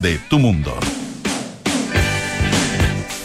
de 0.00 0.16
tu 0.30 0.38
mundo. 0.38 0.78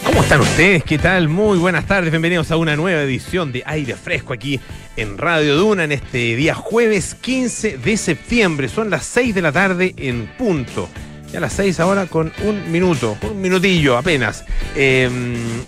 ¿Cómo 0.04 0.22
están 0.22 0.40
ustedes? 0.40 0.82
¿Qué 0.82 0.98
tal? 0.98 1.28
Muy 1.28 1.56
buenas 1.56 1.86
tardes. 1.86 2.10
Bienvenidos 2.10 2.50
a 2.50 2.56
una 2.56 2.74
nueva 2.74 3.02
edición 3.02 3.52
de 3.52 3.62
Aire 3.64 3.94
Fresco 3.94 4.32
aquí 4.32 4.58
en 4.96 5.16
Radio 5.16 5.56
Duna 5.56 5.84
en 5.84 5.92
este 5.92 6.34
día 6.34 6.52
jueves 6.56 7.14
15 7.14 7.78
de 7.78 7.96
septiembre. 7.96 8.68
Son 8.68 8.90
las 8.90 9.06
6 9.06 9.36
de 9.36 9.42
la 9.42 9.52
tarde 9.52 9.94
en 9.96 10.26
punto. 10.36 10.88
Ya 11.32 11.38
las 11.38 11.52
6 11.52 11.78
ahora 11.78 12.06
con 12.06 12.32
un 12.42 12.72
minuto, 12.72 13.16
un 13.22 13.40
minutillo 13.40 13.96
apenas. 13.96 14.44
Eh, 14.74 15.08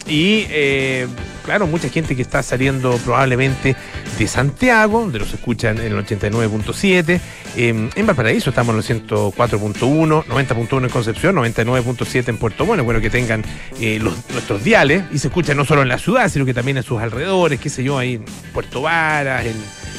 y 0.09 0.47
eh, 0.51 1.07
claro, 1.45 1.69
mucha 1.69 1.89
gente 1.89 2.17
que 2.17 2.23
está 2.23 2.43
saliendo 2.43 2.97
probablemente 3.05 3.77
de 4.19 4.27
Santiago, 4.27 5.01
donde 5.01 5.19
los 5.19 5.33
escuchan 5.33 5.79
en 5.79 5.93
el 5.93 6.05
89.7. 6.05 7.21
Eh, 7.57 7.91
en 7.95 8.07
Valparaíso 8.07 8.51
estamos 8.51 8.75
en 8.89 8.97
el 8.99 9.07
104.1, 9.07 10.25
90.1 10.25 10.85
en 10.85 10.89
Concepción, 10.89 11.37
99.7 11.37 12.29
en 12.29 12.39
Puerto 12.39 12.65
Bueno. 12.65 12.85
Bueno, 12.85 13.01
que 13.01 13.11
tengan 13.11 13.45
eh, 13.81 13.99
nuestros 13.99 14.65
diales 14.65 15.05
y 15.13 15.19
se 15.19 15.29
escuchan 15.29 15.57
no 15.57 15.65
solo 15.65 15.83
en 15.83 15.89
la 15.89 15.99
ciudad, 15.99 16.29
sino 16.29 16.45
que 16.45 16.55
también 16.55 16.77
en 16.77 16.83
sus 16.83 17.01
alrededores, 17.01 17.61
qué 17.61 17.69
sé 17.69 17.85
yo, 17.85 17.99
ahí 17.99 18.15
en 18.15 18.25
Puerto 18.53 18.83
Varas, 18.83 19.45
en, 19.45 19.57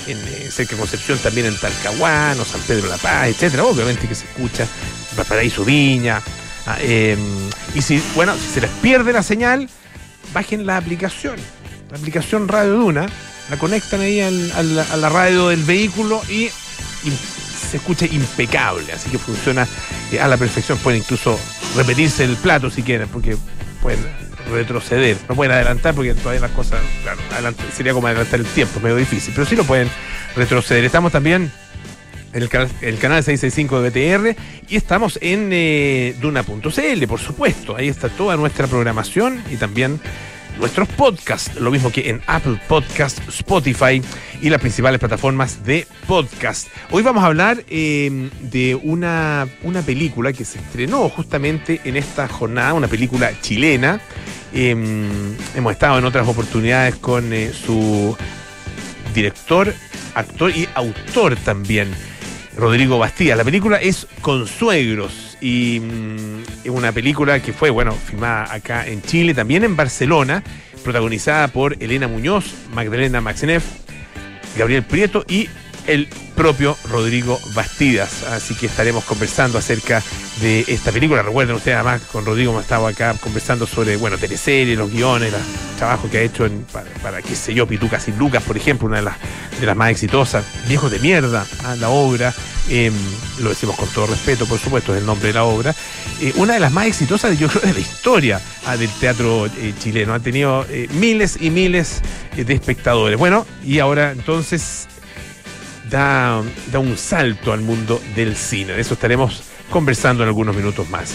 eh, 0.08 0.49
cerca 0.49 0.72
de 0.72 0.80
Concepción, 0.80 1.17
también 1.20 1.47
en 1.47 1.58
Talcahuano, 1.58 2.44
San 2.45 2.61
Pedro 2.61 2.88
la 2.88 2.97
Paz, 2.97 3.27
etcétera. 3.27 3.63
Obviamente 3.63 4.08
que 4.08 4.16
se 4.16 4.25
escucha 4.25 4.66
Valparaíso 5.16 5.66
Viña. 5.66 6.22
Ah, 6.66 6.77
eh, 6.81 7.17
y 7.75 7.81
si, 7.81 8.03
bueno, 8.16 8.36
si 8.36 8.53
se 8.53 8.61
les 8.61 8.70
pierde 8.81 9.13
la 9.13 9.23
señal, 9.23 9.70
bajen 10.34 10.66
la 10.66 10.77
aplicación, 10.77 11.38
la 11.89 11.97
aplicación 11.97 12.47
Radio 12.47 12.73
Duna, 12.73 13.08
la 13.49 13.57
conectan 13.57 14.01
ahí 14.01 14.19
al- 14.21 14.51
al- 14.53 14.79
a 14.79 14.97
la 14.97 15.09
radio 15.09 15.49
del 15.49 15.63
vehículo 15.63 16.21
y, 16.29 16.49
se 17.69 17.77
escucha 17.77 18.05
impecable, 18.05 18.93
así 18.93 19.09
que 19.09 19.17
funciona 19.17 19.67
eh, 20.11 20.19
a 20.21 20.27
la 20.27 20.38
perfección. 20.38 20.77
Pueden 20.77 20.99
incluso 21.01 21.38
repetirse 21.75 22.23
el 22.23 22.35
plato 22.38 22.69
si 22.69 22.81
quieren, 22.81 23.07
porque 23.09 23.35
pueden 23.81 23.99
retroceder, 24.52 25.17
no 25.27 25.35
pueden 25.35 25.52
adelantar 25.52 25.94
porque 25.94 26.13
todavía 26.13 26.39
las 26.41 26.52
cosas, 26.52 26.80
claro, 27.03 27.53
sería 27.75 27.91
como 27.94 28.07
adelantar 28.07 28.39
el 28.39 28.45
tiempo, 28.45 28.77
es 28.77 28.83
medio 28.83 28.95
difícil, 28.95 29.33
pero 29.35 29.45
sí 29.45 29.55
lo 29.57 29.66
pueden 29.66 29.89
retroceder. 30.35 30.85
Estamos 30.85 31.11
también 31.11 31.52
en 32.31 32.41
el, 32.44 32.47
canal- 32.47 32.72
el 32.81 32.97
canal 33.00 33.23
665 33.23 33.81
de 33.81 33.89
BTR 33.89 34.38
y 34.69 34.75
estamos 34.77 35.19
en 35.22 35.50
eh, 35.52 36.16
Duna.cl, 36.22 37.07
por 37.07 37.19
supuesto. 37.19 37.75
Ahí 37.75 37.89
está 37.89 38.07
toda 38.07 38.38
nuestra 38.38 38.67
programación 38.67 39.44
y 39.52 39.57
también 39.57 40.00
nuestros 40.59 40.88
podcasts, 40.89 41.55
lo 41.59 41.72
mismo 41.72 41.91
que 41.91 42.09
en 42.09 42.22
Apple 42.27 42.59
Podcast, 42.67 43.19
Spotify 43.30 44.02
y 44.41 44.50
las 44.50 44.59
principales 44.59 45.00
plataformas 45.00 45.63
de 45.63 45.88
podcast. 46.08 46.67
Hoy 46.91 47.03
vamos 47.03 47.23
a 47.23 47.27
hablar 47.27 47.63
eh, 47.69 48.30
de 48.41 48.75
una, 48.75 49.47
una 49.63 49.81
película 49.81 50.33
que 50.33 50.45
se 50.45 50.59
estrenó 50.59 51.09
justamente 51.09 51.81
en 51.83 51.97
esta 51.97 52.28
jornada, 52.28 52.73
una 52.73 52.88
película 52.88 53.31
chilena. 53.41 54.02
Eh, 54.53 54.72
hemos 55.55 55.72
estado 55.72 56.00
en 56.00 56.05
otras 56.05 56.28
oportunidades 56.28 56.95
con 56.95 57.33
eh, 57.33 57.52
su 57.53 58.16
director, 59.13 59.73
actor 60.16 60.52
y 60.55 60.67
autor 60.75 61.35
también, 61.35 61.89
Rodrigo 62.58 62.97
Bastía. 62.97 63.36
La 63.36 63.44
película 63.44 63.77
es 63.77 64.08
Consuegros 64.22 65.38
y 65.39 65.80
mm, 65.80 66.66
es 66.66 66.69
una 66.69 66.91
película 66.91 67.39
que 67.41 67.53
fue, 67.53 67.69
bueno, 67.69 67.91
filmada 67.91 68.52
acá 68.52 68.88
en 68.88 69.02
Chile, 69.02 69.33
también 69.33 69.63
en 69.63 69.75
Barcelona, 69.75 70.44
protagonizada 70.83 71.47
por 71.50 71.81
Elena 71.81 72.08
Muñoz, 72.08 72.53
Magdalena 72.73 73.22
Maxineff, 73.22 73.63
Gabriel 74.58 74.83
Prieto 74.83 75.23
y 75.28 75.50
el 75.85 76.09
propio 76.38 76.77
Rodrigo 76.89 77.38
Bastidas. 77.53 78.23
Así 78.23 78.55
que 78.55 78.67
estaremos 78.67 79.03
conversando 79.03 79.57
acerca 79.57 80.02
de 80.39 80.63
esta 80.67 80.94
película. 80.94 81.23
Recuerden 81.23 81.55
ustedes, 81.55 81.75
además, 81.75 82.02
con 82.11 82.25
Rodrigo 82.25 82.52
hemos 82.52 82.63
estado 82.63 82.88
acá 82.88 83.16
conversando 83.19 83.67
sobre, 83.67 83.97
bueno, 83.97 84.17
teleseries, 84.17 84.77
los 84.77 84.91
guiones, 84.91 85.33
los 85.33 85.41
trabajos 85.77 86.09
que 86.09 86.19
ha 86.19 86.21
hecho 86.21 86.47
para, 86.71 86.89
para, 87.02 87.21
qué 87.21 87.35
sé 87.35 87.53
yo, 87.53 87.67
Pitucas 87.67 88.07
y 88.07 88.11
Lucas, 88.13 88.44
por 88.44 88.55
ejemplo, 88.55 88.88
una 88.88 88.97
de 88.97 89.03
las, 89.03 89.16
de 89.59 89.66
las 89.66 89.75
más 89.75 89.89
exitosas. 89.89 90.45
Viejos 90.67 90.91
de 90.91 91.00
mierda, 91.00 91.45
ah, 91.66 91.75
la 91.75 91.89
obra. 91.89 92.34
eh, 92.69 92.91
lo 93.39 93.50
decimos 93.50 93.75
con 93.75 93.89
todo 93.89 94.07
respeto, 94.07 94.45
por 94.45 94.59
supuesto, 94.59 94.94
es 94.94 95.01
el 95.01 95.06
nombre 95.06 95.29
de 95.29 95.33
la 95.33 95.44
obra. 95.44 95.73
Eh, 96.22 96.33
una 96.35 96.53
de 96.53 96.59
las 96.59 96.72
más 96.72 96.85
exitosas, 96.85 97.38
yo 97.38 97.47
creo, 97.50 97.63
de 97.63 97.73
la 97.73 97.79
historia 97.79 98.41
ah, 98.66 98.78
del 98.78 98.89
teatro 98.91 99.47
eh, 99.47 99.73
chileno. 99.79 100.13
Ha 100.13 100.19
tenido 100.19 100.66
eh, 100.69 100.88
miles 100.91 101.38
y 101.41 101.50
miles 101.50 102.01
de 102.35 102.53
espectadores. 102.53 103.17
Bueno, 103.17 103.47
y 103.66 103.79
ahora 103.79 104.12
entonces 104.12 104.88
da, 105.90 106.42
un 106.78 106.98
salto 106.98 107.53
al 107.53 107.62
mundo 107.62 108.02
del 108.16 108.36
cine. 108.36 108.74
De 108.74 108.81
eso 108.81 108.94
estaremos 108.94 109.44
conversando 109.70 110.24
en 110.24 110.30
algunos 110.30 110.56
minutos 110.56 110.90
más. 110.90 111.14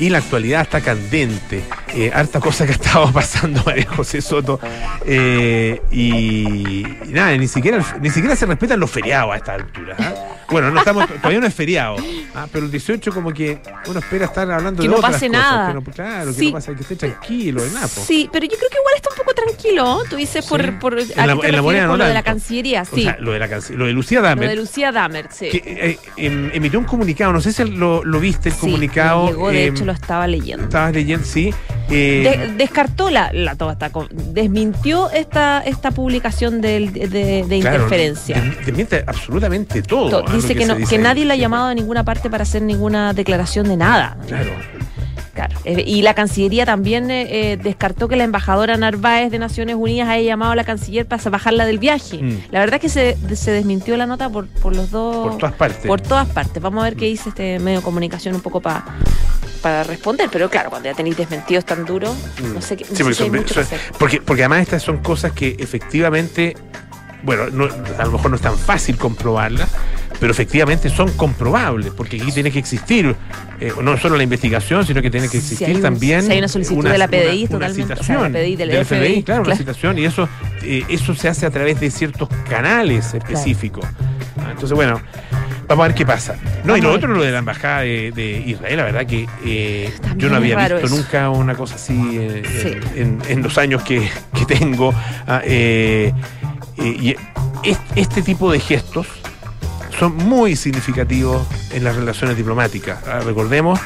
Y 0.00 0.08
la 0.08 0.18
actualidad 0.18 0.62
está 0.62 0.80
candente. 0.80 1.62
Eh, 1.94 2.10
harta 2.12 2.40
cosa 2.40 2.64
que 2.64 2.72
ha 2.72 2.74
estado 2.74 3.12
pasando 3.12 3.62
María 3.64 3.86
José 3.94 4.20
Soto. 4.22 4.58
Eh, 5.06 5.80
y, 5.90 6.80
y 6.80 7.08
nada, 7.08 7.36
ni 7.36 7.46
siquiera, 7.46 7.84
ni 8.00 8.10
siquiera 8.10 8.34
se 8.34 8.46
respetan 8.46 8.80
los 8.80 8.90
feriados 8.90 9.32
a 9.34 9.36
esta 9.36 9.54
altura. 9.54 9.96
¿ah? 9.98 10.14
Bueno, 10.50 10.70
no 10.70 10.78
estamos, 10.80 11.06
todavía 11.06 11.40
no 11.40 11.46
es 11.46 11.54
feriado. 11.54 11.96
¿ah? 12.34 12.46
Pero 12.50 12.64
el 12.64 12.70
18 12.70 13.12
como 13.12 13.32
que 13.32 13.60
uno 13.88 13.98
espera 13.98 14.24
estar 14.26 14.50
hablando 14.50 14.80
Que 14.82 14.88
de 14.88 14.92
no 14.94 14.98
otras 14.98 15.12
pase 15.12 15.28
cosas, 15.28 15.42
nada. 15.42 15.68
que 15.68 15.74
no- 15.74 15.82
claro, 15.82 16.26
que 16.28 16.32
Sí. 16.38 16.46
no 16.46 16.52
pase, 16.52 16.74
que 16.74 16.80
esté 16.82 16.96
tranquilo, 16.96 17.62
de 17.62 17.70
nada. 17.72 17.88
Sí, 17.88 18.28
pero 18.32 18.46
yo 18.46 18.56
creo 18.56 18.70
que 18.70 18.78
igual 18.78 18.94
está 18.96 19.10
un 19.10 19.16
poco 19.16 19.34
tranquilo. 19.34 20.02
Tú 20.08 20.16
dices 20.16 20.46
por, 20.46 20.64
Sí. 20.64 20.70
por, 20.80 20.94
¿a 20.98 21.00
En 21.02 21.08
la- 21.26 21.32
en 21.46 21.56
la 21.56 21.62
moneda 21.62 21.82
por 21.82 21.90
no 21.90 21.96
lo 21.98 22.04
de 22.06 22.14
la. 22.14 22.22
Cancillería, 22.22 22.82
O 22.90 22.94
sí. 22.96 23.02
sea, 23.02 23.16
lo 23.20 23.32
de, 23.32 23.38
la 23.38 23.46
lo 23.48 23.86
de 23.86 23.92
Lucía 23.92 24.20
lo 24.20 24.26
Damer. 24.28 24.48
de 24.48 24.56
Lucía 24.56 24.92
Damer, 24.92 25.28
sí. 25.30 25.48
que 25.50 25.62
eh, 25.66 25.98
em- 26.16 26.50
emitió 26.54 26.78
un 26.78 26.84
comunicado, 26.84 27.32
no 27.32 27.40
sé 27.40 27.52
si 27.52 27.64
lo, 27.64 28.04
lo 28.04 28.20
viste, 28.20 28.48
el 28.50 28.54
Sí, 28.54 28.60
comunicado. 28.60 29.26
llegó, 29.28 29.50
de 29.50 29.66
em, 29.66 29.74
hecho 29.74 29.84
lo 29.90 29.94
estaba 29.94 30.26
leyendo. 30.26 30.64
Estabas 30.64 30.92
leyendo, 30.94 31.24
sí. 31.26 31.52
eh, 31.90 32.46
De- 32.48 32.54
descartó 32.54 33.10
la, 33.10 33.30
la 33.32 33.54
toda 33.56 33.72
esta 33.72 33.90
desmintió 34.34 35.10
esta 35.10 35.60
esta 35.60 35.90
publicación 35.90 36.60
de, 36.60 36.88
de- 36.88 37.44
de 37.48 37.60
claro, 37.60 37.76
interferencia. 37.84 38.40
Desmiente 38.64 39.04
absolutamente 39.06 39.82
todo. 39.82 40.10
To- 40.10 40.24
ah, 40.28 40.32
dice 40.34 40.54
que, 40.54 40.66
no, 40.66 40.74
dice 40.76 40.90
que 40.90 40.96
ahí. 40.96 41.02
nadie 41.02 41.24
la 41.24 41.34
ha 41.34 41.36
llamado 41.36 41.66
a 41.66 41.74
ninguna 41.74 42.04
parte 42.04 42.30
para 42.30 42.42
hacer 42.44 42.62
ninguna 42.62 43.12
declaración 43.12 43.68
de 43.68 43.76
nada. 43.76 44.16
Claro. 44.26 44.50
Claro. 45.34 45.56
Eh, 45.64 45.84
Y 45.86 46.02
la 46.02 46.12
Cancillería 46.14 46.66
también 46.66 47.10
eh, 47.10 47.52
eh, 47.52 47.56
descartó 47.56 48.08
que 48.08 48.16
la 48.16 48.24
embajadora 48.24 48.76
Narváez 48.76 49.30
de 49.30 49.38
Naciones 49.38 49.76
Unidas 49.78 50.08
haya 50.08 50.22
llamado 50.22 50.52
a 50.52 50.56
la 50.56 50.64
canciller 50.64 51.06
para 51.06 51.22
bajarla 51.30 51.64
del 51.64 51.78
viaje. 51.78 52.18
Mm. 52.22 52.38
La 52.50 52.58
verdad 52.58 52.74
es 52.74 52.80
que 52.82 52.88
se, 52.88 53.36
se 53.36 53.50
desmintió 53.52 53.96
la 53.96 54.06
nota 54.06 54.28
por, 54.28 54.48
por 54.48 54.74
los 54.76 54.90
dos. 54.90 55.28
Por 55.28 55.38
todas 55.38 55.54
partes. 55.54 55.86
por 55.86 56.00
todas 56.00 56.28
partes. 56.28 56.60
Vamos 56.62 56.82
a 56.82 56.84
ver 56.84 56.96
qué 56.96 57.06
dice 57.06 57.30
este 57.30 57.58
medio 57.60 57.78
de 57.78 57.84
comunicación 57.84 58.34
un 58.34 58.40
poco 58.42 58.60
pa- 58.60 58.84
para 59.60 59.84
responder. 59.84 60.28
Pero 60.32 60.48
claro, 60.50 60.70
cuando 60.70 60.88
ya 60.88 60.94
tenéis 60.94 61.16
desmentidos 61.16 61.64
tan 61.64 61.84
duros, 61.84 62.14
no 62.54 62.60
sé 62.60 62.76
qué. 62.76 62.84
no 62.84 62.90
Mm. 62.92 62.96
Sí, 62.96 63.02
porque, 63.02 63.14
si 63.14 63.22
hay 63.22 63.28
son- 63.30 63.36
mucho 63.36 63.48
que 63.48 63.54
son- 63.54 63.62
hacer. 63.64 63.80
porque, 63.98 64.20
porque 64.22 64.42
además 64.42 64.62
estas 64.62 64.82
son 64.82 64.98
cosas 64.98 65.32
que 65.32 65.56
efectivamente, 65.58 66.56
bueno, 67.22 67.46
no- 67.50 67.68
a 67.98 68.04
lo 68.04 68.12
mejor 68.12 68.30
no 68.30 68.36
es 68.36 68.42
tan 68.42 68.56
fácil 68.58 68.96
comprobarlas, 68.96 69.68
pero 70.18 70.32
efectivamente 70.32 70.88
son 70.90 71.10
comprobables, 71.12 71.92
porque 71.96 72.20
aquí 72.20 72.30
tiene 72.32 72.50
que 72.50 72.58
existir 72.58 73.14
eh, 73.62 73.72
no 73.82 73.98
solo 73.98 74.16
la 74.16 74.22
investigación, 74.22 74.86
sino 74.86 75.02
que 75.02 75.10
tiene 75.10 75.28
que 75.28 75.36
existir 75.36 75.76
un- 75.76 75.82
también 75.82 76.22
si 76.22 76.32
hay 76.32 76.38
una 76.38 76.48
solicitud 76.48 76.82
de 76.88 76.96
la 76.96 77.08
PDI 77.08 77.46
totalmente, 77.46 77.82
o 77.92 77.96
sea, 77.96 77.96
citación 77.96 78.22
la 78.32 78.38
PDI 78.38 78.56
del 78.56 78.70
FBI, 78.70 78.84
FBI, 78.84 79.22
claro, 79.22 79.40
una 79.42 79.44
claro. 79.48 79.58
citación, 79.58 79.98
y 79.98 80.04
eso, 80.06 80.28
eh, 80.62 80.82
eso 80.88 81.14
se 81.14 81.28
hace 81.28 81.44
a 81.44 81.50
través 81.50 81.78
de 81.78 81.90
ciertos 81.90 82.28
canales 82.48 83.12
específicos. 83.12 83.84
Ah, 84.38 84.48
Entonces, 84.52 84.72
bueno, 84.72 84.98
vamos 85.70 85.84
a 85.84 85.88
ver 85.88 85.96
qué 85.96 86.04
pasa. 86.04 86.36
No, 86.64 86.76
y 86.76 86.80
lo 86.82 86.92
otro, 86.92 87.08
lo 87.14 87.22
de 87.22 87.30
la 87.30 87.38
embajada 87.38 87.80
de, 87.80 88.12
de 88.12 88.42
Israel, 88.46 88.76
la 88.76 88.84
verdad 88.84 89.06
que 89.06 89.26
eh, 89.46 89.90
yo 90.16 90.28
no 90.28 90.36
había 90.36 90.56
visto 90.56 90.76
eso. 90.78 90.94
nunca 90.96 91.30
una 91.30 91.54
cosa 91.54 91.76
así 91.76 92.18
eh, 92.20 92.42
Sí. 92.62 93.00
en, 93.00 93.22
en 93.28 93.42
los 93.42 93.56
años 93.56 93.82
que, 93.82 94.08
que 94.36 94.44
tengo. 94.46 94.92
ah, 95.26 95.40
eh, 95.44 96.12
eh, 96.76 96.82
y 97.00 97.16
es- 97.62 97.78
este 97.96 98.20
tipo 98.22 98.50
de 98.52 98.60
gestos 98.60 99.06
son 99.98 100.16
muy 100.16 100.56
significativos 100.56 101.46
en 101.72 101.84
las 101.84 101.94
relaciones 101.96 102.36
diplomáticas. 102.36 102.98
Ah, 103.06 103.20
recordemos, 103.24 103.78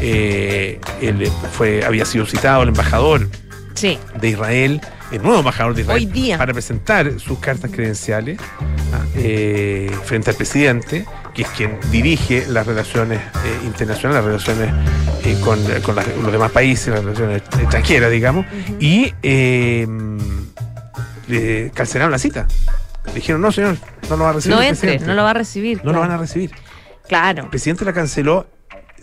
eh, 0.00 0.80
él 1.00 1.30
fue, 1.52 1.84
había 1.84 2.04
sido 2.04 2.26
citado 2.26 2.62
el 2.62 2.68
embajador 2.70 3.28
Sí. 3.74 3.98
de 4.20 4.28
Israel, 4.28 4.80
el 5.12 5.22
nuevo 5.22 5.38
embajador 5.38 5.74
de 5.74 5.82
Israel, 5.82 5.98
Hoy 5.98 6.06
día. 6.06 6.38
para 6.38 6.52
presentar 6.52 7.18
sus 7.18 7.38
cartas 7.38 7.70
credenciales 7.72 8.38
ah, 8.92 9.04
eh, 9.16 9.90
frente 10.04 10.30
al 10.30 10.36
presidente, 10.36 11.04
que 11.34 11.42
es 11.42 11.48
quien 11.48 11.78
dirige 11.90 12.46
las 12.48 12.66
relaciones 12.66 13.18
eh, 13.18 13.58
internacionales, 13.64 14.24
las 14.24 14.24
relaciones 14.44 14.74
eh, 15.24 15.36
con, 15.42 15.58
con 15.82 15.96
las- 15.96 16.06
los 16.22 16.30
demás 16.32 16.50
países, 16.52 16.88
las 16.88 17.02
relaciones 17.04 17.42
extranjeras, 17.58 18.10
digamos, 18.10 18.46
y 18.78 19.12
le 21.28 21.70
cancelaron 21.74 22.10
la 22.12 22.18
cita. 22.18 22.46
Le 23.06 23.14
dijeron, 23.14 23.40
no, 23.40 23.50
señor, 23.52 23.76
no 24.08 24.16
lo 24.16 24.24
va 24.24 24.30
a 24.30 24.32
recibir. 24.34 24.56
No 24.56 24.62
entre, 24.62 24.98
no 25.00 25.14
lo 25.14 25.22
va 25.24 25.30
a 25.30 25.34
recibir. 25.34 25.80
No 25.84 25.92
lo 25.92 26.00
van 26.00 26.10
a 26.10 26.16
recibir. 26.18 26.50
Claro. 27.08 27.44
El 27.44 27.48
presidente 27.50 27.84
la 27.84 27.92
canceló, 27.92 28.46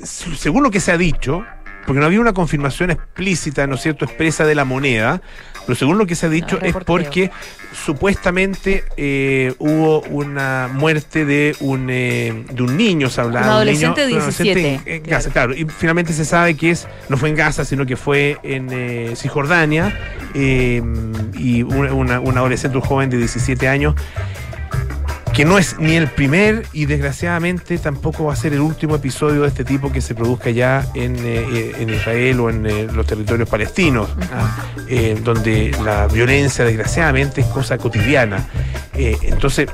según 0.03 0.63
lo 0.63 0.71
que 0.71 0.79
se 0.79 0.91
ha 0.91 0.97
dicho, 0.97 1.43
porque 1.85 1.99
no 1.99 2.05
había 2.05 2.19
una 2.19 2.33
confirmación 2.33 2.91
explícita, 2.91 3.65
¿no 3.67 3.75
es 3.75 3.81
cierto?, 3.81 4.05
expresa 4.05 4.45
de 4.45 4.55
la 4.55 4.65
moneda, 4.65 5.21
Pero 5.67 5.75
según 5.75 5.97
lo 5.97 6.07
que 6.07 6.15
se 6.15 6.25
ha 6.25 6.29
dicho 6.29 6.59
es 6.61 6.73
porque 6.85 7.29
supuestamente 7.85 8.85
eh, 8.95 9.53
hubo 9.59 9.99
una 10.03 10.69
muerte 10.73 11.25
de 11.25 11.57
un, 11.59 11.89
eh, 11.89 12.45
de 12.49 12.63
un 12.63 12.77
niño, 12.77 13.09
se 13.09 13.19
hablaba. 13.19 13.47
Un 13.47 13.51
adolescente 13.51 14.01
de 14.01 14.07
17. 14.07 14.81
En, 14.85 15.03
Gaza, 15.03 15.29
claro. 15.29 15.53
Y 15.53 15.65
finalmente 15.65 16.13
se 16.13 16.23
sabe 16.23 16.55
que 16.55 16.71
es 16.71 16.87
no 17.09 17.17
fue 17.17 17.27
en 17.27 17.35
Gaza, 17.35 17.65
sino 17.65 17.85
que 17.85 17.97
fue 17.97 18.37
en 18.43 18.69
eh, 18.71 19.13
Cisjordania. 19.17 19.93
y 20.33 20.81
una, 21.63 22.21
un 22.21 22.37
adolescente, 22.37 22.77
un 22.77 22.83
joven 22.83 23.09
de 23.09 23.17
17 23.17 23.67
años 23.67 23.95
que 25.37 25.45
no 25.45 25.59
es 25.59 25.77
ni 25.77 25.95
el 25.95 26.07
primer 26.07 26.65
y 26.73 26.87
desgraciadamente 26.87 27.77
tampoco 27.77 28.25
va 28.25 28.33
a 28.33 28.35
ser 28.35 28.53
el 28.53 28.59
último 28.59 28.95
episodio 28.95 29.43
de 29.43 29.49
este 29.49 29.63
tipo 29.63 29.91
que 29.91 30.01
se 30.01 30.15
produzca 30.15 30.49
ya 30.49 30.87
en, 30.95 31.15
eh, 31.19 31.73
en 31.77 31.91
Israel 31.91 32.39
o 32.39 32.49
en 32.49 32.65
eh, 32.65 32.87
los 32.91 33.05
territorios 33.05 33.47
palestinos, 33.47 34.09
eh, 34.89 35.15
donde 35.23 35.77
la 35.85 36.07
violencia 36.07 36.65
desgraciadamente 36.65 37.41
es 37.41 37.47
cosa 37.47 37.77
cotidiana. 37.77 38.47
entonces, 38.95 39.69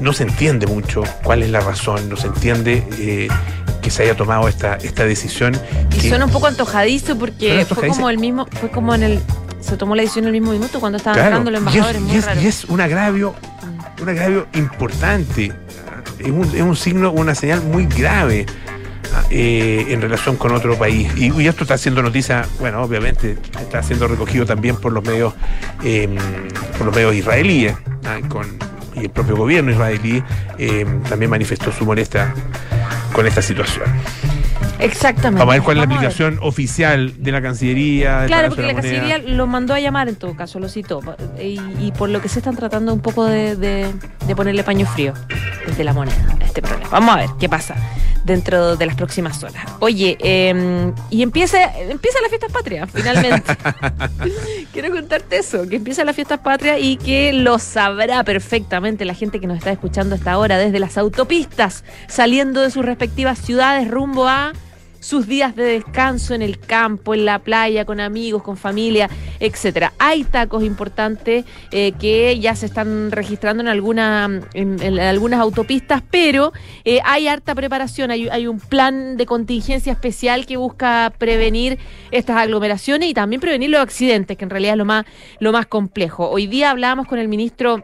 no 0.00 0.12
se 0.12 0.24
entiende 0.24 0.66
mucho 0.66 1.04
cuál 1.22 1.44
es 1.44 1.50
la 1.50 1.60
razón, 1.60 2.08
no 2.08 2.16
se 2.16 2.26
entiende 2.26 3.28
que 3.80 3.90
se 3.90 4.02
haya 4.02 4.16
tomado 4.16 4.48
esta, 4.48 4.74
esta 4.78 5.04
decisión. 5.04 5.56
Y 5.96 6.08
suena 6.08 6.24
un 6.24 6.32
poco 6.32 6.48
antojadizo 6.48 7.16
porque 7.16 7.64
fue 7.72 7.86
como 7.86 8.10
el 8.10 8.18
mismo, 8.18 8.48
fue 8.60 8.68
como 8.72 8.96
en 8.96 9.04
el 9.04 9.22
se 9.60 9.76
tomó 9.76 9.96
la 9.96 10.02
decisión 10.02 10.24
en 10.24 10.34
el 10.34 10.40
mismo 10.40 10.52
minuto 10.52 10.80
cuando 10.80 10.98
estaban 10.98 11.18
claro, 11.18 11.42
los 11.42 11.54
embajadores. 11.54 12.02
y 12.42 12.46
es 12.46 12.64
un 12.64 12.80
agravio 12.80 13.34
un 14.00 14.08
agravio 14.08 14.46
importante. 14.54 15.52
Es 16.18 16.30
un, 16.30 16.44
es 16.54 16.62
un 16.62 16.76
signo, 16.76 17.10
una 17.12 17.34
señal 17.34 17.62
muy 17.62 17.86
grave 17.86 18.46
eh, 19.30 19.86
en 19.88 20.00
relación 20.00 20.36
con 20.36 20.52
otro 20.52 20.76
país. 20.78 21.10
Y, 21.16 21.46
esto 21.46 21.64
está 21.64 21.74
haciendo 21.74 22.02
noticia, 22.02 22.46
bueno, 22.60 22.82
obviamente 22.82 23.36
está 23.60 23.82
siendo 23.82 24.06
recogido 24.06 24.46
también 24.46 24.76
por 24.76 24.92
los 24.92 25.04
medios, 25.04 25.34
em, 25.82 26.16
por 26.76 26.86
los 26.86 26.94
medios 26.94 27.14
israelíes, 27.14 27.74
ah, 28.04 28.18
con, 28.28 28.46
y 28.94 29.00
el 29.00 29.10
propio 29.10 29.36
gobierno 29.36 29.72
israelí 29.72 30.22
em, 30.58 31.02
también 31.02 31.30
manifestó 31.30 31.72
su 31.72 31.84
molestia 31.84 32.32
con 33.12 33.26
esta 33.26 33.42
situación. 33.42 33.84
Exactamente. 34.78 35.38
Vamos 35.38 35.52
a 35.52 35.56
ver 35.56 35.62
cuál 35.62 35.78
es 35.78 35.88
la 35.88 35.94
aplicación 35.94 36.38
oficial 36.42 37.22
de 37.22 37.32
la 37.32 37.42
Cancillería. 37.42 38.24
claro, 38.26 38.48
porque 38.48 38.62
la, 38.62 38.74
Cancillería 38.74 39.18
lo 39.18 39.46
mandó 39.46 39.74
a 39.74 39.80
llamar 39.80 40.08
en 40.08 40.16
todo 40.16 40.34
caso, 40.36 40.58
lo 40.58 40.68
citó. 40.68 41.00
Y, 41.40 41.92
por 41.92 42.08
lo 42.08 42.20
que 42.20 42.28
se 42.28 42.38
están 42.38 42.56
tratando 42.56 42.92
un 42.92 43.00
poco 43.00 43.24
de, 43.24 43.90
ponerle 44.34 44.64
paño 44.64 44.86
frío 44.86 45.14
desde 45.66 45.84
la 45.84 45.92
moneda 45.92 46.36
a 46.40 46.44
este 46.44 46.62
problema. 46.62 46.88
Vamos 46.90 47.14
a 47.14 47.18
ver 47.18 47.30
qué 47.38 47.48
pasa 47.48 47.74
dentro 48.24 48.76
de 48.76 48.86
las 48.86 48.96
próximas 48.96 49.42
horas. 49.44 49.64
Oye, 49.78 50.18
em, 50.20 50.92
y 51.10 51.22
empieza, 51.22 51.58
empieza 51.78 52.20
la 52.20 52.28
fiesta 52.28 52.48
patria, 52.48 52.86
finalmente. 52.86 53.56
Quiero 54.72 54.90
contarte 54.90 55.38
eso, 55.38 55.68
que 55.68 55.76
empieza 55.76 56.04
la 56.04 56.12
fiesta 56.12 56.42
patria 56.42 56.78
y 56.78 56.96
que 56.96 57.32
lo 57.32 57.60
sabrá 57.60 58.24
perfectamente 58.24 59.04
la 59.04 59.14
gente 59.14 59.38
que 59.38 59.46
nos 59.46 59.58
está 59.58 59.70
escuchando 59.70 60.16
hasta 60.16 60.32
ahora 60.32 60.58
desde 60.58 60.80
las 60.80 60.98
autopistas, 60.98 61.84
saliendo 62.08 62.62
de 62.62 62.70
sus 62.72 62.84
respectivas 62.84 63.38
ciudades 63.38 63.88
rumbo 63.88 64.26
a 64.26 64.52
sus 65.00 65.26
días 65.26 65.54
de 65.56 65.64
descanso 65.64 66.34
en 66.34 66.42
el 66.42 66.58
campo, 66.58 67.14
en 67.14 67.24
la 67.24 67.38
playa, 67.38 67.84
con 67.84 68.00
amigos, 68.00 68.42
con 68.42 68.56
familia, 68.56 69.08
etcétera. 69.40 69.92
Hay 69.98 70.24
tacos 70.24 70.64
importantes 70.64 71.44
eh, 71.70 71.92
que 71.98 72.38
ya 72.38 72.54
se 72.54 72.66
están 72.66 73.10
registrando 73.10 73.62
en, 73.62 73.70
en, 74.54 74.98
algunas 75.00 75.40
autopistas, 75.40 76.02
pero 76.10 76.52
eh, 76.84 77.00
hay 77.04 77.28
harta 77.28 77.54
preparación, 77.54 78.10
hay, 78.10 78.28
hay 78.28 78.46
un 78.46 78.60
plan 78.60 79.16
de 79.16 79.26
contingencia 79.26 79.92
especial 79.92 80.46
que 80.46 80.56
busca 80.56 81.12
prevenir 81.18 81.78
estas 82.10 82.36
aglomeraciones 82.36 83.08
y 83.10 83.14
también 83.14 83.40
prevenir 83.40 83.70
los 83.70 83.80
accidentes, 83.80 84.36
que 84.36 84.44
en 84.44 84.50
realidad 84.50 84.74
es 84.74 84.78
lo 84.78 84.84
más, 84.84 85.04
lo 85.40 85.52
más 85.52 85.66
complejo. 85.66 86.28
Hoy 86.28 86.46
día 86.46 86.70
hablábamos 86.70 87.06
con 87.06 87.18
el 87.18 87.28
ministro 87.28 87.82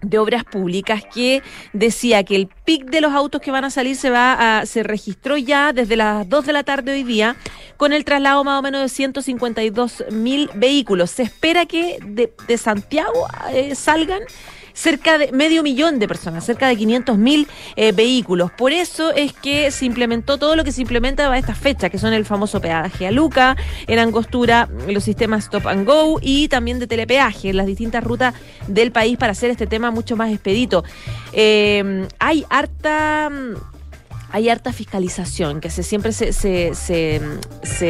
de 0.00 0.18
Obras 0.18 0.44
Públicas 0.44 1.02
que 1.12 1.42
decía 1.72 2.24
que 2.24 2.36
el 2.36 2.48
pic 2.64 2.84
de 2.84 3.00
los 3.00 3.12
autos 3.12 3.40
que 3.40 3.50
van 3.50 3.64
a 3.64 3.70
salir 3.70 3.96
se 3.96 4.10
va 4.10 4.60
a, 4.60 4.66
se 4.66 4.82
registró 4.82 5.36
ya 5.36 5.72
desde 5.72 5.96
las 5.96 6.28
2 6.28 6.46
de 6.46 6.52
la 6.52 6.64
tarde 6.64 6.92
hoy 6.92 7.02
día 7.02 7.36
con 7.76 7.92
el 7.92 8.04
traslado 8.04 8.44
más 8.44 8.58
o 8.58 8.62
menos 8.62 8.82
de 8.82 8.88
152 8.88 10.04
mil 10.10 10.50
vehículos. 10.54 11.10
Se 11.10 11.22
espera 11.22 11.66
que 11.66 11.98
de, 12.04 12.32
de 12.46 12.58
Santiago 12.58 13.26
eh, 13.52 13.74
salgan 13.74 14.22
cerca 14.78 15.18
de 15.18 15.32
medio 15.32 15.64
millón 15.64 15.98
de 15.98 16.06
personas, 16.06 16.46
cerca 16.46 16.68
de 16.68 16.76
500 16.76 17.18
mil 17.18 17.48
eh, 17.74 17.90
vehículos. 17.90 18.52
Por 18.52 18.72
eso 18.72 19.12
es 19.12 19.32
que 19.32 19.72
se 19.72 19.84
implementó 19.84 20.38
todo 20.38 20.54
lo 20.54 20.62
que 20.62 20.70
se 20.70 20.82
implementa 20.82 21.30
a 21.30 21.36
esta 21.36 21.54
fecha, 21.54 21.90
que 21.90 21.98
son 21.98 22.12
el 22.12 22.24
famoso 22.24 22.60
peaje 22.60 23.06
a 23.06 23.10
Luca, 23.10 23.56
en 23.88 23.98
Angostura, 23.98 24.68
los 24.86 25.02
sistemas 25.02 25.44
Stop 25.44 25.66
and 25.66 25.84
Go 25.84 26.20
y 26.22 26.46
también 26.46 26.78
de 26.78 26.86
telepeaje 26.86 27.50
en 27.50 27.56
las 27.56 27.66
distintas 27.66 28.04
rutas 28.04 28.34
del 28.68 28.92
país 28.92 29.18
para 29.18 29.32
hacer 29.32 29.50
este 29.50 29.66
tema 29.66 29.90
mucho 29.90 30.16
más 30.16 30.30
expedito. 30.30 30.84
Eh, 31.32 32.06
hay 32.20 32.44
harta 32.48 33.30
hay 34.30 34.48
harta 34.48 34.72
fiscalización, 34.72 35.60
que 35.60 35.70
se 35.70 35.82
siempre 35.82 36.12
se, 36.12 36.32
se, 36.32 36.74
se, 36.74 37.16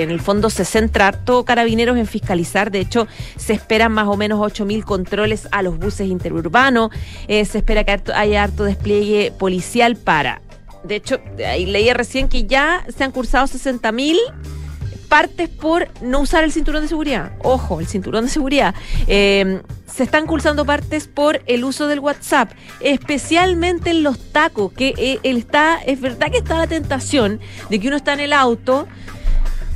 en 0.02 0.10
el 0.10 0.20
fondo 0.20 0.50
se 0.50 0.64
centra 0.64 1.12
todo 1.12 1.44
carabineros 1.44 1.96
en 1.96 2.06
fiscalizar. 2.06 2.70
De 2.70 2.80
hecho, 2.80 3.08
se 3.36 3.52
esperan 3.52 3.92
más 3.92 4.06
o 4.08 4.16
menos 4.16 4.38
8.000 4.38 4.84
controles 4.84 5.48
a 5.50 5.62
los 5.62 5.78
buses 5.78 6.08
interurbanos. 6.08 6.90
Eh, 7.26 7.44
se 7.44 7.58
espera 7.58 7.84
que 7.84 8.00
haya 8.12 8.42
harto 8.42 8.64
despliegue 8.64 9.32
policial 9.36 9.96
para. 9.96 10.42
De 10.84 10.96
hecho, 10.96 11.20
ahí 11.46 11.66
leía 11.66 11.94
recién 11.94 12.28
que 12.28 12.44
ya 12.44 12.84
se 12.96 13.04
han 13.04 13.10
cursado 13.10 13.46
60.000 13.46 14.16
partes 15.08 15.48
por 15.48 15.88
no 16.02 16.20
usar 16.20 16.44
el 16.44 16.52
cinturón 16.52 16.82
de 16.82 16.88
seguridad. 16.88 17.32
Ojo, 17.42 17.80
el 17.80 17.86
cinturón 17.86 18.24
de 18.24 18.30
seguridad. 18.30 18.74
Eh, 19.06 19.62
se 19.86 20.04
están 20.04 20.26
cursando 20.26 20.64
partes 20.64 21.08
por 21.08 21.42
el 21.46 21.64
uso 21.64 21.88
del 21.88 22.00
WhatsApp, 22.00 22.52
especialmente 22.80 23.90
en 23.90 24.02
los 24.02 24.18
tacos, 24.32 24.72
que 24.72 24.94
eh, 24.96 25.18
está, 25.22 25.78
es 25.78 26.00
verdad 26.00 26.30
que 26.30 26.38
está 26.38 26.58
la 26.58 26.66
tentación 26.66 27.40
de 27.70 27.80
que 27.80 27.88
uno 27.88 27.96
está 27.96 28.12
en 28.12 28.20
el 28.20 28.32
auto 28.32 28.86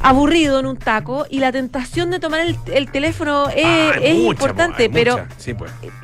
aburrido 0.03 0.59
en 0.59 0.67
un 0.67 0.77
taco 0.77 1.27
y 1.31 1.39
la 1.39 1.53
tentación 1.53 2.11
de 2.11 2.19
tomar 2.19 2.41
el, 2.41 2.91
teléfono 2.91 3.49
es, 3.49 3.65
ah, 3.65 4.01
importante, 4.05 4.91
pero 4.91 5.21
pues. 5.37 5.55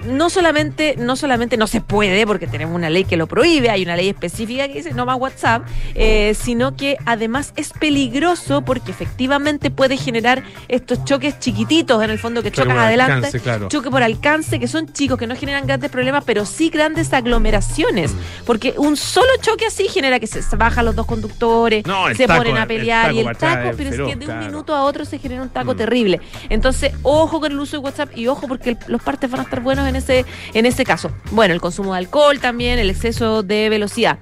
no 0.06 0.30
solamente 0.30 0.94
no 0.96 1.16
solamente 1.16 1.56
no 1.56 1.66
se 1.66 1.80
puede 1.80 2.26
porque 2.26 2.46
tenemos 2.46 2.74
una 2.74 2.90
ley 2.90 3.04
que 3.04 3.16
lo 3.16 3.26
prohíbe, 3.26 3.70
hay 3.70 3.82
una 3.82 3.96
ley 3.96 4.08
específica 4.08 4.68
que 4.68 4.74
dice 4.74 4.92
no 4.92 5.04
más 5.04 5.18
WhatsApp, 5.18 5.64
eh, 5.94 6.34
sino 6.38 6.76
que 6.76 6.96
además 7.04 7.52
es 7.56 7.72
peligroso 7.72 8.62
porque 8.62 8.90
efectivamente 8.90 9.70
puede 9.70 9.96
generar 9.96 10.42
estos 10.68 11.04
choques 11.04 11.38
chiquititos 11.38 12.02
en 12.02 12.10
el 12.10 12.18
fondo 12.18 12.42
que 12.42 12.52
chocas 12.52 12.76
adelante, 12.76 13.40
choque 13.68 13.90
por 13.90 14.02
alcance, 14.02 14.60
que 14.60 14.68
son 14.68 14.92
chicos 14.92 15.18
que 15.18 15.26
no 15.26 15.34
generan 15.34 15.66
grandes 15.66 15.90
problemas, 15.90 16.24
pero 16.24 16.46
sí 16.46 16.70
grandes 16.70 17.12
aglomeraciones, 17.12 18.12
mm. 18.12 18.44
porque 18.44 18.74
un 18.76 18.96
solo 18.96 19.28
choque 19.40 19.66
así 19.66 19.88
genera 19.88 20.20
que 20.20 20.26
se 20.26 20.40
bajan 20.56 20.84
los 20.84 20.94
dos 20.94 21.06
conductores, 21.06 21.84
se 22.16 22.26
ponen 22.28 22.56
a 22.56 22.66
pelear 22.66 23.12
y 23.12 23.20
el 23.20 23.36
taco, 23.36 23.76
es 23.88 24.00
que 24.00 24.17
de 24.17 24.26
un 24.26 24.38
minuto 24.38 24.75
a 24.75 24.83
otro 24.83 25.04
se 25.04 25.18
genera 25.18 25.42
un 25.42 25.50
taco 25.50 25.75
mm. 25.75 25.76
terrible. 25.76 26.21
Entonces, 26.49 26.92
ojo 27.02 27.40
con 27.40 27.52
el 27.52 27.59
uso 27.59 27.76
de 27.76 27.83
WhatsApp 27.85 28.16
y 28.16 28.26
ojo 28.26 28.49
porque 28.49 28.76
los 28.87 29.02
partes 29.02 29.30
van 29.30 29.40
a 29.40 29.45
estar 29.45 29.61
buenos 29.61 29.88
en 29.88 29.97
ese, 29.97 30.25
en 30.54 30.66
ese 30.66 30.85
caso. 30.85 31.11
Bueno, 31.30 31.54
el 31.54 31.61
consumo 31.61 31.92
de 31.92 31.99
alcohol 31.99 32.38
también, 32.40 32.78
el 32.78 32.90
exceso 32.90 33.42
de 33.42 33.68
velocidad 33.68 34.18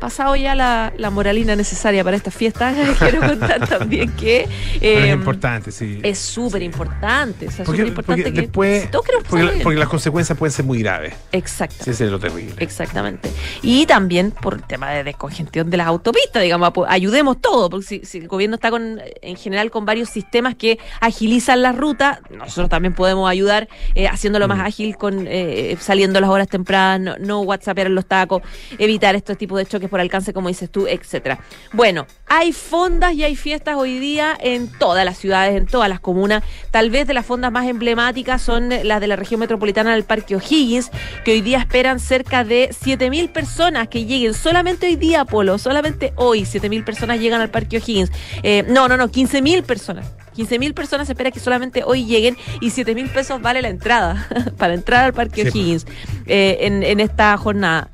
pasado 0.00 0.34
ya 0.34 0.54
la, 0.56 1.10
moralina 1.10 1.54
necesaria 1.54 2.02
para 2.02 2.16
esta 2.16 2.30
fiesta, 2.30 2.74
quiero 2.98 3.20
contar 3.20 3.68
también 3.68 4.10
que... 4.16 4.48
es 4.80 4.80
em, 4.80 5.18
importante, 5.18 5.70
sí. 5.70 6.00
Es 6.02 6.18
súper 6.18 6.62
importante. 6.62 7.46
O 7.46 7.50
sea, 7.50 7.64
porque, 7.64 7.82
importante 7.82 8.32
que 8.32 8.40
después, 8.42 8.88
porque, 9.28 9.78
las 9.78 9.88
consecuencias 9.88 10.36
pueden 10.36 10.52
ser 10.52 10.64
muy 10.64 10.80
graves. 10.80 11.14
Exacto. 11.32 11.84
Sí, 11.84 11.90
ese 11.90 12.06
es 12.06 12.10
lo 12.10 12.18
terrible. 12.18 12.54
Exactamente. 12.58 13.30
Y 13.62 13.86
también 13.86 14.30
por 14.30 14.54
el 14.54 14.62
tema 14.64 14.90
de 14.90 15.04
descongestión 15.04 15.70
de 15.70 15.76
las 15.76 15.86
autopistas, 15.86 16.42
digamos, 16.42 16.72
ayudemos 16.88 17.40
todo, 17.40 17.68
porque 17.68 18.00
si, 18.02 18.18
el 18.18 18.28
gobierno 18.28 18.54
está 18.56 18.70
con, 18.70 19.00
en 19.22 19.36
general 19.36 19.70
con 19.70 19.84
varios 19.84 20.08
sistemas 20.08 20.54
que 20.54 20.78
agilizan 21.00 21.62
la 21.62 21.72
ruta, 21.72 22.20
nosotros 22.30 22.70
también 22.70 22.94
podemos 22.94 23.30
ayudar 23.30 23.68
eh, 23.94 24.08
haciéndolo 24.08 24.48
más 24.48 24.58
mm. 24.58 24.62
ágil, 24.62 24.96
con 24.96 25.26
eh, 25.28 25.76
saliendo 25.78 26.20
las 26.20 26.30
horas 26.30 26.48
tempranas, 26.48 27.18
no, 27.18 27.26
no 27.26 27.40
whatsappear 27.42 27.88
en 27.88 27.94
los 27.94 28.06
tacos, 28.06 28.42
evitar 28.78 29.14
estos 29.14 29.36
tipos 29.36 29.58
de 29.58 29.66
choques 29.66 29.89
por 29.90 30.00
alcance, 30.00 30.32
como 30.32 30.48
dices 30.48 30.70
tú, 30.70 30.86
etcétera. 30.86 31.40
Bueno, 31.72 32.06
hay 32.26 32.52
fondas 32.52 33.14
y 33.14 33.24
hay 33.24 33.36
fiestas 33.36 33.76
hoy 33.76 33.98
día 33.98 34.36
en 34.40 34.68
todas 34.68 35.04
las 35.04 35.18
ciudades, 35.18 35.56
en 35.56 35.66
todas 35.66 35.88
las 35.88 36.00
comunas. 36.00 36.42
Tal 36.70 36.90
vez 36.90 37.06
de 37.06 37.14
las 37.14 37.26
fondas 37.26 37.52
más 37.52 37.66
emblemáticas 37.66 38.40
son 38.40 38.70
las 38.84 39.00
de 39.00 39.06
la 39.06 39.16
región 39.16 39.40
metropolitana 39.40 39.92
del 39.92 40.04
Parque 40.04 40.36
O'Higgins, 40.36 40.90
que 41.24 41.32
hoy 41.32 41.40
día 41.40 41.58
esperan 41.58 42.00
cerca 42.00 42.44
de 42.44 42.70
7.000 42.70 43.32
personas 43.32 43.88
que 43.88 44.06
lleguen. 44.06 44.32
Solamente 44.32 44.86
hoy 44.86 44.96
día, 44.96 45.24
Polo, 45.24 45.58
solamente 45.58 46.12
hoy 46.16 46.42
7.000 46.42 46.84
personas 46.84 47.20
llegan 47.20 47.40
al 47.40 47.50
Parque 47.50 47.78
O'Higgins. 47.78 48.10
Eh, 48.42 48.64
no, 48.68 48.88
no, 48.88 48.96
no, 48.96 49.08
15.000 49.08 49.62
personas. 49.64 50.06
15.000 50.36 50.74
personas 50.74 51.06
se 51.06 51.12
espera 51.12 51.30
que 51.30 51.40
solamente 51.40 51.82
hoy 51.84 52.06
lleguen 52.06 52.36
y 52.60 52.70
7 52.70 52.94
mil 52.94 53.08
pesos 53.08 53.40
vale 53.42 53.62
la 53.62 53.68
entrada 53.68 54.28
para 54.58 54.74
entrar 54.74 55.04
al 55.04 55.12
Parque 55.12 55.42
O'Higgins 55.42 55.86
eh, 56.26 56.58
en, 56.62 56.82
en, 56.82 57.00
esta 57.00 57.36
jornada. 57.36 57.90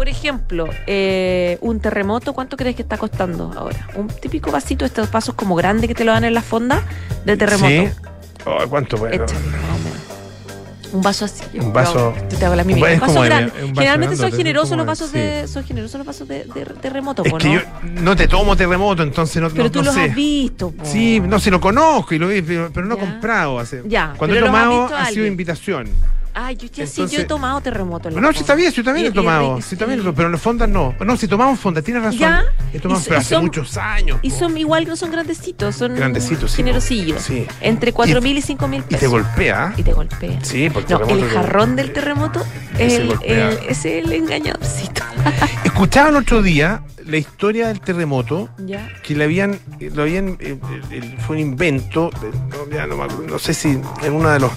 Por 0.00 0.08
ejemplo, 0.08 0.66
eh, 0.86 1.58
un 1.60 1.78
terremoto, 1.78 2.32
¿cuánto 2.32 2.56
crees 2.56 2.74
que 2.74 2.80
está 2.80 2.96
costando 2.96 3.52
ahora? 3.54 3.86
Un 3.96 4.08
típico 4.08 4.50
vasito, 4.50 4.86
estos 4.86 5.10
vasos 5.10 5.34
como 5.34 5.54
grandes 5.56 5.88
que 5.88 5.94
te 5.94 6.06
lo 6.06 6.12
dan 6.12 6.24
en 6.24 6.32
la 6.32 6.40
fonda 6.40 6.82
de 7.26 7.36
terremoto. 7.36 7.68
¿Sí? 7.68 7.88
Oh, 8.46 8.66
¿Cuánto? 8.70 8.96
Bueno? 8.96 9.26
Un 10.94 11.02
vaso 11.02 11.26
así. 11.26 11.44
Un 11.58 11.70
vaso- 11.74 12.14
yo 12.30 12.38
te 12.38 12.46
hago 12.46 12.54
la 12.54 12.62
un 12.62 12.80
vaso 12.98 13.20
grande. 13.20 13.52
un 13.62 13.68
vaso 13.68 13.74
Generalmente 13.74 14.16
son 14.16 14.32
generosos 14.32 14.70
los 14.78 14.86
de- 14.86 14.90
vasos 14.90 15.10
sí. 15.10 15.18
de, 15.18 15.46
son 15.48 15.64
generosos 15.64 15.98
los 15.98 16.06
vasos 16.06 16.26
de, 16.26 16.44
de 16.44 16.64
terremoto, 16.80 17.22
Es 17.22 17.30
po, 17.32 17.36
que 17.36 17.48
¿no? 17.48 17.54
yo 17.56 17.60
no 18.00 18.16
te 18.16 18.26
tomo 18.26 18.56
terremoto, 18.56 19.02
entonces 19.02 19.42
no, 19.42 19.50
Pero 19.50 19.64
no- 19.64 19.70
tú 19.70 19.80
no 19.80 19.84
los 19.84 19.94
sé. 19.94 20.04
has 20.04 20.14
visto, 20.14 20.70
po. 20.70 20.82
Sí, 20.86 21.20
no, 21.20 21.38
si 21.38 21.50
lo 21.50 21.60
conozco 21.60 22.14
y 22.14 22.18
lo 22.18 22.28
vi, 22.28 22.40
pero, 22.40 22.70
no 22.86 22.94
he 22.94 22.98
comprado. 22.98 23.58
hace- 23.58 23.82
Ya, 23.84 24.14
Cuando 24.16 24.34
he 24.34 24.40
tomado 24.40 24.86
ha 24.96 25.04
sido 25.10 25.26
invitación. 25.26 25.88
Ay, 26.42 26.56
yo 26.56 26.68
ya 26.72 26.86
sí, 26.86 27.06
yo 27.06 27.20
he 27.20 27.24
tomado 27.24 27.60
terremoto. 27.60 28.08
en 28.08 28.14
No, 28.14 28.20
si 28.20 28.24
fonda. 28.26 28.40
está 28.40 28.54
bien, 28.54 28.72
yo 28.72 28.82
también 28.84 29.06
he 29.06 29.10
tomado. 29.10 29.60
Sí, 29.60 29.76
también, 29.76 30.02
sí. 30.02 30.08
pero 30.14 30.26
en 30.26 30.32
las 30.32 30.40
fondas 30.40 30.68
no. 30.68 30.94
No, 31.04 31.16
si 31.16 31.28
tomamos 31.28 31.60
fondas, 31.60 31.84
tienes 31.84 32.02
razón. 32.02 32.18
Ya. 32.18 32.44
He 32.72 32.78
tomado, 32.80 33.00
Y 33.00 33.04
so- 33.04 33.08
pero 33.08 33.20
hace 33.20 33.34
son- 33.34 33.44
muchos 33.44 33.76
años. 33.76 34.18
Y 34.22 34.30
son 34.30 34.56
igual 34.56 34.84
que 34.84 34.90
no 34.90 34.96
son 34.96 35.10
grandecitos, 35.10 35.76
son 35.76 35.94
Grandecitos, 35.94 36.50
sí, 36.50 36.56
generosillos. 36.58 37.22
Sí. 37.22 37.46
Entre 37.60 37.92
4 37.92 38.20
mil 38.22 38.38
y 38.38 38.42
5 38.42 38.68
mil 38.68 38.80
Y 38.80 38.84
te 38.84 38.96
pesos. 38.96 39.10
golpea. 39.10 39.74
Y 39.76 39.82
te 39.82 39.92
golpea. 39.92 40.38
Sí, 40.44 40.70
porque 40.70 40.94
No, 40.94 41.06
el 41.08 41.28
jarrón 41.28 41.76
del 41.76 41.92
terremoto 41.92 42.42
es 42.78 42.94
el, 42.94 43.14
el- 43.22 43.58
es 43.68 43.84
el 43.84 44.12
engañadorcito. 44.12 45.02
Escuchaba 45.64 46.08
el 46.10 46.16
otro 46.16 46.42
día 46.42 46.82
la 47.04 47.16
historia 47.16 47.68
del 47.68 47.80
terremoto 47.80 48.48
ya. 48.58 48.88
que 49.02 49.14
le 49.16 49.24
habían, 49.24 49.58
lo 49.94 50.02
habían 50.02 50.36
eh, 50.40 50.56
eh, 50.90 51.16
fue 51.26 51.36
un 51.36 51.42
invento, 51.42 52.10
no, 52.50 52.74
ya 52.74 52.86
no, 52.86 53.38
sé 53.38 53.52
si 53.52 53.68
en 54.02 54.12
una 54.12 54.34
de 54.34 54.40
los 54.40 54.52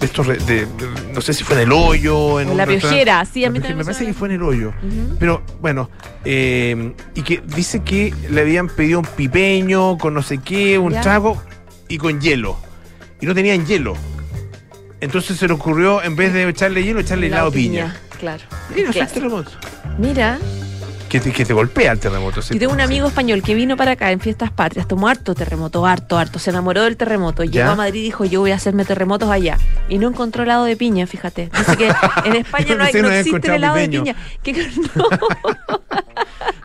de 0.00 0.06
estos, 0.06 0.26
re- 0.26 0.36
de- 0.38 0.66
de- 0.66 1.12
no 1.12 1.20
sé 1.20 1.32
si 1.34 1.42
fue 1.44 1.56
en 1.56 1.62
el 1.62 1.72
hoyo, 1.72 2.40
en 2.40 2.56
la 2.56 2.66
piojera, 2.66 3.24
sí, 3.24 3.44
a 3.44 3.50
mí 3.50 3.58
también 3.58 3.78
me 3.78 3.84
parece 3.84 4.06
que 4.06 4.14
fue 4.14 4.28
en 4.28 4.34
el 4.34 4.42
hoyo. 4.42 4.72
Pero 5.18 5.42
bueno, 5.60 5.90
eh, 6.24 6.92
y 7.14 7.22
que 7.22 7.42
dice 7.44 7.82
que 7.82 8.14
le 8.30 8.40
habían 8.40 8.68
pedido 8.68 9.00
un 9.00 9.06
pipeño 9.06 9.98
con 9.98 10.14
no 10.14 10.22
sé 10.22 10.38
qué, 10.38 10.78
un 10.78 10.92
Ya. 10.92 11.00
trago 11.00 11.42
y 11.88 11.98
con 11.98 12.20
hielo. 12.20 12.56
Y 13.20 13.26
no 13.26 13.34
tenían 13.34 13.66
hielo. 13.66 13.94
Entonces 15.00 15.36
se 15.36 15.46
le 15.48 15.54
ocurrió, 15.54 16.02
en 16.02 16.14
vez 16.16 16.32
de 16.32 16.48
echarle 16.48 16.82
hielo, 16.84 17.00
echarle 17.00 17.26
helado 17.28 17.50
piña. 17.52 17.96
Claro. 18.18 18.42
Mira. 18.74 18.90
Mira, 19.98 20.38
Que 21.08 21.20
te, 21.20 21.32
que 21.32 21.44
te 21.46 21.54
golpea 21.54 21.92
el 21.92 21.98
terremoto. 22.00 22.40
yo 22.42 22.58
tengo 22.58 22.72
un 22.72 22.80
amigo 22.82 23.08
español 23.08 23.42
que 23.42 23.54
vino 23.54 23.76
para 23.78 23.92
acá 23.92 24.12
en 24.12 24.20
Fiestas 24.20 24.50
Patrias, 24.50 24.86
tomó 24.86 25.08
harto 25.08 25.34
terremoto, 25.34 25.86
harto, 25.86 26.18
harto, 26.18 26.38
se 26.38 26.50
enamoró 26.50 26.82
del 26.82 26.96
terremoto, 26.98 27.44
llegó 27.44 27.54
Ya. 27.66 27.72
a 27.72 27.76
Madrid 27.76 28.00
y 28.00 28.04
dijo 28.04 28.24
yo 28.26 28.40
voy 28.40 28.50
a 28.50 28.56
hacerme 28.56 28.84
terremotos 28.84 29.30
allá. 29.30 29.56
Y 29.88 29.96
no 29.98 30.08
encontró 30.08 30.42
helado 30.42 30.64
de 30.64 30.76
piña, 30.76 31.06
fíjate. 31.06 31.48
Dice 31.56 31.76
que 31.76 31.90
en 32.26 32.36
España 32.36 32.74
no, 32.74 32.84
hay, 32.84 32.92
no 32.92 33.10
existe 33.10 33.48
el 33.48 33.54
helado 33.54 33.76
de 33.76 33.88
piña. 33.88 34.16
Que, 34.42 34.52
no, 34.94 35.04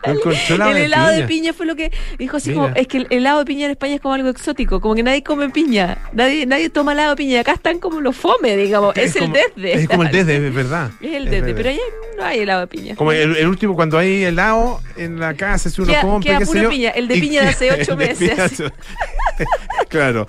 No 0.06 0.12
encontró 0.12 0.54
helado 0.54 0.70
el 0.70 0.76
de 0.76 0.84
helado 0.84 1.08
de 1.12 1.24
piña. 1.24 1.52
fue 1.52 1.66
lo 1.66 1.76
que 1.76 1.90
dijo 2.18 2.36
así 2.36 2.50
Mira. 2.50 2.62
como, 2.62 2.74
es 2.76 2.86
que 2.86 2.98
el 2.98 3.06
helado 3.10 3.38
de 3.40 3.44
piña 3.44 3.64
en 3.66 3.70
España 3.72 3.94
es 3.94 4.00
como 4.00 4.14
algo 4.14 4.28
exótico, 4.28 4.80
como 4.80 4.94
que 4.94 5.02
nadie 5.02 5.22
come 5.22 5.48
piña, 5.50 5.98
nadie, 6.12 6.46
nadie 6.46 6.68
toma 6.70 6.92
helado 6.92 7.10
de 7.10 7.16
piña, 7.16 7.40
acá 7.40 7.52
están 7.52 7.78
como 7.78 8.00
los 8.00 8.16
fome, 8.16 8.56
digamos, 8.56 8.96
es, 8.96 9.16
el 9.16 9.22
como- 9.22 9.34
desde. 9.34 9.72
Es 9.74 9.88
como 9.88 10.02
el 10.04 10.10
desde, 10.12 10.46
es 10.48 10.54
verdad. 10.54 10.90
Es 11.00 11.12
el 11.14 11.24
Es 11.26 11.30
desde, 11.30 11.54
pero 11.54 11.68
allá 11.70 11.80
no 12.18 12.24
hay 12.24 12.40
helado 12.40 12.60
de 12.60 12.66
piña. 12.66 12.94
Como 12.96 13.12
el, 13.12 13.36
el 13.36 13.46
último, 13.48 13.74
cuando 13.74 13.98
hay 13.98 14.24
helado 14.24 14.80
en 14.96 15.18
la 15.18 15.34
casa, 15.34 15.70
si 15.70 15.80
uno 15.80 15.92
Queda- 15.92 16.02
compra, 16.02 16.28
queda 16.30 16.38
qué 16.40 16.44
sé 16.46 16.50
pura 16.50 16.62
yo, 16.62 16.70
piña, 16.70 16.90
el 16.90 17.08
de 17.08 17.14
piña 17.14 17.42
de 17.42 17.48
hace 17.48 17.72
ocho 17.72 17.92
el 17.92 17.98
meses, 17.98 18.38
hace- 18.38 18.70
claro. 19.88 20.28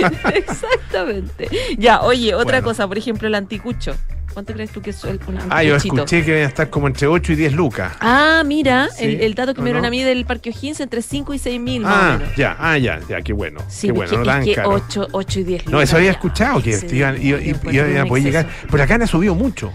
Exactamente. 0.34 1.48
Ya, 1.78 2.00
oye, 2.02 2.34
otra 2.34 2.58
Bueno. 2.60 2.64
cosa, 2.68 2.88
por 2.88 2.98
ejemplo, 2.98 3.28
el 3.28 3.34
anticucho. 3.34 3.94
¿Cuánto 4.32 4.52
crees 4.54 4.70
tú 4.70 4.80
que 4.80 4.90
es 4.90 5.04
el, 5.04 5.20
un 5.26 5.38
Ah, 5.50 5.62
yo 5.62 5.76
escuché 5.76 6.24
que 6.24 6.32
deben 6.32 6.48
estar 6.48 6.70
como 6.70 6.86
entre 6.86 7.06
8 7.06 7.32
y 7.32 7.36
10 7.36 7.52
lucas. 7.52 7.92
Ah, 8.00 8.42
mira, 8.46 8.88
Sí, 8.96 9.04
el, 9.04 9.20
el 9.20 9.34
dato 9.34 9.52
que 9.54 9.60
¿o 9.60 9.62
me 9.64 9.68
dieron 9.68 9.82
no? 9.82 9.88
a 9.88 9.90
mí 9.90 10.02
del 10.02 10.24
Parque 10.24 10.50
O'Higgins 10.50 10.80
entre 10.80 11.02
5 11.02 11.34
y 11.34 11.38
6 11.38 11.60
mil 11.60 11.82
Ah, 11.84 12.18
ya, 12.36 12.56
ah, 12.58 12.78
ya, 12.78 13.00
ya, 13.08 13.20
qué 13.22 13.32
bueno. 13.32 13.60
Sí, 13.68 13.88
qué 13.88 13.92
bueno, 13.92 14.18
no 14.18 14.24
tan 14.24 14.44
que 14.44 14.54
caro. 14.54 14.70
8, 14.70 15.08
8 15.12 15.40
y 15.40 15.44
10 15.44 15.66
No, 15.66 15.72
lucas 15.72 15.88
eso 15.88 15.96
había 15.96 16.06
ya. 16.08 16.12
escuchado 16.12 16.62
que 16.62 16.72
Sí, 16.72 16.86
iban, 16.96 17.16
encuentro 17.16 17.72
iban 17.72 17.90
un 17.92 17.96
a 17.98 18.06
poder 18.06 18.24
llegar. 18.24 18.46
Pero 18.66 18.78
la 18.78 18.86
carne 18.86 19.04
ha 19.04 19.08
subido 19.08 19.34
mucho. 19.34 19.72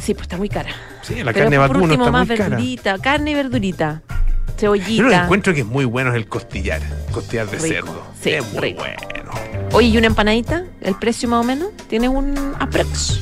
Sí, 0.00 0.14
pues 0.14 0.22
está 0.22 0.36
muy 0.38 0.48
cara. 0.48 0.70
Sí, 1.02 1.16
la 1.22 1.32
Pero 1.32 1.44
carne 1.44 1.58
vacuno 1.58 1.84
último, 1.84 2.04
está 2.04 2.10
más 2.12 2.26
muy 2.26 2.36
cara. 2.36 2.48
verdurita, 2.56 2.98
carne 2.98 3.30
y 3.30 3.34
verdurita. 3.34 4.02
Yo 4.60 4.74
lo 4.74 4.74
que 4.74 4.82
Cebollita. 4.84 5.24
encuentro 5.24 5.54
que 5.54 5.60
es 5.60 5.66
muy 5.66 5.84
bueno 5.86 6.10
es 6.10 6.16
el 6.16 6.26
costillar. 6.26 6.80
Costillar 7.12 7.46
de 7.48 7.58
Rico. 7.58 7.68
cerdo. 7.74 8.06
Sí, 8.20 8.30
es 8.30 8.52
muy 8.52 8.60
rico. 8.60 8.80
bueno. 8.82 9.68
Oye, 9.72 9.88
¿y 9.88 9.96
una 9.96 10.06
empanadita? 10.08 10.64
¿El 10.80 10.96
precio 10.96 11.28
más 11.28 11.40
o 11.40 11.44
menos? 11.44 11.68
¿Tienes 11.88 12.10
un 12.10 12.34
aprox? 12.58 13.20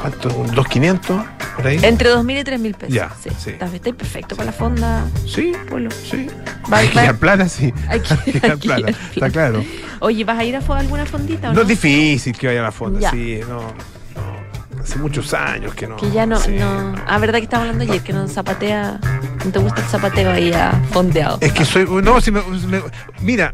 ¿Cuánto? 0.00 0.28
¿Un 0.36 0.48
¿2.500? 0.50 1.26
¿Por 1.56 1.66
ahí? 1.66 1.78
Entre 1.82 2.10
2.000 2.10 2.40
y 2.40 2.44
3.000 2.44 2.74
pesos. 2.76 2.94
Ya, 2.94 3.10
sí. 3.22 3.30
sí. 3.38 3.52
Perfecto 3.92 4.36
para 4.36 4.46
la 4.46 4.52
fonda. 4.52 5.04
Sí, 5.26 5.52
Polo. 5.68 5.90
sí. 5.90 6.26
Hay 6.70 6.88
que 6.88 6.94
dar 7.00 7.16
plata, 7.16 7.48
sí. 7.48 7.72
Hay 7.88 8.00
que- 8.00 8.40
dar 8.40 8.58
plata, 8.58 8.88
está 9.14 9.30
claro. 9.30 9.64
Oye, 10.00 10.24
¿vas 10.24 10.38
a 10.38 10.44
ir 10.44 10.56
a 10.56 10.60
alguna 10.78 11.06
fondita 11.06 11.48
o 11.48 11.52
No 11.52 11.56
no? 11.56 11.62
es 11.62 11.68
difícil 11.68 12.36
que 12.36 12.46
vaya 12.48 12.60
a 12.60 12.64
la 12.64 12.72
fonda, 12.72 13.00
Ya. 13.00 13.10
sí, 13.10 13.40
no, 13.48 13.60
no. 13.62 14.82
Hace 14.82 14.98
muchos 14.98 15.32
años 15.34 15.74
que 15.74 15.86
no. 15.86 15.96
Que 15.96 16.10
ya 16.10 16.26
no, 16.26 16.38
sí, 16.38 16.52
no. 16.52 16.94
Ah, 17.08 17.18
¿verdad 17.18 17.38
que 17.38 17.44
estábamos 17.44 17.72
hablando 17.72 17.92
ayer? 17.92 18.04
Que 18.04 18.12
no 18.12 18.28
zapatea. 18.28 19.00
No 19.44 19.50
te 19.50 19.58
gusta 19.58 19.80
el 19.80 19.86
zapateo 19.88 20.30
ahí 20.30 20.52
a 20.52 20.72
fondeado. 20.92 21.38
Es 21.40 21.52
que 21.52 21.64
soy. 21.64 21.86
No, 22.02 22.20
si 22.20 22.30
me, 22.30 22.40
me- 22.42 22.82
mira. 23.20 23.52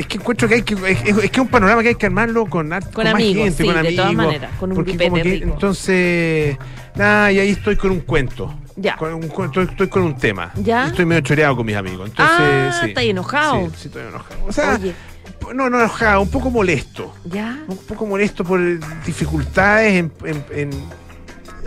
Es 0.00 0.06
que 0.06 0.16
encuentro 0.16 0.48
que 0.48 0.54
hay 0.54 0.62
que. 0.62 0.74
Es, 0.74 1.02
es 1.04 1.14
que 1.18 1.26
es 1.26 1.38
un 1.38 1.48
panorama 1.48 1.82
que 1.82 1.88
hay 1.88 1.94
que 1.94 2.06
armarlo 2.06 2.46
con, 2.46 2.70
Con 2.70 3.04
más 3.04 3.14
amigos, 3.14 3.44
gente, 3.44 3.62
sí, 3.62 3.64
con 3.64 3.74
de 3.74 3.80
amigos. 3.80 3.96
todas 3.96 4.14
maneras, 4.14 4.50
con 4.58 4.70
un 4.70 4.76
porque 4.76 4.96
como 4.96 5.16
que, 5.16 5.22
rico. 5.22 5.44
Entonces. 5.52 6.56
Nada, 6.96 7.32
y 7.32 7.38
ahí 7.38 7.50
estoy 7.50 7.76
con 7.76 7.90
un 7.90 8.00
cuento. 8.00 8.54
Ya. 8.76 8.96
Con 8.96 9.12
un 9.12 9.24
estoy, 9.24 9.64
estoy 9.66 9.88
con 9.88 10.02
un 10.02 10.16
tema. 10.16 10.52
¿Ya? 10.56 10.86
Y 10.86 10.88
Estoy 10.88 11.04
medio 11.04 11.20
choreado 11.20 11.54
con 11.56 11.66
mis 11.66 11.76
amigos. 11.76 12.08
Entonces, 12.08 12.36
ah, 12.40 12.80
sí. 12.82 13.10
enojado. 13.10 13.66
Sí, 13.66 13.72
sí, 13.76 13.88
estoy 13.88 14.02
enojado. 14.08 14.40
O 14.46 14.52
sea, 14.52 14.78
Oye, 14.80 14.94
no, 15.54 15.68
no 15.68 15.78
enojado, 15.80 16.22
un 16.22 16.30
poco 16.30 16.50
molesto. 16.50 17.14
ya. 17.26 17.58
un 17.68 17.76
poco 17.76 18.06
molesto 18.06 18.42
por 18.42 18.58
dificultades 19.04 19.92
en, 19.96 20.12
en, 20.24 20.44
en- 20.50 20.70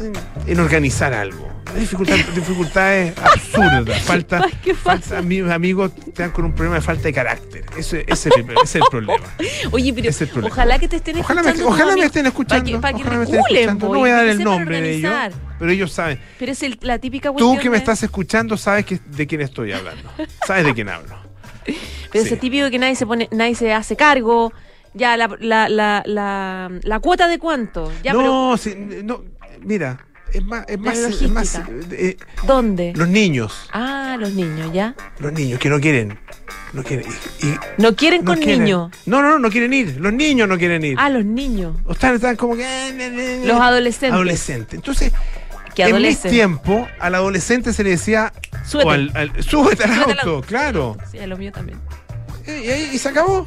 en- 0.04 0.14
en 0.48 0.60
organizar 0.60 1.14
algo. 1.14 1.48
Dificultad- 1.78 2.26
dificultades 2.36 3.14
absurdas. 3.18 4.02
Falta, 4.04 4.48
falta- 4.84 5.22
mis 5.22 5.44
amigos 5.50 5.92
están 6.08 6.32
con 6.32 6.46
un 6.46 6.54
problema 6.54 6.76
de 6.76 6.82
falta 6.82 7.04
de 7.04 7.14
carácter. 7.14 7.66
Ese, 7.78 8.04
ese 8.08 8.30
es, 8.30 8.76
el, 8.76 8.84
problema. 8.92 9.24
Oye, 9.72 9.94
pero 9.94 10.10
es 10.10 10.18
problema. 10.18 10.48
ojalá 10.48 10.78
que 10.80 10.88
te 10.88 10.98
estén 10.98 11.18
Ojalá 11.20 11.42
escuchando. 11.42 11.68
ojalá 11.70 11.86
me 11.86 11.92
amigos, 11.94 12.06
estén 12.08 12.26
escuchando. 12.28 12.64
Para 12.64 12.76
que, 12.76 12.82
para 12.82 12.98
que 12.98 13.02
ojalá 13.04 13.18
me 13.18 13.24
estén 13.24 13.38
reculen, 13.42 13.58
escuchando. 13.64 13.88
No 13.94 14.00
voy 14.00 14.10
a 14.10 14.16
dar 14.16 14.26
el 14.28 14.44
nombre 14.44 14.82
de 14.82 14.94
ellos, 14.96 15.14
pero 15.58 15.72
ellos 15.72 15.92
saben. 15.92 16.20
Pero 16.38 16.52
es 16.52 16.64
el- 16.64 16.78
la 16.82 17.00
típica 17.00 17.32
Tú 17.34 17.58
que 17.58 17.70
me 17.70 17.78
de- 17.78 17.78
estás 17.80 18.04
escuchando 18.04 18.58
sabes 18.58 18.86
que, 18.86 19.00
de 19.06 19.28
quién 19.28 19.42
estoy 19.42 19.72
hablando. 19.72 20.10
Sabes 20.46 20.66
de 20.66 20.74
quién 20.74 20.90
hablo. 20.90 21.16
Pero 21.66 21.78
Sí. 22.12 22.20
ese 22.20 22.38
típico 22.38 22.70
que 22.70 22.78
nadie 22.78 22.96
se 22.96 23.06
pone, 23.08 23.28
nadie 23.32 23.56
se 23.56 23.74
hace 23.74 23.96
cargo. 23.96 24.54
Ya, 24.94 25.18
la, 25.18 25.28
la, 25.40 25.70
la, 25.70 26.04
la, 26.06 26.70
la 26.84 27.00
cuota 27.00 27.28
de 27.28 27.40
cuánto. 27.40 27.92
Ya, 28.04 28.12
pero 28.12 28.56
no, 29.04 29.24
mira, 29.62 30.06
es 30.34 30.44
más, 30.46 30.66
es 30.68 30.80
más, 30.80 30.98
es 30.98 31.30
más, 31.30 31.54
logística. 31.56 31.70
eh, 31.92 32.18
¿dónde? 32.46 32.94
los 32.96 33.08
niños, 33.08 33.70
Ah, 33.72 34.18
los 34.20 34.32
niños, 34.34 34.72
¿ya? 34.74 34.96
los 35.20 35.32
niños 35.32 35.60
que 35.60 35.70
no 35.70 35.80
quieren, 35.80 36.18
no 36.74 36.84
quieren, 36.84 37.06
y- 37.42 37.46
y 37.48 37.56
No 37.78 37.96
quieren 37.96 38.24
no 38.24 38.32
con 38.32 38.40
niños. 38.40 38.92
No, 39.06 39.22
no, 39.22 39.30
no, 39.32 39.40
no 39.40 39.50
quieren 39.50 39.74
ir. 39.74 39.98
Los 40.00 40.12
niños 40.14 40.48
no 40.50 40.58
quieren 40.58 40.84
ir. 40.84 40.98
Ah, 41.00 41.10
los 41.10 41.24
niños. 41.24 41.76
O 41.86 41.92
están, 41.94 42.16
están 42.16 42.36
como 42.36 42.56
que. 42.56 42.64
eh, 42.64 42.90
eh, 42.90 43.42
eh, 43.44 43.44
Los 43.46 43.60
adolescentes. 43.62 44.14
Adolescentes. 44.14 44.74
Entonces, 44.74 45.12
Que 45.76 45.84
en 45.84 45.88
mi 45.90 45.92
adolecen. 45.94 46.32
tiempo, 46.32 46.88
al 47.00 47.16
adolescente 47.16 47.74
se 47.74 47.84
le 47.84 47.92
decía. 47.92 48.34
Súbete. 48.66 48.88
o 48.88 48.92
al, 48.92 49.12
al- 49.16 49.44
súbete 49.44 49.84
al 49.84 49.90
Súbete 49.94 50.12
al 50.12 50.20
auto, 50.20 50.30
auto. 50.36 50.48
claro. 50.48 50.98
Sí, 51.12 51.20
a 51.20 51.28
lo 51.28 51.38
mío 51.38 51.52
también. 51.52 51.80
Y, 52.48 52.52
y- 52.52 52.90
y 52.94 52.98
se 52.98 53.10
acabó. 53.10 53.46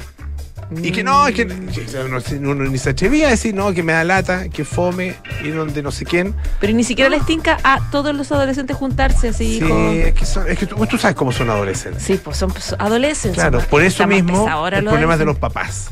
Y 0.83 0.91
que 0.91 1.03
no, 1.03 1.25
es 1.27 1.33
que, 1.35 1.47
que 1.47 1.85
uno, 2.05 2.19
uno 2.51 2.65
ni 2.69 2.77
se 2.77 2.89
atrevía 2.89 3.27
a 3.27 3.29
decir, 3.31 3.55
no, 3.55 3.71
que 3.73 3.83
me 3.83 3.93
da 3.93 4.03
lata, 4.03 4.49
que 4.49 4.65
fome, 4.65 5.15
ir 5.43 5.55
donde 5.55 5.81
no 5.81 5.91
sé 5.91 6.03
quién. 6.05 6.35
Pero 6.59 6.73
ni 6.73 6.83
siquiera 6.83 7.09
les 7.09 7.25
tinca 7.25 7.57
a 7.63 7.79
todos 7.89 8.13
los 8.13 8.31
adolescentes 8.31 8.75
juntarse 8.75 9.29
así. 9.29 9.59
Sí, 9.59 9.71
es 9.99 10.13
que, 10.13 10.25
son- 10.25 10.47
es 10.49 10.57
que 10.59 10.65
tú, 10.65 10.75
tú 10.85 10.97
sabes 10.97 11.15
cómo 11.15 11.31
son 11.31 11.49
adolescentes. 11.49 12.03
Sí, 12.03 12.19
pues 12.21 12.35
son 12.37 12.53
adolescentes. 12.79 13.39
Claro, 13.41 13.59
por 13.69 13.81
eso 13.81 14.05
mismo, 14.07 14.45
los 14.71 14.83
problema 14.83 15.13
es 15.13 15.19
de 15.19 15.25
los 15.25 15.37
papás. 15.37 15.89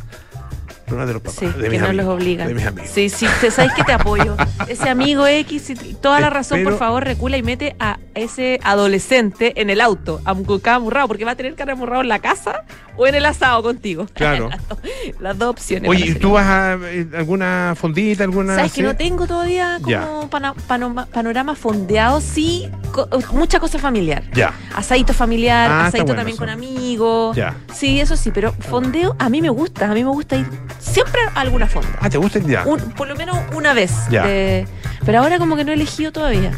El 0.86 0.90
problema 0.90 1.04
es 1.04 1.08
de 1.08 1.14
los 1.14 1.22
papás. 1.24 1.36
Sí, 1.40 1.48
de 1.62 1.70
que 1.70 1.80
no 1.80 1.94
los 1.94 2.06
obligan. 2.06 2.48
De 2.48 2.54
mis 2.54 2.66
amigos. 2.66 2.90
Sí, 2.94 3.10
sí, 3.10 3.26
te 3.42 3.50
sabes 3.50 3.74
que 3.74 3.84
te 3.84 3.92
apoyo. 3.94 4.36
Ese 4.68 4.88
amigo 4.88 5.26
X, 5.26 5.74
toda 6.00 6.20
la 6.20 6.30
razón, 6.30 6.64
por 6.64 6.78
favor, 6.78 7.04
recula 7.04 7.38
y 7.38 7.44
mete 7.44 7.76
a 7.80 7.98
ese 8.14 8.60
adolescente 8.64 9.60
en 9.62 9.70
el 9.70 9.82
auto, 9.82 10.22
aunque 10.26 10.70
amurrado, 10.70 11.08
porque 11.08 11.26
va 11.26 11.32
a 11.32 11.36
tener 11.36 11.56
cara 11.56 11.74
amurrado 11.74 12.02
en 12.02 12.08
la 12.08 12.20
casa 12.20 12.64
o 12.98 13.08
en 13.08 13.16
el 13.16 13.26
asado 13.26 13.62
contigo. 13.64 14.06
Claro. 14.14 14.50
las, 14.50 14.68
dos, 14.70 14.78
las 15.20 15.38
dos 15.38 15.50
opciones. 15.50 15.90
Oye, 15.90 16.04
a 16.04 16.08
¿y 16.08 16.16
tú 16.16 16.32
vas 16.32 16.46
a 16.46 16.74
eh, 16.84 17.08
alguna 17.18 17.74
fondita, 17.76 18.24
alguna? 18.24 18.56
¿Sabes 18.56 18.72
que 18.74 18.84
no 18.84 18.96
tengo 18.96 19.28
todavía 19.28 19.80
como 19.82 20.30
panorama 20.30 21.56
fondeado? 21.56 22.22
Sí, 22.22 22.70
co- 22.92 23.08
mucha 23.34 23.60
cosa 23.60 23.80
familiar. 23.80 24.24
Ya. 24.34 24.54
Asadito 24.76 25.14
familiar, 25.14 25.70
Ah, 25.72 25.86
asadito 25.88 26.06
bueno 26.06 26.20
también 26.20 26.36
eso. 26.36 26.40
con 26.40 26.50
amigos. 26.50 27.36
Ya. 27.36 27.56
Sí, 27.74 28.00
eso 28.00 28.16
sí, 28.16 28.32
pero 28.32 28.54
fondeo 28.54 29.16
a 29.20 29.30
mí 29.30 29.42
me 29.42 29.50
gusta, 29.50 29.90
a 29.90 29.94
mí 29.94 30.04
me 30.04 30.10
gusta 30.12 30.38
ir 30.38 30.48
siempre 30.80 31.22
alguna 31.36 31.68
fonda. 31.68 31.90
Ah, 32.02 32.10
¿te 32.10 32.18
gusta? 32.18 32.40
Ya. 32.40 32.64
Un- 32.66 32.80
por 32.94 33.08
lo 33.08 33.16
menos 33.16 33.38
una 33.54 33.74
vez. 33.74 33.92
Ya. 34.10 34.26
de- 34.26 34.68
pero 35.06 35.20
ahora 35.20 35.38
como 35.38 35.56
que 35.56 35.64
no 35.64 35.72
he 35.72 35.76
elegido 35.76 36.12
todavía. 36.12 36.52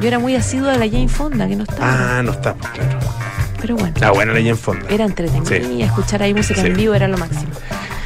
Yo 0.00 0.08
era 0.08 0.18
muy 0.18 0.34
asidua 0.36 0.72
de 0.72 0.78
la 0.78 0.86
Jane 0.86 1.08
Fonda, 1.08 1.48
que 1.48 1.56
no 1.56 1.62
estaba. 1.64 2.18
Ah, 2.18 2.22
no 2.22 2.32
está, 2.32 2.54
pues, 2.54 2.70
claro. 2.72 2.98
Pero 3.60 3.76
bueno, 3.76 3.94
Ah, 4.02 4.10
bueno, 4.10 4.32
leña 4.34 4.50
en 4.50 4.58
fondo. 4.58 4.86
era 4.90 5.04
entretenida. 5.04 5.46
Sí. 5.68 5.82
Escuchar 5.82 6.22
ahí 6.22 6.34
música 6.34 6.60
Sí. 6.60 6.66
en 6.66 6.76
vivo 6.76 6.94
era 6.94 7.08
lo 7.08 7.16
máximo. 7.16 7.50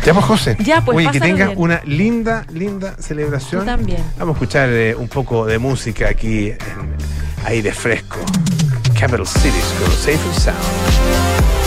Ya 0.06 0.14
pues, 0.14 0.24
José. 0.24 0.56
Ya, 0.60 0.80
pues, 0.84 0.96
Oye, 0.96 1.10
que 1.10 1.20
tengas 1.20 1.48
bien. 1.48 1.58
una 1.60 1.80
linda, 1.84 2.46
linda 2.52 2.94
celebración. 3.00 3.62
Tú 3.62 3.66
también. 3.66 4.02
Vamos 4.18 4.34
a 4.34 4.36
escuchar 4.36 4.68
eh, 4.70 4.94
un 4.94 5.08
poco 5.08 5.44
de 5.44 5.58
música 5.58 6.08
aquí 6.08 6.50
en 6.50 6.58
aire 7.44 7.72
fresco. 7.72 8.16
Capital 8.98 9.26
Cities 9.26 9.74
con 9.80 9.90
Safe 9.90 10.18
and 10.24 10.38
Sound. 10.38 11.59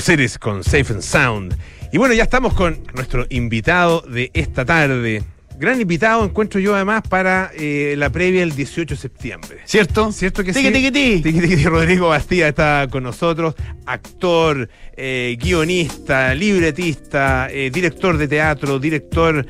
Cities 0.00 0.38
con 0.38 0.64
Safe 0.64 0.92
and 0.92 1.02
Sound. 1.02 1.56
Y 1.92 1.98
bueno, 1.98 2.14
ya 2.14 2.22
estamos 2.22 2.54
con 2.54 2.82
nuestro 2.94 3.26
invitado 3.30 4.02
de 4.02 4.30
esta 4.34 4.64
tarde. 4.64 5.22
Gran 5.58 5.80
invitado 5.80 6.24
encuentro 6.24 6.60
yo 6.60 6.74
además 6.74 7.02
para 7.08 7.50
eh, 7.56 7.94
la 7.98 8.10
previa 8.10 8.40
del 8.40 8.54
18 8.54 8.94
de 8.94 9.00
septiembre. 9.00 9.58
¿Cierto? 9.64 10.12
¿Cierto 10.12 10.44
que 10.44 10.52
Tiqui, 10.52 10.68
sí? 10.68 10.72
tiqui, 10.72 10.90
ti. 10.90 11.22
Tiqui, 11.22 11.40
tiqui, 11.40 11.56
ti. 11.56 11.64
Rodrigo 11.64 12.08
Bastía 12.08 12.48
está 12.48 12.86
con 12.90 13.02
nosotros, 13.02 13.54
actor, 13.86 14.68
eh, 14.96 15.36
guionista, 15.40 16.34
libretista, 16.34 17.48
eh, 17.50 17.70
director 17.72 18.16
de 18.18 18.28
teatro, 18.28 18.78
director 18.78 19.46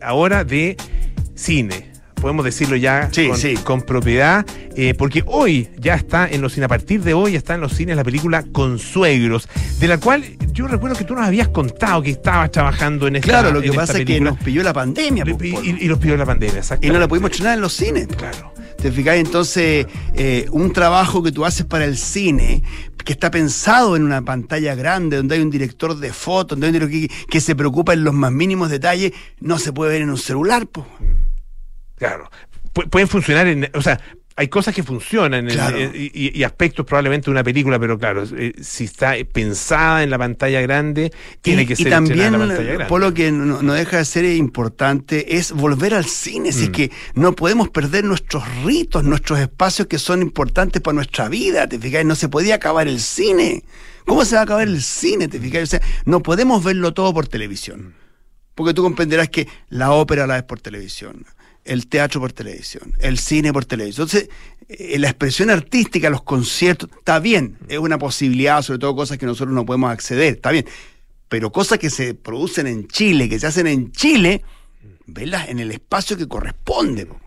ahora 0.00 0.44
de 0.44 0.76
cine. 1.34 1.93
Podemos 2.24 2.42
decirlo 2.46 2.74
ya 2.76 3.10
Sí, 3.12 3.28
con, 3.28 3.36
sí. 3.36 3.52
con 3.54 3.82
propiedad, 3.82 4.46
eh, 4.76 4.94
porque 4.94 5.22
hoy 5.26 5.68
ya 5.78 5.94
está 5.94 6.26
en 6.26 6.40
los 6.40 6.54
cines, 6.54 6.64
a 6.64 6.68
partir 6.68 7.02
de 7.02 7.12
hoy 7.12 7.36
está 7.36 7.54
en 7.54 7.60
los 7.60 7.74
cines 7.74 7.96
la 7.96 8.02
película 8.02 8.42
Consuegros, 8.50 9.46
de 9.78 9.88
la 9.88 9.98
cual 9.98 10.24
yo 10.50 10.66
recuerdo 10.66 10.96
que 10.96 11.04
tú 11.04 11.14
nos 11.14 11.26
habías 11.26 11.48
contado 11.48 12.00
que 12.00 12.12
estabas 12.12 12.50
trabajando 12.50 13.06
en 13.08 13.16
esta 13.16 13.28
Claro, 13.28 13.52
lo 13.52 13.60
que 13.60 13.74
pasa 13.74 13.98
es 13.98 14.06
que 14.06 14.22
nos 14.22 14.38
pilló 14.38 14.62
la 14.62 14.72
pandemia. 14.72 15.22
Y, 15.26 15.34
Polo. 15.34 15.62
y- 15.62 15.84
y 15.84 15.86
los 15.86 15.98
pidió 15.98 16.16
la 16.16 16.24
pandemia, 16.24 16.54
y 16.54 16.58
exactamente. 16.60 16.94
no 16.94 16.98
la 16.98 17.08
pudimos 17.08 17.30
estrenar 17.30 17.56
en 17.56 17.60
los 17.60 17.74
cines. 17.74 18.06
Claro. 18.06 18.54
¿Te 18.80 18.90
fijas? 18.90 19.16
Entonces, 19.16 19.86
eh, 20.14 20.46
un 20.50 20.72
trabajo 20.72 21.22
que 21.22 21.30
tú 21.30 21.44
haces 21.44 21.66
para 21.66 21.84
el 21.84 21.98
cine, 21.98 22.62
que 23.04 23.12
está 23.12 23.30
pensado 23.30 23.96
en 23.96 24.02
una 24.02 24.22
pantalla 24.22 24.74
grande, 24.74 25.18
donde 25.18 25.34
hay 25.34 25.42
un 25.42 25.50
director 25.50 25.94
de 25.98 26.10
fotos, 26.10 26.58
donde 26.58 26.68
hay 26.68 26.82
un 26.82 26.88
director 26.90 27.16
que, 27.26 27.26
que 27.30 27.40
se 27.42 27.54
preocupa 27.54 27.92
en 27.92 28.02
los 28.02 28.14
más 28.14 28.32
mínimos 28.32 28.70
detalles, 28.70 29.12
no 29.40 29.58
se 29.58 29.74
puede 29.74 29.92
ver 29.92 30.00
en 30.00 30.08
un 30.08 30.16
celular. 30.16 30.66
po. 30.66 30.86
Claro. 31.96 32.30
Pu- 32.74 32.88
pueden 32.88 33.08
funcionar 33.08 33.46
en. 33.46 33.70
O 33.74 33.82
sea, 33.82 34.00
hay 34.36 34.48
cosas 34.48 34.74
que 34.74 34.82
funcionan 34.82 35.46
Claro. 35.46 35.78
en- 35.78 35.92
y, 35.94 36.36
y 36.36 36.42
aspectos 36.42 36.84
probablemente 36.84 37.26
de 37.26 37.30
una 37.30 37.44
película, 37.44 37.78
pero 37.78 37.96
claro, 37.96 38.24
eh, 38.36 38.52
si 38.60 38.82
está 38.84 39.14
pensada 39.32 40.02
en 40.02 40.10
la 40.10 40.18
pantalla 40.18 40.60
grande, 40.60 41.12
tiene 41.40 41.62
y, 41.62 41.66
que 41.66 41.74
y 41.74 41.76
ser 41.76 41.90
también, 41.90 42.18
estrenada 42.18 42.42
en 42.42 42.48
la 42.48 42.56
pantalla 42.56 42.86
grande. 42.88 43.14
que 43.14 43.30
no, 43.30 43.62
no 43.62 43.72
deja 43.74 43.98
de 43.98 44.04
ser 44.04 44.24
importante, 44.24 45.36
es 45.36 45.52
volver 45.52 45.94
al 45.94 46.06
cine. 46.06 46.50
Si 46.50 46.64
es 46.64 46.68
Mm. 46.70 46.72
que 46.72 46.90
no 47.14 47.32
podemos 47.36 47.68
perder 47.70 48.04
nuestros 48.04 48.42
ritos, 48.64 49.04
nuestros 49.04 49.38
espacios 49.38 49.86
que 49.86 50.00
son 50.00 50.20
importantes 50.22 50.82
para 50.82 50.96
nuestra 50.96 51.28
vida. 51.28 51.68
¿Te 51.68 51.78
fijas? 51.78 52.04
No 52.04 52.16
se 52.16 52.28
podía 52.28 52.56
acabar 52.56 52.88
el 52.88 52.98
cine. 53.00 53.62
¿Cómo 54.04 54.24
se 54.24 54.34
va 54.34 54.40
a 54.40 54.44
acabar 54.44 54.66
el 54.66 54.82
cine? 54.82 55.28
¿Te 55.28 55.38
fijas? 55.38 55.62
O 55.62 55.66
sea, 55.66 55.80
no 56.06 56.20
podemos 56.24 56.62
verlo 56.64 56.92
todo 56.92 57.14
por 57.14 57.28
televisión. 57.28 57.94
Porque 58.56 58.74
tú 58.74 58.82
comprenderás 58.82 59.28
que 59.30 59.48
la 59.68 59.92
ópera 59.92 60.26
la 60.26 60.34
ves 60.34 60.42
por 60.44 60.60
televisión, 60.60 61.24
el 61.64 61.86
teatro 61.86 62.20
por 62.20 62.32
televisión, 62.32 62.92
el 63.00 63.18
cine 63.18 63.52
por 63.52 63.64
televisión. 63.64 64.06
Entonces, 64.06 64.28
eh, 64.68 64.98
la 64.98 65.08
expresión 65.08 65.50
artística, 65.50 66.10
los 66.10 66.22
conciertos, 66.22 66.90
está 66.98 67.18
bien, 67.20 67.56
es 67.68 67.78
una 67.78 67.98
posibilidad, 67.98 68.62
sobre 68.62 68.78
todo 68.80 68.94
cosas 68.96 69.18
que 69.18 69.26
nosotros 69.26 69.54
no 69.54 69.64
podemos 69.64 69.90
acceder, 69.90 70.34
está 70.34 70.50
bien. 70.50 70.66
Pero 71.28 71.50
cosas 71.50 71.78
que 71.78 71.90
se 71.90 72.14
producen 72.14 72.66
en 72.66 72.86
Chile, 72.88 73.28
que 73.28 73.38
se 73.40 73.46
hacen 73.46 73.66
en 73.66 73.92
Chile, 73.92 74.42
verlas 75.06 75.48
en 75.48 75.58
el 75.58 75.70
espacio 75.70 76.16
que 76.16 76.28
corresponde. 76.28 77.06
po. 77.06 77.20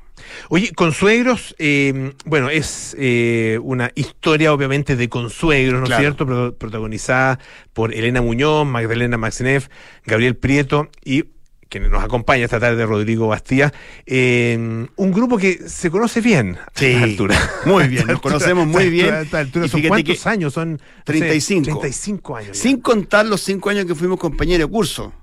Oye, 0.49 0.71
Consuegros, 0.73 1.55
eh, 1.59 2.13
bueno, 2.25 2.49
es 2.49 2.95
eh, 2.99 3.59
una 3.61 3.91
historia 3.95 4.51
obviamente 4.53 4.95
de 4.95 5.09
Consuegros, 5.09 5.79
¿no 5.79 5.85
es 5.85 5.89
Claro. 5.89 6.01
cierto? 6.03 6.25
Pro- 6.25 6.55
protagonizada 6.57 7.39
por 7.73 7.93
Elena 7.93 8.21
Muñoz, 8.21 8.65
Magdalena 8.65 9.17
Maxineff, 9.17 9.67
Gabriel 10.05 10.35
Prieto 10.35 10.89
y 11.03 11.25
quien 11.69 11.89
nos 11.89 12.03
acompaña 12.03 12.45
esta 12.45 12.59
tarde, 12.59 12.85
Rodrigo 12.85 13.27
Bastía. 13.27 13.73
eh, 14.05 14.87
un 14.95 15.11
grupo 15.11 15.37
que 15.37 15.67
se 15.67 15.89
conoce 15.91 16.21
bien 16.21 16.57
a 16.57 16.71
esta 16.85 17.03
altura. 17.03 17.37
muy 17.65 17.87
bien, 17.87 18.09
A 18.09 18.13
nos 18.13 18.21
conocemos 18.21 18.65
altura- 18.65 18.85
muy 18.85 18.87
a 18.87 19.03
bien. 19.03 19.15
esta 19.15 19.39
altura, 19.39 19.65
Y 19.65 19.69
¿Son 19.69 19.81
cuántos 19.83 20.23
que 20.23 20.29
años? 20.29 20.53
Son 20.53 20.71
no 20.73 20.77
sé, 20.77 20.83
35. 21.05 21.79
35 21.79 22.37
años. 22.37 22.57
ya. 22.57 22.63
Sin 22.63 22.79
contar 22.81 23.25
los 23.25 23.41
cinco 23.41 23.69
años 23.69 23.85
que 23.85 23.95
fuimos 23.95 24.19
compañeros 24.19 24.67
de 24.67 24.71
curso. 24.71 25.13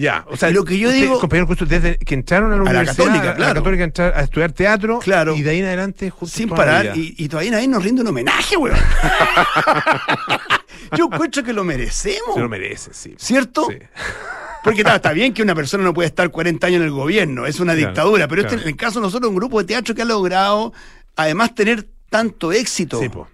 Ya, 0.00 0.24
o 0.28 0.36
sea, 0.36 0.50
Lo 0.50 0.64
que 0.64 0.78
yo 0.78 0.90
usted, 0.90 1.00
digo- 1.00 1.18
compañero 1.18 1.48
Justo, 1.48 1.66
desde 1.66 1.98
que 1.98 2.14
entraron 2.14 2.52
a 2.52 2.56
la 2.56 2.60
A 2.60 2.64
la 2.66 2.70
universidad, 2.70 3.04
Católica, 3.06 3.30
a 3.30 3.34
claro. 3.34 3.54
la 3.54 3.60
Católica 3.60 3.82
entrar 3.84 4.12
a 4.16 4.22
estudiar 4.22 4.52
teatro, 4.52 5.00
Claro. 5.00 5.34
y 5.34 5.42
de 5.42 5.50
ahí 5.50 5.58
en 5.58 5.66
adelante 5.66 6.08
juntos 6.10 6.30
sin 6.30 6.48
la 6.50 6.54
parar 6.54 6.96
y, 6.96 7.16
y 7.18 7.28
todavía 7.28 7.50
nadie 7.50 7.66
nos 7.66 7.82
rinde 7.82 8.02
un 8.02 8.06
homenaje, 8.06 8.56
weón. 8.56 8.78
Yo 10.96 11.06
encuentro 11.12 11.42
que 11.42 11.52
lo 11.52 11.64
merecemos. 11.64 12.34
Se 12.34 12.40
lo 12.40 12.48
merece, 12.48 12.90
sí. 12.94 13.14
¿Cierto? 13.18 13.66
Sí. 13.70 13.78
Porque 14.64 14.80
está, 14.80 14.96
está 14.96 15.12
bien 15.12 15.32
que 15.32 15.42
una 15.42 15.54
persona 15.54 15.84
no 15.84 15.94
puede 15.94 16.08
estar 16.08 16.30
40 16.30 16.66
años 16.66 16.78
en 16.78 16.84
el 16.86 16.90
gobierno, 16.90 17.46
es 17.46 17.60
una 17.60 17.74
Claro, 17.74 17.88
dictadura, 17.88 18.28
pero 18.28 18.42
este, 18.42 18.54
claro. 18.54 18.62
en 18.62 18.68
el 18.68 18.76
caso 18.76 18.98
de 19.00 19.06
nosotros, 19.06 19.30
un 19.30 19.36
grupo 19.36 19.58
de 19.60 19.64
teatro 19.66 19.94
que 19.94 20.02
ha 20.02 20.04
logrado, 20.04 20.72
además, 21.16 21.54
tener 21.54 21.88
tanto 22.10 22.52
éxito. 22.52 23.00
Sí, 23.00 23.08
po. 23.08 23.28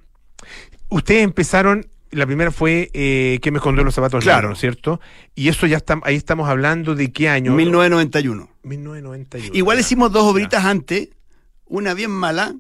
Ustedes 0.91 1.25
empezaron, 1.25 1.87
la 2.11 2.27
primera 2.27 2.51
fue 2.53 2.91
eh, 2.93 3.39
que 3.43 3.51
me 3.51 3.59
escondió 3.59 3.83
los 3.85 3.95
zapatos 3.95 4.23
Claro. 4.23 4.37
negros, 4.39 4.51
¿no 4.51 4.55
es 4.55 4.61
cierto? 4.61 5.01
Y 5.35 5.49
eso 5.49 5.67
ya 5.67 5.79
está, 5.79 5.99
ahí 6.05 6.15
estamos 6.17 6.49
hablando 6.49 6.95
de 6.95 7.11
qué 7.11 7.29
año. 7.29 7.53
1991. 7.53 8.49
1991. 8.63 9.55
Igual 9.57 9.81
hicimos 9.81 10.13
dos 10.13 10.25
obritas 10.25 10.65
antes, 10.65 11.09
una 11.67 11.95
bien 11.95 12.11
mala, 12.11 12.55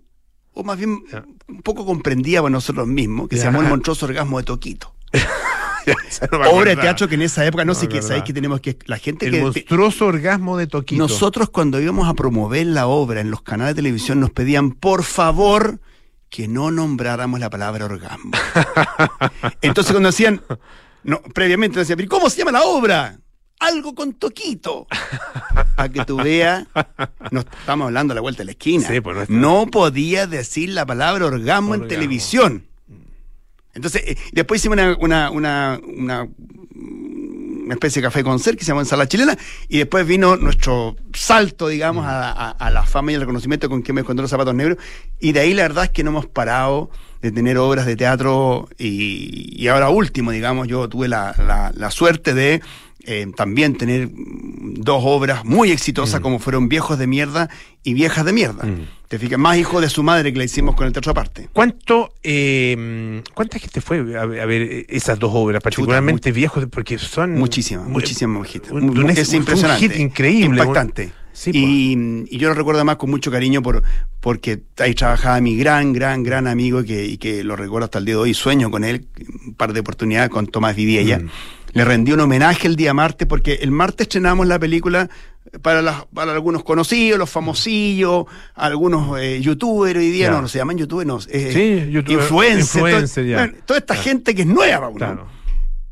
o 0.52 0.64
más 0.64 0.78
bien 0.78 1.04
Ya. 1.12 1.24
un 1.48 1.62
poco 1.62 1.84
comprendida 1.84 2.40
por 2.40 2.50
nosotros 2.50 2.86
mismos, 2.88 3.28
que 3.28 3.36
se 3.36 3.44
llamó 3.44 3.60
El 3.62 3.68
Monstruoso 3.68 4.06
Orgasmo 4.06 4.38
de 4.38 4.44
Toquito. 4.44 4.94
No 6.32 6.38
me 6.38 6.46
Obra 6.46 6.46
de 6.46 6.48
acordaba. 6.48 6.82
teatro 6.82 7.08
que 7.08 7.14
en 7.16 7.22
esa 7.22 7.44
época, 7.44 7.64
no, 7.64 7.72
No, 7.72 7.78
sé 7.78 7.88
qué, 7.88 8.00
sabéis 8.02 8.24
que 8.24 8.32
tenemos 8.32 8.60
que. 8.60 8.78
La 8.86 8.98
gente 8.98 9.26
El 9.26 9.32
que. 9.32 9.40
monstruoso 9.42 10.06
orgasmo 10.06 10.56
de 10.56 10.66
Toquito. 10.66 11.00
Nosotros 11.02 11.50
cuando 11.50 11.80
íbamos 11.80 12.08
a 12.08 12.14
promover 12.14 12.66
la 12.66 12.86
obra 12.86 13.20
en 13.20 13.30
los 13.30 13.42
canales 13.42 13.74
de 13.74 13.82
televisión 13.82 14.20
nos 14.20 14.30
pedían, 14.30 14.70
por 14.72 15.02
favor, 15.04 15.80
que 16.30 16.48
no 16.48 16.70
nombráramos 16.70 17.38
la 17.40 17.50
palabra 17.50 17.84
orgasmo. 17.86 18.30
Entonces 19.62 19.92
cuando 19.92 20.08
decían, 20.08 20.40
no, 21.02 21.20
previamente 21.34 21.78
decían, 21.78 21.96
"¿Pero 21.96 22.08
¿cómo 22.08 22.30
se 22.30 22.38
llama 22.38 22.52
la 22.52 22.62
obra? 22.62 23.18
Algo 23.60 23.94
con 23.94 24.14
toquito. 24.14 24.86
Para 25.76 25.88
que 25.88 26.04
tú 26.04 26.16
veas, 26.16 26.66
no 27.30 27.40
estamos 27.40 27.86
hablando 27.86 28.12
a 28.12 28.14
la 28.16 28.20
vuelta 28.20 28.38
de 28.38 28.46
la 28.46 28.50
esquina. 28.52 28.86
Sí, 28.88 29.00
pues, 29.00 29.30
no 29.30 29.64
no, 29.64 29.66
podía 29.66 30.26
decir 30.26 30.70
la 30.70 30.84
palabra 30.84 31.26
orgasmo, 31.26 31.74
en 31.74 31.88
televisión. 31.88 32.66
Entonces, 33.74 34.02
eh, 34.06 34.16
después 34.32 34.60
hicimos 34.60 34.78
una, 34.78 35.30
una, 35.30 35.30
una, 35.30 36.28
una, 36.74 37.74
especie 37.74 38.02
de 38.02 38.06
café 38.08 38.22
con 38.22 38.38
ser 38.38 38.56
que 38.56 38.64
se 38.64 38.68
llamó 38.68 38.80
Ensalada 38.80 39.08
Chilena, 39.08 39.36
y 39.68 39.78
después 39.78 40.06
vino 40.06 40.36
nuestro 40.36 40.96
salto, 41.12 41.68
digamos, 41.68 42.04
a, 42.06 42.50
a- 42.50 42.70
la 42.70 42.82
fama 42.84 43.12
y 43.12 43.14
el 43.14 43.20
reconocimiento 43.20 43.68
con 43.68 43.82
que 43.82 43.92
me 43.92 44.02
encontró 44.02 44.22
los 44.22 44.30
zapatos 44.30 44.54
negros, 44.54 44.78
y 45.20 45.32
de 45.32 45.40
ahí 45.40 45.54
la 45.54 45.62
verdad 45.62 45.84
es 45.84 45.90
que 45.90 46.04
no 46.04 46.10
hemos 46.10 46.26
parado 46.26 46.90
de 47.22 47.32
tener 47.32 47.56
obras 47.56 47.86
de 47.86 47.96
teatro, 47.96 48.68
y, 48.78 49.66
ahora 49.68 49.88
último, 49.88 50.30
digamos, 50.30 50.68
yo 50.68 50.88
tuve 50.88 51.08
la- 51.08 51.72
la 51.74 51.90
suerte 51.90 52.34
de 52.34 52.60
eh, 53.06 53.26
también 53.36 53.76
tener 53.76 54.08
mm, 54.08 54.74
dos 54.78 55.02
obras 55.04 55.44
muy 55.44 55.70
exitosas 55.70 56.20
como 56.20 56.38
fueron 56.38 56.68
Viejos 56.68 56.98
de 56.98 57.06
Mierda 57.06 57.48
y 57.82 57.94
Viejas 57.94 58.24
de 58.24 58.32
Mierda. 58.32 58.64
Mm. 58.64 58.88
Te 59.08 59.18
fijas, 59.18 59.38
más 59.38 59.56
hijos 59.58 59.80
de 59.82 59.88
su 59.90 60.02
madre 60.02 60.32
que 60.32 60.38
la 60.38 60.44
hicimos 60.44 60.74
con 60.74 60.86
el 60.86 60.92
teatro 60.92 61.12
aparte. 61.12 61.48
¿Cuánto, 61.52 62.12
eh, 62.22 63.22
¿Cuánta 63.34 63.58
gente 63.58 63.80
fue 63.80 63.98
a 64.18 64.24
ver, 64.24 64.40
a 64.40 64.46
ver 64.46 64.86
esas 64.88 65.18
dos 65.18 65.30
obras, 65.34 65.62
particularmente 65.62 66.32
viejos? 66.32 66.66
Porque 66.70 66.98
son. 66.98 67.32
Muchísima, 67.34 67.82
muy- 67.82 67.92
muchísima 67.92 68.44
gente. 68.44 68.72
un- 68.72 68.90
un- 68.98 69.10
es 69.10 69.26
fue 69.28 69.36
un 69.36 69.42
impresionante. 69.42 69.88
hit 69.88 69.96
increíble. 70.00 70.46
Impactante. 70.60 71.12
Sí, 71.32 71.50
y, 71.52 71.96
y 72.32 72.38
yo 72.38 72.48
lo 72.48 72.54
recuerdo 72.54 72.78
además 72.78 72.94
con 72.96 73.10
mucho 73.10 73.28
cariño 73.28 73.60
por, 73.60 73.82
porque 74.20 74.62
ahí 74.78 74.94
trabajaba 74.94 75.40
mi 75.40 75.56
gran, 75.56 75.92
gran, 75.92 76.22
gran 76.22 76.46
amigo 76.46 76.82
y 76.82 76.84
que, 76.86 77.04
y 77.06 77.16
que 77.18 77.42
lo 77.42 77.56
recuerdo 77.56 77.86
hasta 77.86 77.98
el 77.98 78.04
día 78.04 78.14
de 78.14 78.20
hoy. 78.20 78.34
Sueño 78.34 78.70
con 78.70 78.84
él, 78.84 79.08
un 79.44 79.54
par 79.54 79.72
de 79.72 79.80
oportunidades 79.80 80.30
con 80.30 80.46
Tomás 80.46 80.76
Vidiella. 80.76 81.18
Mm. 81.18 81.28
Le 81.74 81.84
rendí 81.84 82.12
un 82.12 82.20
homenaje 82.20 82.66
el 82.68 82.76
día 82.76 82.94
martes 82.94 83.26
porque 83.28 83.54
el 83.54 83.70
martes 83.70 84.06
estrenamos 84.06 84.46
la 84.46 84.58
película 84.58 85.10
para, 85.62 85.82
las- 85.82 86.06
para 86.14 86.32
algunos 86.32 86.64
conocidos, 86.64 87.18
los 87.18 87.28
famosillos, 87.30 88.24
algunos 88.54 89.18
eh, 89.20 89.40
youtubers 89.40 89.98
hoy 89.98 90.10
día, 90.10 90.30
no, 90.30 90.40
no 90.42 90.48
se 90.48 90.58
llaman 90.58 90.78
youtubers, 90.78 91.06
no, 91.06 91.18
eh, 91.28 91.52
Sí, 91.86 91.92
youtuber, 91.92 92.20
influencers, 92.22 92.74
influencer, 92.76 93.24
todo- 93.24 93.30
ya. 93.30 93.36
bueno, 93.38 93.54
toda 93.66 93.78
esta 93.80 93.94
gente 93.96 94.34
que 94.34 94.42
es 94.42 94.48
nueva, 94.48 94.88
¿no? 94.88 94.94
Claro. 94.94 95.26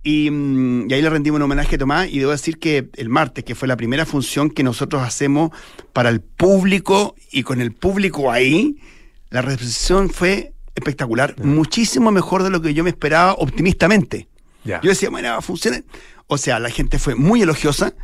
Y, 0.04 0.30
mm, 0.30 0.90
y 0.90 0.94
ahí 0.94 1.02
le 1.02 1.10
rendimos 1.10 1.36
un 1.36 1.42
homenaje 1.42 1.76
a 1.76 1.78
Tomás 1.78 2.08
y 2.08 2.18
debo 2.18 2.32
decir 2.32 2.58
que 2.58 2.88
el 2.96 3.08
martes, 3.08 3.44
que 3.44 3.54
fue 3.54 3.68
la 3.68 3.76
primera 3.76 4.04
función 4.06 4.50
que 4.50 4.62
nosotros 4.64 5.02
hacemos 5.02 5.50
para 5.92 6.08
el 6.08 6.20
público 6.20 7.14
y 7.30 7.42
con 7.44 7.60
el 7.60 7.72
público 7.72 8.30
ahí, 8.32 8.76
la 9.30 9.42
recepción 9.42 10.10
fue 10.10 10.52
espectacular, 10.74 11.36
muchísimo 11.44 12.10
mejor 12.10 12.42
de 12.42 12.50
lo 12.50 12.60
que 12.62 12.72
yo 12.74 12.82
me 12.82 12.90
esperaba 12.90 13.34
optimistamente. 13.34 14.26
Yo 14.64 14.78
decía, 14.90 15.10
bueno, 15.10 15.28
va 15.30 15.36
a 15.38 15.42
funcionar. 15.42 15.82
O 16.26 16.38
sea, 16.38 16.58
la 16.58 16.70
gente 16.70 16.98
fue 16.98 17.14
muy 17.14 17.42
elogiosa 17.42 17.94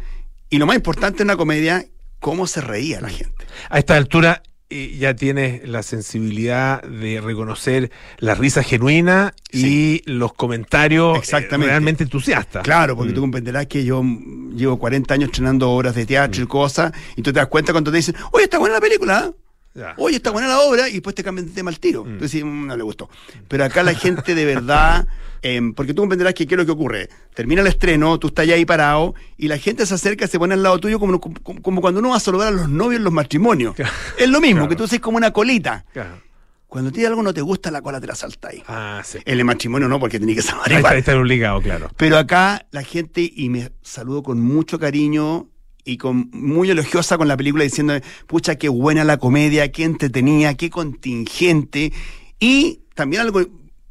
y 0.51 0.59
lo 0.59 0.67
más 0.67 0.77
importante 0.77 1.23
en 1.23 1.27
una 1.29 1.37
comedia, 1.37 1.85
cómo 2.21 2.47
se 2.47 2.61
reía 2.61 3.01
la 3.01 3.09
gente. 3.11 3.47
A 3.71 3.79
esta 3.79 3.97
altura 3.97 4.43
eh, 4.71 4.97
ya 4.99 5.15
tienes 5.15 5.67
la 5.67 5.83
sensibilidad 5.83 6.83
de 6.83 7.21
reconocer 7.23 7.91
la 8.19 8.35
risa 8.35 8.63
genuina 8.63 9.33
y 9.53 10.03
los 10.11 10.35
comentarios 10.35 11.17
eh, 11.17 11.21
Exactamente. 11.21 11.71
realmente 11.71 12.03
entusiastas. 12.05 12.65
Claro, 12.65 12.95
porque 12.97 13.13
Mm. 13.13 13.15
tú 13.15 13.21
comprenderás 13.23 13.67
que 13.67 13.85
yo 13.85 14.03
mm, 14.03 14.57
llevo 14.57 14.79
40 14.79 15.15
años 15.15 15.29
estrenando 15.31 15.71
obras 15.71 15.95
de 15.95 16.05
teatro 16.05 16.43
y 16.43 16.47
cosas, 16.47 16.93
y 17.17 17.23
tú 17.23 17.33
te 17.33 17.39
das 17.41 17.49
cuenta 17.49 17.73
cuando 17.73 17.91
te 17.91 17.97
dicen, 17.97 18.15
oye, 18.33 18.45
está 18.45 18.59
buena 18.59 18.75
la 18.75 18.81
película, 18.83 19.19
¿ah? 19.19 19.33
Ya. 19.79 19.95
oye, 19.97 20.17
está 20.17 20.31
buena 20.31 20.49
la 20.49 20.61
obra, 20.61 20.89
y 20.89 20.95
después 20.95 21.15
te 21.15 21.23
cambian 21.23 21.47
de 21.47 21.53
tema 21.53 21.71
al 21.71 21.79
tiro. 21.79 22.03
Tú 22.03 22.25
decís, 22.25 22.45
"Mm, 22.45 22.67
no 22.67 22.77
le 22.77 22.83
gustó. 22.83 23.09
Pero 23.47 23.65
acá 23.65 23.83
la 23.83 23.95
gente 23.95 24.35
de 24.35 24.45
verdad, 24.45 25.07
em, 25.41 25.73
porque 25.73 25.95
tú 25.95 26.03
comprenderás 26.03 26.35
que 26.35 26.47
qué 26.47 26.55
es 26.55 26.59
lo 26.59 26.67
que 26.67 26.73
ocurre. 26.73 27.09
Termina 27.35 27.61
el 27.61 27.69
estreno, 27.69 28.19
tú 28.19 28.27
estás 28.29 28.47
ya 28.47 28.55
ahí 28.57 28.65
parado, 28.65 29.15
y 29.37 29.47
la 29.49 29.57
gente 29.59 29.87
se 29.87 29.95
acerca, 29.95 30.27
se 30.27 30.39
pone 30.39 30.55
al 30.55 30.63
lado 30.63 30.79
tuyo 30.81 30.99
como, 30.99 31.21
como, 31.21 31.63
como 31.63 31.81
cuando 31.81 32.01
uno 32.01 32.11
va 32.11 32.17
a 32.17 32.21
saludar 32.21 32.49
a 32.49 32.51
los 32.51 32.69
novios 32.69 32.99
en 32.99 33.05
los 33.05 33.13
matrimonios. 33.13 33.75
Claro. 33.77 33.93
Es 34.19 34.29
lo 34.29 34.41
mismo, 34.41 34.63
Claro. 34.63 34.69
que 34.71 34.77
tú 34.77 34.85
haces 34.85 35.01
como 35.01 35.17
una 35.17 35.31
colita. 35.31 35.85
Claro. 35.93 36.27
Cuando 36.67 36.93
tiene 36.93 37.07
algo 37.09 37.23
no 37.23 37.33
te 37.33 37.41
gusta, 37.41 37.71
la 37.71 37.81
cola 37.81 37.99
te 37.99 38.07
la 38.07 38.15
salta 38.15 38.49
ahí. 38.49 38.63
Ah, 38.69 39.01
sí. 39.03 39.19
En 39.25 39.39
el 39.39 39.45
matrimonio 39.47 39.89
no, 39.89 39.99
porque 39.99 40.21
tenés 40.21 40.37
que 40.37 40.43
saludar 40.43 40.69
Ahí 40.71 40.77
está, 40.77 40.91
ahí 40.91 40.99
está 40.99 41.17
obligado, 41.17 41.63
claro. 41.63 41.91
Pero 41.97 42.19
acá 42.19 42.67
la 42.73 42.83
gente, 42.83 43.31
y 43.35 43.49
me 43.49 43.71
saludo 43.81 44.23
con 44.23 44.39
mucho 44.41 44.79
cariño 44.79 45.47
y 45.89 45.97
con 45.97 46.29
muy 46.33 46.71
elogiosa 46.71 47.17
con 47.17 47.29
la 47.29 47.37
película 47.37 47.65
diciendo, 47.65 47.95
pucha, 48.27 48.57
qué 48.57 48.69
buena 48.69 49.05
la 49.05 49.17
comedia, 49.17 49.73
qué 49.73 49.85
entretenida, 49.85 50.55
qué 50.55 50.69
contingente. 50.69 51.93
Y 52.39 52.81
también 52.95 53.23
algo 53.23 53.41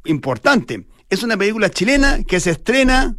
importante, 0.04 0.86
es 1.10 1.22
una 1.24 1.36
película 1.36 1.70
chilena 1.70 2.22
que 2.22 2.38
se 2.38 2.50
estrena 2.50 3.16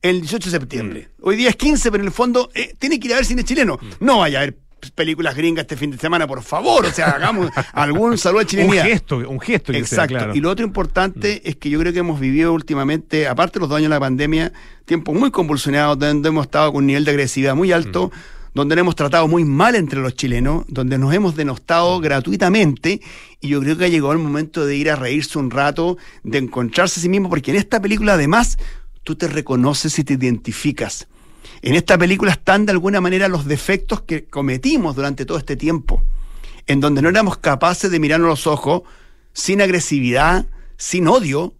el 0.00 0.20
18 0.20 0.50
de 0.50 0.58
septiembre. 0.58 1.08
Hoy 1.20 1.36
día 1.36 1.50
es 1.50 1.56
15, 1.56 1.90
pero 1.90 2.02
en 2.02 2.08
el 2.08 2.12
fondo 2.12 2.50
eh, 2.54 2.74
tiene 2.78 2.98
que 2.98 3.08
ir 3.08 3.12
a 3.12 3.16
ver 3.16 3.26
cine 3.26 3.44
chileno. 3.44 3.78
No 4.00 4.20
vaya 4.20 4.38
a 4.38 4.44
ver 4.46 4.58
películas 4.94 5.34
gringas 5.36 5.62
este 5.62 5.76
fin 5.76 5.90
de 5.90 5.98
semana, 5.98 6.26
por 6.26 6.42
favor. 6.42 6.86
O 6.86 6.90
sea, 6.92 7.10
hagamos 7.10 7.50
algún 7.72 8.16
saludo 8.18 8.40
a 8.40 8.42
Un 8.44 8.48
chilenidad. 8.48 8.84
gesto, 8.84 9.16
un 9.18 9.40
gesto 9.40 9.72
que 9.72 9.78
sea, 9.84 10.04
Exacto. 10.04 10.14
claro. 10.16 10.34
Y 10.34 10.40
lo 10.40 10.50
otro 10.50 10.64
importante 10.64 11.42
es 11.48 11.56
que 11.56 11.70
yo 11.70 11.78
creo 11.80 11.92
que 11.92 11.98
hemos 12.00 12.18
vivido 12.20 12.52
últimamente, 12.52 13.26
aparte 13.28 13.54
de 13.54 13.60
los 13.60 13.68
dos 13.68 13.78
años 13.78 13.88
de 13.90 13.94
la 13.96 14.00
pandemia, 14.00 14.52
tiempos 14.84 15.14
muy 15.14 15.30
convulsionados, 15.30 15.98
donde 15.98 16.28
hemos 16.28 16.46
estado 16.46 16.72
con 16.72 16.78
un 16.82 16.86
nivel 16.86 17.04
de 17.04 17.10
agresividad 17.10 17.54
muy 17.54 17.72
alto, 17.72 18.10
donde 18.54 18.74
nos 18.74 18.80
hemos 18.80 18.96
tratado 18.96 19.28
muy 19.28 19.44
mal 19.44 19.74
entre 19.76 20.00
los 20.00 20.14
chilenos, 20.14 20.64
donde 20.68 20.98
nos 20.98 21.12
hemos 21.14 21.36
denostado 21.36 22.00
gratuitamente, 22.00 23.00
y 23.40 23.48
yo 23.48 23.60
creo 23.60 23.76
que 23.76 23.84
ha 23.84 23.88
llegado 23.88 24.12
el 24.12 24.18
momento 24.18 24.64
de 24.66 24.74
ir 24.76 24.90
a 24.90 24.96
reírse 24.96 25.38
un 25.38 25.50
rato, 25.50 25.96
de 26.24 26.38
encontrarse 26.38 26.98
a 26.98 27.02
sí 27.02 27.08
mismo, 27.08 27.28
porque 27.28 27.50
en 27.50 27.56
esta 27.58 27.80
película 27.80 28.14
además 28.14 28.58
tú 29.04 29.14
te 29.16 29.28
reconoces 29.28 29.98
y 29.98 30.04
te 30.04 30.14
identificas. 30.14 31.06
En 31.62 31.74
esta 31.74 31.98
película 31.98 32.32
están 32.32 32.66
de 32.66 32.72
alguna 32.72 33.00
manera 33.00 33.28
los 33.28 33.44
defectos 33.46 34.02
que 34.02 34.24
cometimos 34.24 34.94
durante 34.96 35.24
todo 35.24 35.38
este 35.38 35.56
tiempo, 35.56 36.02
en 36.66 36.80
donde 36.80 37.02
no 37.02 37.08
éramos 37.08 37.38
capaces 37.38 37.90
de 37.90 37.98
mirarnos 38.00 38.28
los 38.28 38.46
ojos 38.46 38.82
sin 39.32 39.60
agresividad, 39.60 40.46
sin 40.76 41.08
odio, 41.08 41.54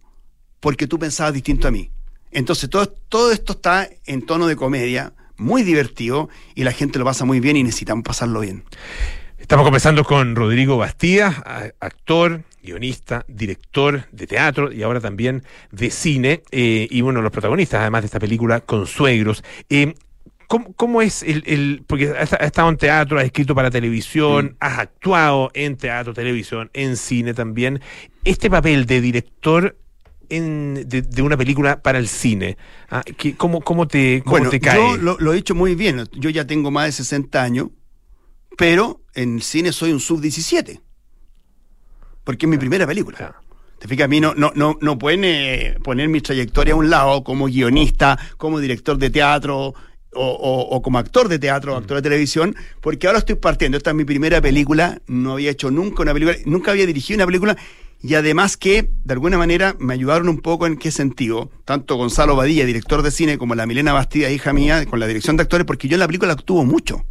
porque 0.59 0.87
tú 0.87 0.99
pensabas 0.99 1.33
distinto 1.33 1.67
a 1.67 1.71
mí. 1.71 1.89
Entonces 2.31 2.69
todo, 2.69 2.87
todo 2.87 3.31
esto 3.31 3.53
está 3.53 3.89
en 4.05 4.25
tono 4.25 4.47
de 4.47 4.55
comedia, 4.55 5.13
muy 5.37 5.63
divertido, 5.63 6.29
y 6.55 6.63
la 6.63 6.71
gente 6.71 6.99
lo 6.99 7.05
pasa 7.05 7.25
muy 7.25 7.39
bien 7.39 7.57
y 7.57 7.63
necesitamos 7.63 8.03
pasarlo 8.03 8.41
bien. 8.41 8.63
Estamos 9.37 9.63
conversando 9.65 10.03
con 10.03 10.35
Rodrigo 10.35 10.77
Bastía, 10.77 11.27
a- 11.45 11.71
actor, 11.79 12.43
guionista, 12.63 13.25
director 13.27 14.05
de 14.11 14.27
teatro 14.27 14.71
y 14.71 14.83
ahora 14.83 14.99
también 14.99 15.43
de 15.71 15.89
cine, 15.91 16.43
eh, 16.51 16.87
y 16.89 17.01
uno 17.01 17.19
de 17.19 17.23
los 17.23 17.31
protagonistas, 17.31 17.81
además 17.81 18.01
de 18.01 18.05
esta 18.07 18.19
película, 18.19 18.59
Consuegros. 18.61 19.43
Eh, 19.69 19.93
¿Cómo, 20.47 20.73
cómo 20.73 21.01
es 21.03 21.21
el, 21.21 21.43
el- 21.45 21.83
Porque 21.85 22.09
has, 22.09 22.33
has 22.33 22.41
estado 22.41 22.69
en 22.69 22.77
teatro, 22.77 23.19
has 23.19 23.25
escrito 23.25 23.53
para 23.53 23.69
Mm. 23.69 23.71
televisión, 23.71 24.57
has 24.59 24.79
actuado 24.79 25.51
en 25.53 25.77
teatro, 25.77 26.11
televisión, 26.13 26.71
en 26.73 26.97
cine 26.97 27.35
también. 27.35 27.81
Este 28.23 28.49
papel 28.49 28.85
de 28.87 28.99
director 28.99 29.77
en, 30.31 30.87
de, 30.87 31.03
de 31.03 31.21
una 31.21 31.37
película 31.37 31.81
para 31.81 31.99
el 31.99 32.07
cine, 32.07 32.57
ah, 32.89 33.03
¿qué- 33.17 33.35
¿cómo, 33.35 33.61
cómo 33.61 33.87
te, 33.87 34.21
cómo 34.23 34.31
Bueno, 34.31 34.49
te 34.49 34.59
cae? 34.59 34.75
yo 34.77 34.97
lo, 34.97 35.17
lo 35.19 35.33
he 35.33 35.37
hecho 35.37 35.53
muy 35.55 35.75
bien. 35.75 36.03
Yo 36.13 36.29
ya 36.31 36.45
tengo 36.47 36.71
más 36.71 36.85
de 36.87 36.91
60 36.93 37.41
años, 37.43 37.67
pero 38.57 39.01
en 39.13 39.35
el 39.35 39.41
cine 39.43 39.71
soy 39.71 39.91
un 39.91 39.99
sub-17. 39.99 40.81
Porque 42.29 42.45
es 42.45 42.49
mi 42.51 42.59
primera 42.59 42.85
película. 42.85 43.33
Te 43.79 43.87
fijas, 43.87 44.05
a 44.05 44.07
mí 44.07 44.21
no, 44.21 44.35
no, 44.35 44.51
no, 44.53 44.77
no 44.81 44.99
pueden 44.99 45.23
eh, 45.23 45.77
poner 45.83 46.09
mi 46.09 46.21
trayectoria 46.21 46.75
a 46.75 46.77
un 46.77 46.87
lado 46.91 47.23
como 47.23 47.47
guionista, 47.47 48.19
como 48.37 48.59
director 48.59 48.99
de 48.99 49.09
teatro 49.09 49.57
o, 49.57 49.73
o- 50.13 50.67
o 50.69 50.81
como 50.83 50.99
actor 50.99 51.27
de 51.27 51.39
teatro 51.39 51.73
o 51.73 51.77
actor 51.77 51.97
de 51.97 52.03
televisión, 52.03 52.55
porque 52.81 53.07
ahora 53.07 53.17
estoy 53.17 53.33
partiendo. 53.33 53.77
Esta 53.79 53.89
es 53.89 53.95
mi 53.95 54.05
primera 54.05 54.39
película, 54.41 55.01
no 55.07 55.31
había 55.33 55.49
hecho 55.49 55.71
nunca 55.71 56.03
una 56.03 56.13
película, 56.13 56.37
nunca 56.45 56.69
había 56.69 56.85
dirigido 56.85 57.17
una 57.17 57.25
película 57.25 57.57
y 57.99 58.13
además 58.13 58.57
que 58.57 58.91
de 59.05 59.13
alguna 59.13 59.39
manera 59.39 59.75
me 59.79 59.95
ayudaron 59.95 60.29
un 60.29 60.37
poco 60.37 60.67
en 60.67 60.77
qué 60.77 60.91
sentido, 60.91 61.49
tanto 61.65 61.95
Gonzalo 61.95 62.35
Badilla, 62.35 62.63
director 62.67 63.01
de 63.01 63.09
cine, 63.09 63.39
como 63.39 63.55
la 63.55 63.65
Milena 63.65 63.91
Bastida, 63.91 64.29
hija 64.29 64.53
mía, 64.53 64.85
con 64.85 64.99
la 64.99 65.07
dirección 65.07 65.35
de 65.35 65.41
actores, 65.41 65.65
porque 65.65 65.87
yo 65.87 65.95
en 65.95 66.01
la 66.01 66.05
película 66.07 66.33
actúo 66.33 66.63
mucho. 66.63 67.05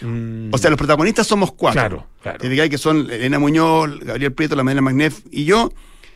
Mm, 0.00 0.52
O 0.52 0.58
sea, 0.58 0.70
los 0.70 0.78
protagonistas 0.78 1.26
somos 1.26 1.52
cuatro. 1.52 1.80
Claro, 1.80 2.06
claro. 2.22 2.38
Te 2.38 2.70
que 2.70 2.78
son 2.78 3.10
Elena 3.10 3.38
Muñoz, 3.38 4.00
Gabriel 4.00 4.32
Prieto, 4.32 4.56
la 4.56 4.62
Madeleine 4.64 4.84
Magnef 4.84 5.20
y 5.30 5.44
yo, 5.44 5.70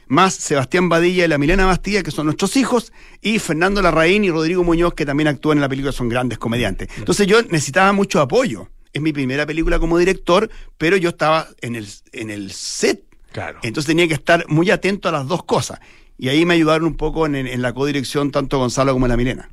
más 0.07 0.35
Sebastián 0.35 0.89
Badilla 0.89 1.25
y 1.25 1.29
la 1.29 1.39
Milena 1.39 1.67
Bastilla, 1.67 2.03
que 2.03 2.11
son 2.11 2.27
nuestros 2.27 2.57
hijos, 2.57 2.93
y 3.21 3.39
Fernando 3.39 3.81
Larraín 3.83 4.25
y 4.25 4.31
Rodrigo 4.31 4.65
Muñoz, 4.65 4.95
que 4.95 5.07
también 5.07 5.29
actúan 5.29 5.59
en 5.59 5.63
la 5.63 5.69
película, 5.69 5.93
son 5.93 6.09
grandes 6.09 6.39
comediantes. 6.39 6.89
Entonces 6.97 7.27
yo 7.27 7.43
necesitaba 7.43 7.93
mucho 7.93 8.21
apoyo. 8.21 8.69
Es 8.93 9.03
mi 9.03 9.13
primera 9.13 9.45
película 9.45 9.79
como 9.79 9.99
director, 9.99 10.49
pero 10.79 10.97
yo 10.97 11.09
estaba 11.11 11.49
en 11.61 11.75
el, 11.75 11.89
en 12.13 12.31
el 12.31 12.53
set. 12.53 13.03
claro. 13.33 13.59
Entonces 13.63 13.89
tenía 13.89 14.07
que 14.07 14.15
estar 14.15 14.45
muy 14.49 14.71
atento 14.71 15.09
a 15.09 15.13
las 15.13 15.27
dos 15.27 15.45
cosas. 15.45 15.81
Y 16.17 16.29
ahí 16.29 16.47
me 16.47 16.55
ayudaron 16.55 16.87
un 16.87 16.97
poco 16.97 17.27
en, 17.27 17.35
en 17.35 17.61
la 17.61 17.73
codirección 17.73 18.31
tanto 18.31 18.59
Gonzalo 18.59 18.93
como 18.93 19.09
la 19.09 19.17
Milena. 19.17 19.51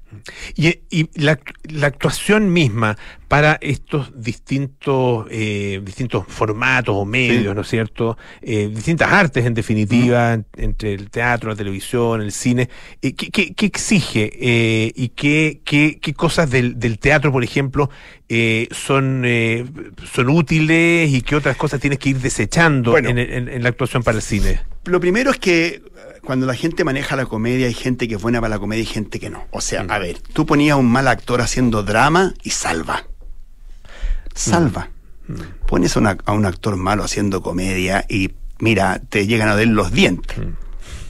Y, 0.56 0.80
y 0.92 1.10
la, 1.16 1.40
la 1.64 1.88
actuación 1.88 2.54
misma 2.54 2.98
para 3.28 3.58
estos 3.62 4.12
distintos, 4.22 5.26
eh, 5.32 5.82
distintos 5.84 6.26
formatos 6.28 6.94
o 6.98 7.06
medios, 7.06 7.48
Sí. 7.52 7.56
¿no 7.56 7.62
es 7.62 7.68
cierto? 7.68 8.18
Eh, 8.42 8.70
distintas 8.74 9.12
artes, 9.12 9.46
en 9.46 9.54
definitiva, 9.54 10.34
en- 10.34 10.46
entre 10.58 10.94
el 10.94 11.10
teatro, 11.10 11.50
la 11.50 11.56
televisión, 11.56 12.22
el 12.22 12.32
cine. 12.32 12.70
Eh, 13.02 13.14
¿qué, 13.14 13.32
qué- 13.32 13.54
qué 13.56 13.66
exige 13.66 14.30
eh, 14.40 14.92
y 14.96 15.10
qué, 15.10 15.62
qué, 15.66 15.98
qué 16.00 16.14
cosas 16.14 16.52
del, 16.52 16.78
del 16.78 17.00
teatro, 17.00 17.32
por 17.32 17.44
ejemplo, 17.44 17.90
son, 18.72 19.24
eh, 19.26 19.66
son 20.14 20.30
útiles 20.30 21.10
y 21.12 21.22
qué 21.22 21.36
otras 21.36 21.58
cosas 21.58 21.80
tienes 21.80 22.00
que 22.00 22.10
ir 22.10 22.20
desechando 22.20 22.92
Bueno. 22.92 23.10
en, 23.10 23.18
en- 23.18 23.50
en 23.50 23.64
la 23.64 23.70
actuación 23.70 24.04
para 24.04 24.18
el 24.18 24.22
cine? 24.22 24.60
Lo 24.86 25.00
primero 25.00 25.32
es 25.32 25.38
que 25.38 25.82
cuando 26.24 26.46
la 26.46 26.54
gente 26.56 26.84
maneja 26.84 27.16
la 27.16 27.26
comedia, 27.26 27.68
hay 27.68 27.74
gente 27.74 28.08
que 28.08 28.16
es 28.16 28.22
buena 28.22 28.40
para 28.42 28.50
la 28.56 28.60
comedia 28.60 28.84
y 28.84 28.86
gente 28.86 29.20
que 29.20 29.30
no. 29.30 29.46
O 29.52 29.62
sea, 29.62 29.82
a 29.90 29.98
ver, 30.00 30.20
tú 30.34 30.46
ponías 30.46 30.74
a 30.74 30.78
un 30.78 30.90
mal 30.92 31.08
actor 31.08 31.42
haciendo 31.42 31.84
drama 31.84 32.34
y 32.44 32.52
salva. 32.52 33.06
Salva. 34.34 34.90
Pones 35.68 35.96
a, 35.96 36.00
una- 36.00 36.18
a 36.26 36.32
un 36.34 36.46
actor 36.46 36.76
malo 36.76 37.04
haciendo 37.04 37.42
comedia 37.42 38.06
y 38.10 38.32
mira, 38.60 39.02
te 39.10 39.28
llegan 39.28 39.50
a 39.50 39.56
ver 39.56 39.68
los 39.68 39.92
dientes. 39.92 40.38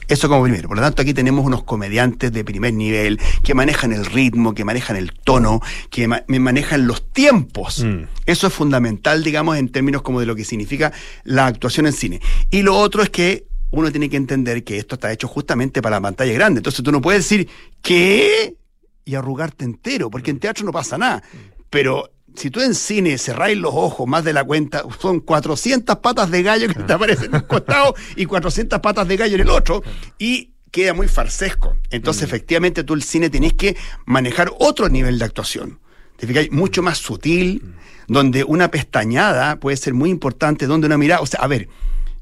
Eso 0.08 0.28
como 0.28 0.42
primero. 0.42 0.68
Por 0.68 0.76
lo 0.76 0.82
tanto, 0.82 1.00
aquí 1.02 1.14
tenemos 1.14 1.44
unos 1.46 1.62
comediantes 1.62 2.32
de 2.32 2.44
primer 2.44 2.74
nivel 2.74 3.18
que 3.42 3.54
manejan 3.54 3.92
el 3.92 4.04
ritmo, 4.04 4.52
que 4.54 4.64
manejan 4.64 4.96
el 4.96 5.12
tono, 5.12 5.60
que 5.90 6.06
ma- 6.06 6.22
manejan 6.28 6.86
los 6.86 7.10
tiempos. 7.12 7.82
Mm. 7.84 8.02
Eso 8.26 8.46
es 8.48 8.52
fundamental, 8.52 9.24
digamos, 9.24 9.56
en 9.56 9.70
términos 9.70 10.02
como 10.02 10.20
de 10.20 10.26
lo 10.26 10.34
que 10.36 10.44
significa 10.44 10.92
la 11.24 11.46
actuación 11.46 11.86
en 11.86 11.92
cine. 11.92 12.20
Y 12.50 12.62
lo 12.62 12.76
otro 12.76 13.02
es 13.02 13.10
que 13.10 13.46
uno 13.72 13.90
tiene 13.90 14.08
que 14.08 14.16
entender 14.16 14.62
que 14.64 14.78
esto 14.78 14.94
está 14.94 15.12
hecho 15.12 15.26
justamente 15.26 15.82
para 15.82 15.96
la 15.96 16.02
pantalla 16.02 16.32
grande. 16.32 16.60
Entonces 16.60 16.84
tú 16.84 16.92
no 16.92 17.00
puedes 17.00 17.24
decir 17.24 17.48
¿qué? 17.80 18.56
y 19.04 19.14
arrugarte 19.14 19.64
entero, 19.64 20.10
porque 20.10 20.30
en 20.30 20.38
teatro 20.38 20.64
no 20.64 20.72
pasa 20.72 20.96
nada. 20.96 21.22
Pero 21.70 22.10
si 22.34 22.50
tú 22.50 22.60
en 22.60 22.74
cine 22.74 23.18
cerráis 23.18 23.56
los 23.58 23.72
ojos 23.74 24.06
más 24.06 24.24
de 24.24 24.32
la 24.32 24.44
cuenta, 24.44 24.84
son 25.00 25.20
400 25.20 25.98
patas 25.98 26.30
de 26.30 26.42
gallo 26.42 26.68
que 26.68 26.74
te 26.74 26.92
aparecen 26.92 27.26
en 27.26 27.36
un 27.36 27.40
costado 27.42 27.94
y 28.16 28.26
400 28.26 28.80
patas 28.80 29.08
de 29.08 29.16
gallo 29.16 29.34
en 29.34 29.40
el 29.42 29.50
otro, 29.50 29.82
y 30.18 30.52
queda 30.70 30.94
muy 30.94 31.08
farsesco. 31.08 31.76
Entonces, 31.90 32.24
efectivamente, 32.24 32.84
tú 32.84 32.94
el 32.94 33.02
cine 33.02 33.30
tenés 33.30 33.52
que 33.54 33.76
manejar 34.06 34.50
otro 34.58 34.88
nivel 34.88 35.18
de 35.18 35.24
actuación. 35.24 35.80
¿Te 36.16 36.26
fijáis? 36.26 36.50
Mucho 36.52 36.82
más 36.82 36.98
sutil, 36.98 37.74
donde 38.08 38.44
una 38.44 38.70
pestañada 38.70 39.56
puede 39.56 39.76
ser 39.76 39.92
muy 39.92 40.08
importante, 40.10 40.66
donde 40.66 40.86
una 40.86 40.98
mirada. 40.98 41.20
O 41.20 41.26
sea, 41.26 41.40
a 41.40 41.46
ver, 41.46 41.68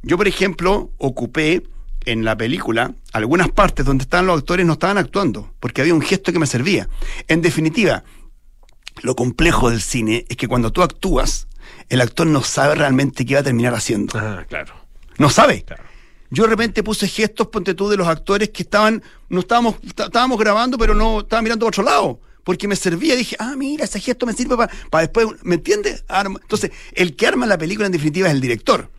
yo, 0.02 0.16
por 0.16 0.28
ejemplo, 0.28 0.90
ocupé 0.98 1.62
en 2.06 2.24
la 2.24 2.36
película 2.36 2.94
algunas 3.12 3.50
partes 3.50 3.84
donde 3.84 4.02
estaban 4.02 4.26
los 4.26 4.38
actores 4.38 4.64
no 4.66 4.72
estaban 4.74 4.96
actuando, 4.98 5.52
porque 5.60 5.82
había 5.82 5.94
un 5.94 6.00
gesto 6.02 6.32
que 6.32 6.38
me 6.38 6.46
servía. 6.46 6.88
En 7.28 7.42
definitiva, 7.42 8.04
lo 9.02 9.14
complejo 9.14 9.70
del 9.70 9.80
cine 9.82 10.24
es 10.28 10.36
que 10.36 10.48
cuando 10.48 10.72
tú 10.72 10.82
actúas, 10.82 11.46
el 11.88 12.00
actor 12.00 12.26
no 12.26 12.42
sabe 12.42 12.74
realmente 12.74 13.24
qué 13.26 13.34
va 13.34 13.40
a 13.40 13.44
terminar 13.44 13.74
haciendo. 13.74 14.18
Ah, 14.18 14.44
claro. 14.48 14.74
No 15.18 15.28
sabe. 15.30 15.62
Claro. 15.62 15.84
Yo 16.30 16.44
de 16.44 16.50
repente 16.50 16.82
puse 16.82 17.08
gestos, 17.08 17.48
ponte 17.48 17.74
tú, 17.74 17.88
de 17.88 17.96
los 17.96 18.06
actores 18.06 18.50
que 18.50 18.62
estaban, 18.62 19.02
no 19.28 19.40
estábamos, 19.40 19.76
está- 19.84 20.04
estábamos 20.04 20.38
grabando, 20.38 20.78
pero 20.78 20.94
no 20.94 21.20
estaban 21.20 21.42
mirando 21.44 21.66
a 21.66 21.68
otro 21.68 21.82
lado. 21.82 22.20
Porque 22.44 22.66
me 22.68 22.76
servía, 22.76 23.16
dije, 23.16 23.36
ah, 23.38 23.54
mira, 23.56 23.84
ese 23.84 24.00
gesto 24.00 24.24
me 24.26 24.32
sirve 24.32 24.56
para 24.56 25.02
después, 25.02 25.26
¿me 25.42 25.56
entiendes? 25.56 26.04
Entonces, 26.08 26.70
el 26.94 27.14
que 27.16 27.26
arma 27.26 27.46
la 27.46 27.58
película 27.58 27.86
en 27.86 27.92
definitiva 27.92 28.28
es 28.28 28.34
el 28.34 28.40
director. 28.40 28.90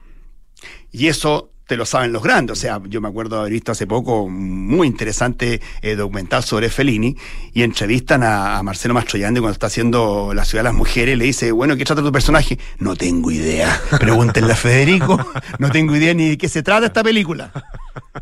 Y 0.92 1.08
eso 1.08 1.52
te 1.72 1.78
lo 1.78 1.86
saben 1.86 2.12
los 2.12 2.22
grandes. 2.22 2.58
O 2.58 2.62
sea, 2.62 2.82
yo 2.90 3.00
me 3.00 3.08
acuerdo 3.08 3.40
haber 3.40 3.54
visto 3.54 3.72
hace 3.72 3.88
poco 3.88 4.24
un 4.24 4.68
muy 4.68 4.88
interesante 4.88 5.62
eh, 5.82 5.96
documental 5.96 6.44
sobre 6.44 6.70
Fellini 6.70 7.16
y 7.54 7.64
entrevistan 7.64 8.24
a, 8.24 8.58
a 8.58 8.64
Marcelo 8.64 8.94
Mastroianni 8.94 9.40
cuando 9.40 9.54
está 9.54 9.68
haciendo 9.68 10.34
La 10.34 10.44
ciudad 10.44 10.66
de 10.66 10.70
las 10.70 10.74
mujeres. 10.74 11.18
Le 11.18 11.24
dice, 11.24 11.54
bueno, 11.54 11.78
¿qué 11.78 11.86
trata 11.86 12.02
tu 12.02 12.12
personaje? 12.12 12.60
No 12.80 12.98
tengo 12.98 13.32
idea. 13.32 13.82
Pregúntenle 14.00 14.52
a 14.52 14.58
Federico. 14.58 15.18
No 15.60 15.70
tengo 15.70 15.96
idea 15.96 16.14
ni 16.14 16.30
de 16.30 16.38
qué 16.38 16.50
se 16.50 16.64
trata 16.64 16.88
esta 16.88 17.04
película. 17.04 17.52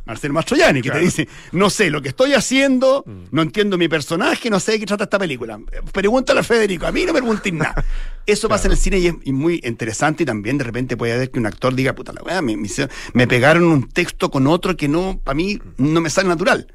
Marcelo 0.06 0.34
Mastroianni, 0.34 0.82
que 0.82 0.92
te 0.92 1.00
dice, 1.00 1.28
no 1.52 1.70
sé 1.70 1.90
lo 1.90 2.02
que 2.02 2.10
estoy 2.10 2.34
haciendo, 2.34 3.04
no 3.32 3.42
entiendo 3.42 3.78
mi 3.78 3.88
personaje, 3.88 4.50
no 4.50 4.60
sé 4.60 4.74
de 4.74 4.80
qué 4.80 4.86
trata 4.86 5.06
esta 5.06 5.20
película. 5.20 5.60
Pregúntale 5.92 6.40
a 6.40 6.44
Federico, 6.44 6.88
a 6.88 6.92
mí 6.92 7.06
no 7.06 7.14
me 7.14 7.20
pregunten 7.20 7.58
nada. 7.58 7.84
Eso 8.26 8.48
pasa 8.48 8.68
en 8.68 8.74
el 8.74 8.78
cine 8.78 9.00
y 9.00 9.08
es 9.08 9.16
y 9.24 9.34
muy 9.34 9.60
interesante 9.64 10.24
y 10.24 10.26
también 10.26 10.58
de 10.58 10.64
repente 10.64 10.96
puede 10.96 11.14
haber 11.14 11.32
que 11.32 11.40
un 11.40 11.46
actor 11.46 11.74
diga, 11.74 11.94
puta 11.94 12.14
la 12.14 12.22
weá, 12.22 12.42
me, 12.42 12.56
me 12.56 12.70
me 13.14 13.28
pegaron 13.28 13.64
un 13.64 13.90
texto 13.90 14.30
con 14.30 14.48
otro 14.48 14.78
que 14.78 14.88
no, 14.88 15.20
para 15.24 15.36
mí, 15.36 15.60
no 15.78 16.02
me 16.02 16.10
sale 16.10 16.28
natural. 16.28 16.68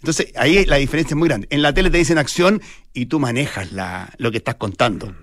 Entonces, 0.00 0.32
ahí 0.36 0.66
la 0.66 0.76
diferencia 0.76 1.14
es 1.14 1.18
muy 1.18 1.28
grande. 1.28 1.46
En 1.50 1.62
la 1.62 1.72
tele 1.72 1.90
te 1.90 1.96
dicen 1.96 2.18
acción 2.18 2.60
y 2.92 3.06
tú 3.06 3.20
manejas 3.20 3.72
la, 3.72 4.12
lo 4.18 4.30
que 4.30 4.38
estás 4.38 4.56
contando. 4.56 5.14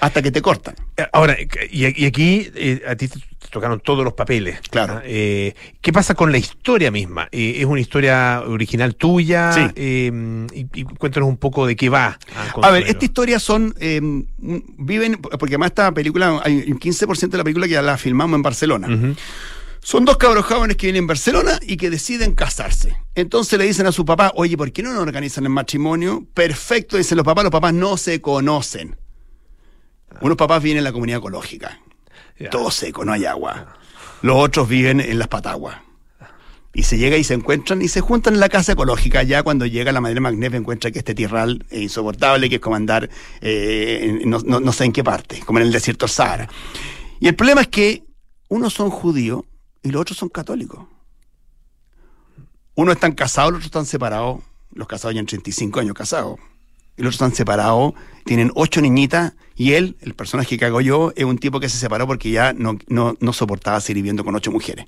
Hasta 0.00 0.22
que 0.22 0.30
te 0.30 0.42
cortan. 0.42 0.74
Eh, 0.96 1.06
Ahora, 1.12 1.36
y, 1.70 2.02
y 2.02 2.06
aquí 2.06 2.50
eh, 2.54 2.82
a 2.86 2.94
ti 2.96 3.08
te 3.08 3.18
tocaron 3.50 3.80
todos 3.80 4.04
los 4.04 4.12
papeles. 4.14 4.60
Claro. 4.70 4.94
¿ah? 4.98 5.02
Eh, 5.04 5.54
¿Qué 5.80 5.92
pasa 5.92 6.14
con 6.14 6.30
la 6.32 6.38
historia 6.38 6.90
misma? 6.90 7.28
Eh, 7.32 7.56
¿Es 7.58 7.64
una 7.64 7.80
historia 7.80 8.42
original 8.46 8.96
tuya? 8.96 9.52
Sí. 9.52 9.60
Eh, 9.76 10.46
y, 10.52 10.80
y 10.80 10.84
cuéntanos 10.84 11.28
un 11.28 11.36
poco 11.36 11.66
de 11.66 11.76
qué 11.76 11.88
va. 11.88 12.18
ah, 12.34 12.40
A 12.40 12.42
ver, 12.42 12.52
Consuelo. 12.52 12.86
esta 12.86 13.04
historia 13.04 13.38
son. 13.38 13.74
eh, 13.80 14.00
un- 14.00 14.28
viven. 14.78 15.16
Porque 15.16 15.54
además 15.54 15.68
esta 15.70 15.92
película, 15.92 16.40
hay 16.44 16.70
un 16.70 16.78
15% 16.78 17.30
de 17.30 17.38
la 17.38 17.44
película 17.44 17.66
que 17.66 17.72
ya 17.72 17.82
la 17.82 17.96
filmamos 17.96 18.36
en 18.36 18.42
Barcelona. 18.42 19.14
Son 19.80 20.06
dos 20.06 20.16
cabros 20.16 20.46
jóvenes 20.46 20.78
que 20.78 20.86
vienen 20.86 21.02
en 21.02 21.06
Barcelona 21.06 21.58
y 21.60 21.76
que 21.76 21.90
deciden 21.90 22.34
casarse. 22.34 22.96
Entonces 23.14 23.58
le 23.58 23.66
dicen 23.66 23.86
a 23.86 23.92
su 23.92 24.06
papá, 24.06 24.32
oye, 24.34 24.56
¿por 24.56 24.72
qué 24.72 24.82
no 24.82 24.92
nos 24.94 25.02
organizan 25.02 25.44
el 25.44 25.50
matrimonio? 25.50 26.24
Perfecto, 26.32 26.96
dicen 26.96 27.16
los 27.18 27.24
papás, 27.26 27.44
los 27.44 27.50
papás 27.50 27.74
no 27.74 27.98
se 27.98 28.22
conocen. 28.22 28.96
Unos 30.20 30.36
papás 30.36 30.62
viven 30.62 30.78
en 30.78 30.84
la 30.84 30.92
comunidad 30.92 31.18
ecológica. 31.18 31.80
Ya. 32.38 32.50
Todo 32.50 32.70
seco, 32.70 33.04
no 33.04 33.12
hay 33.12 33.24
agua. 33.24 33.76
Los 34.22 34.36
otros 34.36 34.68
viven 34.68 35.00
en 35.00 35.18
las 35.18 35.28
pataguas. 35.28 35.76
Y 36.76 36.82
se 36.82 36.98
llega 36.98 37.16
y 37.16 37.22
se 37.22 37.34
encuentran 37.34 37.80
y 37.82 37.88
se 37.88 38.00
juntan 38.00 38.34
en 38.34 38.40
la 38.40 38.48
casa 38.48 38.72
ecológica. 38.72 39.22
Ya 39.22 39.42
cuando 39.44 39.64
llega 39.66 39.92
la 39.92 40.00
madre 40.00 40.18
Magnef 40.20 40.54
encuentra 40.54 40.90
que 40.90 40.98
este 40.98 41.14
tierral 41.14 41.64
es 41.70 41.82
insoportable, 41.82 42.48
que 42.48 42.56
es 42.56 42.60
como 42.60 42.74
andar 42.74 43.08
eh, 43.40 44.18
en- 44.22 44.28
no, 44.28 44.40
no- 44.40 44.58
no 44.60 44.72
sé 44.72 44.84
en 44.84 44.92
qué 44.92 45.04
parte, 45.04 45.40
como 45.46 45.60
en 45.60 45.66
el 45.66 45.72
desierto 45.72 46.08
Sahara. 46.08 46.48
Y 47.20 47.28
el 47.28 47.36
problema 47.36 47.60
es 47.60 47.68
que 47.68 48.02
unos 48.48 48.74
son 48.74 48.90
judíos 48.90 49.42
y 49.84 49.90
los 49.90 50.02
otros 50.02 50.18
son 50.18 50.30
católicos. 50.30 50.84
Unos 52.74 52.94
están 52.96 53.12
casados, 53.12 53.52
los 53.52 53.58
otros 53.58 53.66
están 53.68 53.86
separados. 53.86 54.40
Los 54.72 54.88
casados 54.88 55.14
llevan 55.14 55.26
35 55.26 55.78
años 55.78 55.94
casados. 55.94 56.40
Los 56.96 57.06
otros 57.06 57.14
están 57.14 57.34
separados, 57.34 57.94
tienen 58.24 58.50
ocho 58.54 58.80
niñitas 58.80 59.32
y 59.56 59.72
él, 59.72 59.96
el 60.00 60.14
personaje 60.14 60.56
que 60.58 60.64
hago 60.64 60.80
yo, 60.80 61.12
es 61.16 61.24
un 61.24 61.38
tipo 61.38 61.60
que 61.60 61.68
se 61.68 61.78
separó 61.78 62.06
porque 62.06 62.30
ya 62.30 62.52
no, 62.52 62.78
no, 62.88 63.16
no 63.20 63.32
soportaba 63.32 63.80
seguir 63.80 63.96
viviendo 64.02 64.24
con 64.24 64.34
ocho 64.34 64.50
mujeres. 64.52 64.86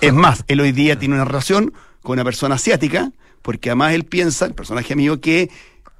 Es 0.00 0.12
más, 0.12 0.44
él 0.48 0.60
hoy 0.60 0.72
día 0.72 0.98
tiene 0.98 1.14
una 1.14 1.24
relación 1.24 1.72
con 2.02 2.14
una 2.14 2.24
persona 2.24 2.56
asiática, 2.56 3.12
porque 3.42 3.70
además 3.70 3.92
él 3.94 4.04
piensa, 4.04 4.44
el 4.46 4.54
personaje 4.54 4.94
mío, 4.96 5.20
que 5.20 5.50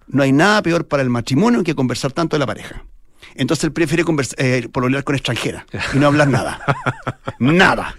no 0.07 0.23
hay 0.23 0.33
nada 0.33 0.63
peor 0.63 0.87
para 0.87 1.03
el 1.03 1.11
matrimonio 1.11 1.63
que 1.65 1.75
conversar 1.75 2.13
tanto 2.13 2.37
de 2.37 2.41
la 2.41 2.47
pareja. 2.47 2.85
Entonces 3.37 3.65
él 3.65 3.73
prefiere 3.73 4.05
convers- 4.05 4.35
eh, 4.39 4.69
pololear 4.71 5.03
con 5.03 5.15
extranjera 5.15 5.67
y 5.95 5.99
no 5.99 6.07
hablar 6.07 6.29
nada. 6.29 6.61
nada. 7.39 7.95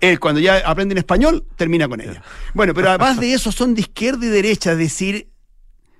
Él 0.00 0.18
cuando 0.18 0.40
ya 0.40 0.58
aprende 0.66 0.92
en 0.94 0.98
español, 0.98 1.44
termina 1.56 1.88
con 1.88 2.00
ella. 2.00 2.22
Bueno, 2.54 2.74
pero 2.74 2.88
además 2.88 3.20
de 3.20 3.34
eso 3.34 3.52
son 3.52 3.74
de 3.74 3.82
izquierda 3.82 4.24
y 4.26 4.28
derecha, 4.30 4.74
decir, 4.74 5.28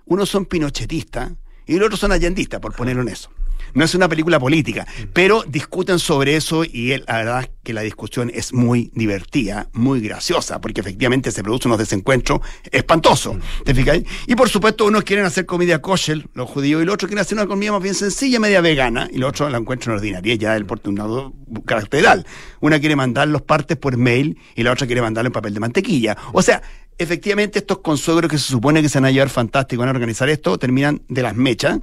unos 0.06 0.28
son 0.28 0.46
pinochetistas 0.46 1.32
y 1.66 1.76
los 1.76 1.86
otros 1.86 2.00
son 2.00 2.12
allendistas, 2.12 2.60
por 2.60 2.74
ponerlo 2.74 3.02
en 3.02 3.08
eso. 3.08 3.30
No 3.74 3.84
es 3.84 3.94
una 3.94 4.08
película 4.08 4.38
política, 4.38 4.86
pero 5.14 5.44
discuten 5.46 5.98
sobre 5.98 6.36
eso 6.36 6.62
y 6.64 6.88
la 7.06 7.16
verdad 7.16 7.40
es 7.42 7.50
que 7.62 7.72
la 7.72 7.80
discusión 7.80 8.30
es 8.34 8.52
muy 8.52 8.90
divertida, 8.94 9.68
muy 9.72 10.00
graciosa, 10.00 10.60
porque 10.60 10.82
efectivamente 10.82 11.30
se 11.30 11.42
producen 11.42 11.70
unos 11.70 11.78
desencuentros 11.78 12.40
espantosos. 12.70 13.36
¿Te? 13.64 14.04
Y 14.26 14.34
por 14.34 14.50
supuesto, 14.50 14.84
unos 14.84 15.04
quieren 15.04 15.24
hacer 15.24 15.46
comida 15.46 15.80
kosher, 15.80 16.28
los 16.34 16.50
judíos, 16.50 16.82
y 16.82 16.84
los 16.84 16.94
otros 16.94 17.08
quieren 17.08 17.22
hacer 17.22 17.38
una 17.38 17.46
comida 17.46 17.72
más 17.72 17.82
bien 17.82 17.94
sencilla, 17.94 18.38
media 18.38 18.60
vegana, 18.60 19.08
y 19.10 19.16
los 19.16 19.30
otros 19.30 19.50
la 19.50 19.58
encuentran 19.58 19.96
ordinaria, 19.96 20.34
ya 20.34 20.52
del 20.52 20.66
porte 20.66 20.90
un 20.90 20.96
lado 20.96 21.32
caracteral. 21.64 22.26
Una 22.60 22.78
quiere 22.78 22.96
mandar 22.96 23.28
los 23.28 23.42
partes 23.42 23.78
por 23.78 23.96
mail 23.96 24.38
y 24.54 24.64
la 24.64 24.72
otra 24.72 24.86
quiere 24.86 25.00
mandarlo 25.00 25.28
en 25.28 25.32
papel 25.32 25.54
de 25.54 25.60
mantequilla. 25.60 26.16
O 26.32 26.42
sea, 26.42 26.62
efectivamente, 27.02 27.58
estos 27.58 27.78
consuegros 27.78 28.30
que 28.30 28.38
se 28.38 28.44
supone 28.44 28.80
que 28.82 28.88
se 28.88 28.98
van 28.98 29.06
a 29.06 29.10
llevar 29.10 29.28
fantástico, 29.28 29.80
van 29.80 29.88
a 29.88 29.92
organizar 29.92 30.28
esto, 30.28 30.58
terminan 30.58 31.02
de 31.08 31.22
las 31.22 31.34
mechas 31.36 31.78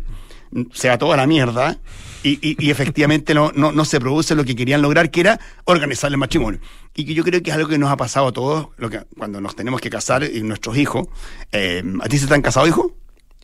se 0.74 0.90
va 0.90 0.98
toda 0.98 1.16
la 1.16 1.28
mierda 1.28 1.78
y, 2.24 2.32
y- 2.42 2.56
y 2.58 2.72
efectivamente 2.72 3.36
no, 3.36 3.52
no, 3.54 3.72
no 3.72 3.86
se 3.86 4.00
produce 4.00 4.34
lo 4.34 4.44
que 4.44 4.56
querían 4.56 4.82
lograr, 4.82 5.12
que 5.12 5.20
era 5.20 5.40
organizar 5.66 6.10
el 6.10 6.18
matrimonio. 6.18 6.60
Y 6.96 7.06
que 7.06 7.14
yo 7.14 7.24
creo 7.24 7.44
que 7.44 7.52
es 7.52 7.56
algo 7.56 7.70
que 7.70 7.78
nos 7.78 7.92
ha 7.92 7.98
pasado 7.98 8.30
a 8.30 8.32
todos 8.32 8.70
lo 8.78 8.90
que, 8.90 9.00
cuando 9.16 9.40
nos 9.42 9.56
tenemos 9.56 9.80
que 9.80 9.92
casar 9.92 10.24
y 10.24 10.42
nuestros 10.42 10.76
hijos. 10.76 11.08
Eh, 11.52 11.84
¿A 12.02 12.10
ti 12.10 12.18
se 12.18 12.26
te 12.26 12.34
han 12.34 12.42
casado 12.42 12.66
hijos? 12.66 12.88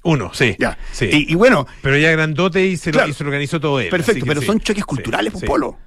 Uno, 0.02 0.32
sí. 0.34 0.56
Ya. 0.58 0.80
sí. 0.94 1.08
Y, 1.12 1.32
y 1.32 1.36
bueno, 1.36 1.68
pero 1.84 1.96
ya 1.96 2.10
grandote 2.12 2.66
y 2.66 2.76
se, 2.78 2.92
lo- 2.92 3.08
y 3.08 3.14
se 3.14 3.24
lo 3.24 3.30
organizó 3.30 3.60
todo 3.60 3.80
él. 3.80 3.90
perfecto, 3.90 4.26
pero 4.26 4.42
sí. 4.42 4.48
son 4.48 4.60
choques 4.60 4.84
culturales, 4.84 5.32
pues, 5.32 5.42
sí. 5.42 5.48
Polo. 5.48 5.78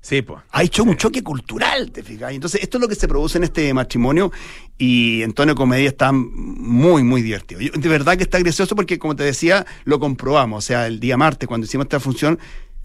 Sí, 0.00 0.22
pues. 0.22 0.40
Ha 0.52 0.62
hecho 0.62 0.84
un 0.84 0.96
choque 0.96 1.22
cultural, 1.22 1.90
¿te 1.90 2.02
fijas? 2.02 2.32
Entonces, 2.32 2.62
esto 2.62 2.78
es 2.78 2.82
lo 2.82 2.88
que 2.88 2.94
se 2.94 3.08
produce 3.08 3.36
en 3.38 3.44
este 3.44 3.74
matrimonio 3.74 4.30
y 4.78 5.22
en 5.22 5.32
tono 5.32 5.52
de 5.52 5.56
comedia 5.56 5.88
está 5.88 6.12
muy, 6.12 7.02
muy 7.02 7.20
divertido. 7.20 7.60
Yo- 7.60 7.72
de 7.72 7.88
verdad 7.88 8.16
que 8.16 8.22
está 8.22 8.38
gracioso 8.38 8.76
porque, 8.76 8.98
como 8.98 9.16
te 9.16 9.24
decía, 9.24 9.66
lo 9.84 9.98
comprobamos. 9.98 10.64
O 10.64 10.66
sea, 10.66 10.86
el 10.86 11.00
día 11.00 11.16
martes, 11.16 11.48
cuando 11.48 11.66
hicimos 11.66 11.86
esta 11.86 12.00
función, 12.00 12.38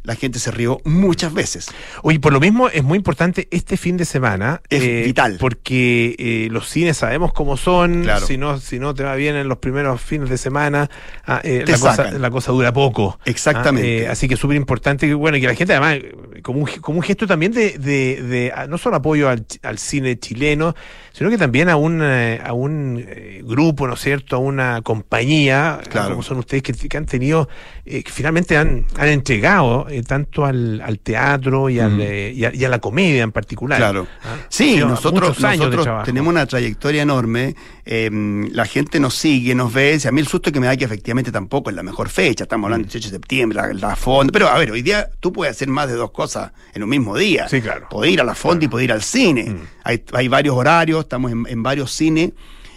la 0.03 0.15
gente 0.15 0.39
se 0.39 0.51
rió 0.51 0.79
muchas 0.83 1.33
veces. 1.33 1.67
Oye, 2.01 2.19
por 2.19 2.33
lo 2.33 2.39
mismo 2.39 2.69
es 2.69 2.83
muy 2.83 2.97
importante 2.97 3.47
este 3.51 3.77
fin 3.77 3.97
de 3.97 4.05
semana. 4.05 4.61
Es 4.69 5.05
vital. 5.05 5.37
Porque 5.39 6.15
eh, 6.19 6.47
los 6.51 6.69
cines 6.69 6.97
sabemos 6.97 7.33
cómo 7.33 7.57
son. 7.57 8.03
Claro. 8.03 8.25
Si 8.25 8.37
no, 8.37 8.59
si 8.59 8.79
no 8.79 8.93
te 8.93 9.03
va 9.03 9.15
bien 9.15 9.35
en 9.35 9.47
los 9.47 9.57
primeros 9.59 10.01
fines 10.01 10.29
de 10.29 10.37
semana, 10.37 10.89
ah, 11.25 11.41
eh, 11.43 11.63
la, 11.67 11.77
cosa, 11.77 12.11
la 12.11 12.29
cosa 12.29 12.51
dura 12.51 12.73
poco. 12.73 13.19
Exactamente. 13.25 14.01
Ah, 14.01 14.03
eh, 14.03 14.07
así 14.09 14.27
que 14.27 14.33
es 14.33 14.39
súper 14.39 14.57
importante 14.57 15.07
que, 15.07 15.13
bueno, 15.13 15.39
que 15.39 15.47
la 15.47 15.55
gente 15.55 15.73
además, 15.73 15.95
eh, 15.95 16.41
como 16.41 16.59
un, 16.59 16.65
como 16.81 16.97
un 16.97 17.03
gesto 17.03 17.25
también 17.25 17.51
de, 17.51 17.77
de, 17.77 18.21
de, 18.21 18.51
ah, 18.53 18.67
no 18.67 18.77
solo 18.77 18.97
apoyo 18.97 19.29
al, 19.29 19.45
al 19.63 19.77
cine 19.77 20.19
chileno, 20.19 20.75
sino 21.13 21.29
que 21.29 21.37
también 21.37 21.69
a 21.69 21.77
un, 21.77 22.01
eh, 22.03 22.41
a 22.43 22.51
un 22.51 23.01
eh, 23.07 23.41
grupo, 23.45 23.87
¿no 23.87 23.93
es 23.93 24.01
cierto? 24.01 24.35
A 24.35 24.39
una 24.39 24.81
compañía, 24.81 25.79
Claro. 25.89 26.09
como 26.09 26.23
son 26.23 26.39
ustedes, 26.39 26.63
que, 26.63 26.73
que 26.73 26.97
han 26.97 27.05
tenido, 27.05 27.47
eh, 27.85 28.03
que 28.03 28.11
finalmente 28.11 28.57
han, 28.57 28.85
han 28.97 29.07
entregado 29.07 29.87
eh, 29.89 30.01
tanto 30.03 30.43
al, 30.45 30.81
al 30.81 30.99
teatro 30.99 31.69
y, 31.69 31.79
al, 31.79 31.91
Mm. 31.91 32.01
eh, 32.01 32.33
y, 32.35 32.45
a, 32.45 32.53
y 32.53 32.65
a 32.65 32.69
la 32.69 32.79
comedia 32.79 33.23
en 33.23 33.31
particular. 33.31 33.77
Claro. 33.77 34.07
Ah, 34.23 34.35
Sí, 34.49 34.77
nosotros, 34.77 35.41
años 35.43 35.69
nosotros 35.69 36.03
tenemos 36.03 36.29
una 36.31 36.45
trayectoria 36.45 37.03
enorme. 37.03 37.55
Eh, 37.85 38.09
la 38.51 38.65
gente 38.65 38.99
nos 38.99 39.15
sigue, 39.15 39.53
nos 39.55 39.73
ve. 39.73 39.99
Si 39.99 40.07
a 40.07 40.11
mí 40.11 40.21
el 40.21 40.27
susto 40.27 40.51
que 40.51 40.59
me 40.59 40.67
da 40.67 40.77
que 40.77 40.85
efectivamente 40.85 41.31
tampoco 41.31 41.69
es 41.69 41.75
la 41.75 41.83
mejor 41.83 42.09
fecha. 42.09 42.43
Estamos 42.45 42.65
hablando 42.65 42.83
del 42.85 42.91
18 42.91 43.09
de 43.09 43.15
septiembre, 43.15 43.55
la, 43.55 43.73
la 43.73 43.95
fonda. 43.95 44.31
Pero 44.31 44.47
a 44.47 44.57
ver, 44.57 44.71
hoy 44.71 44.81
día 44.81 45.09
tú 45.19 45.33
puedes 45.33 45.55
hacer 45.55 45.67
más 45.67 45.87
de 45.87 45.95
dos 45.95 46.11
cosas 46.11 46.51
en 46.73 46.83
un 46.83 46.89
mismo 46.89 47.17
día. 47.17 47.47
Sí, 47.49 47.61
claro. 47.61 47.87
Poder 47.89 48.11
ir 48.11 48.21
a 48.21 48.23
la 48.23 48.35
fonda 48.35 48.65
y 48.65 48.67
poder 48.67 48.85
ir 48.85 48.91
al 48.93 49.01
cine. 49.03 49.49
Mm. 49.49 49.59
Hay, 49.83 50.03
hay 50.13 50.27
varios 50.27 50.55
horarios, 50.55 51.01
estamos 51.01 51.31
en, 51.31 51.45
en 51.47 51.61
varios 51.63 51.91
cines. 51.91 52.31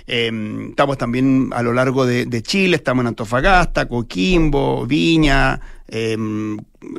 eh, 0.09 0.31
estamos 0.71 0.99
también 0.99 1.51
a 1.53 1.63
lo 1.63 1.73
largo 1.73 2.07
de, 2.07 2.27
de 2.27 2.43
Chile, 2.43 2.77
estamos 2.77 3.03
en 3.03 3.09
Antofagasta, 3.09 3.87
Coquimbo, 3.89 4.87
Viña, 4.87 5.61
eh, 5.89 6.17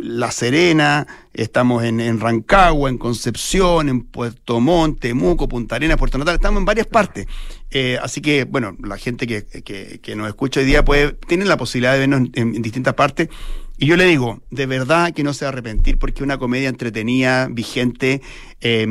La 0.02 0.32
Serena, 0.32 1.06
estamos 1.34 1.84
en, 1.84 2.00
en 2.00 2.20
Rancagua, 2.20 2.90
en 2.90 2.98
Concepción, 2.98 3.90
en 3.90 4.02
Puerto 4.02 4.60
Montt, 4.60 5.00
Temuco, 5.02 5.48
Punta 5.48 5.76
Arenas, 5.76 5.98
Puerto 5.98 6.18
Natal, 6.18 6.36
estamos 6.36 6.60
en 6.60 6.66
varias 6.66 6.88
partes. 6.88 7.28
Eh, 7.72 7.98
así 8.02 8.22
que, 8.22 8.46
bueno, 8.46 8.76
la 8.84 8.98
gente 8.98 9.28
que, 9.28 9.46
que- 9.46 10.00
que 10.02 10.16
nos 10.16 10.28
escucha 10.28 10.60
hoy 10.62 10.66
día 10.66 10.84
puede, 10.86 11.14
tiene 11.14 11.46
la 11.46 11.58
posibilidad 11.58 11.94
de 11.94 12.00
vernos 12.00 12.22
en, 12.34 12.56
en 12.56 12.62
distintas 12.62 12.94
partes. 12.94 13.30
Y 13.78 13.86
yo 13.86 13.96
le 13.96 14.06
digo, 14.06 14.42
de 14.50 14.66
verdad 14.66 15.14
que 15.14 15.24
no 15.24 15.34
se 15.34 15.46
va 15.46 15.50
a 15.50 15.52
arrepentir 15.54 15.98
porque 16.00 16.20
es 16.20 16.24
una 16.24 16.38
comedia 16.40 16.68
entretenida, 16.70 17.48
vigente, 17.48 18.22
eh, 18.62 18.88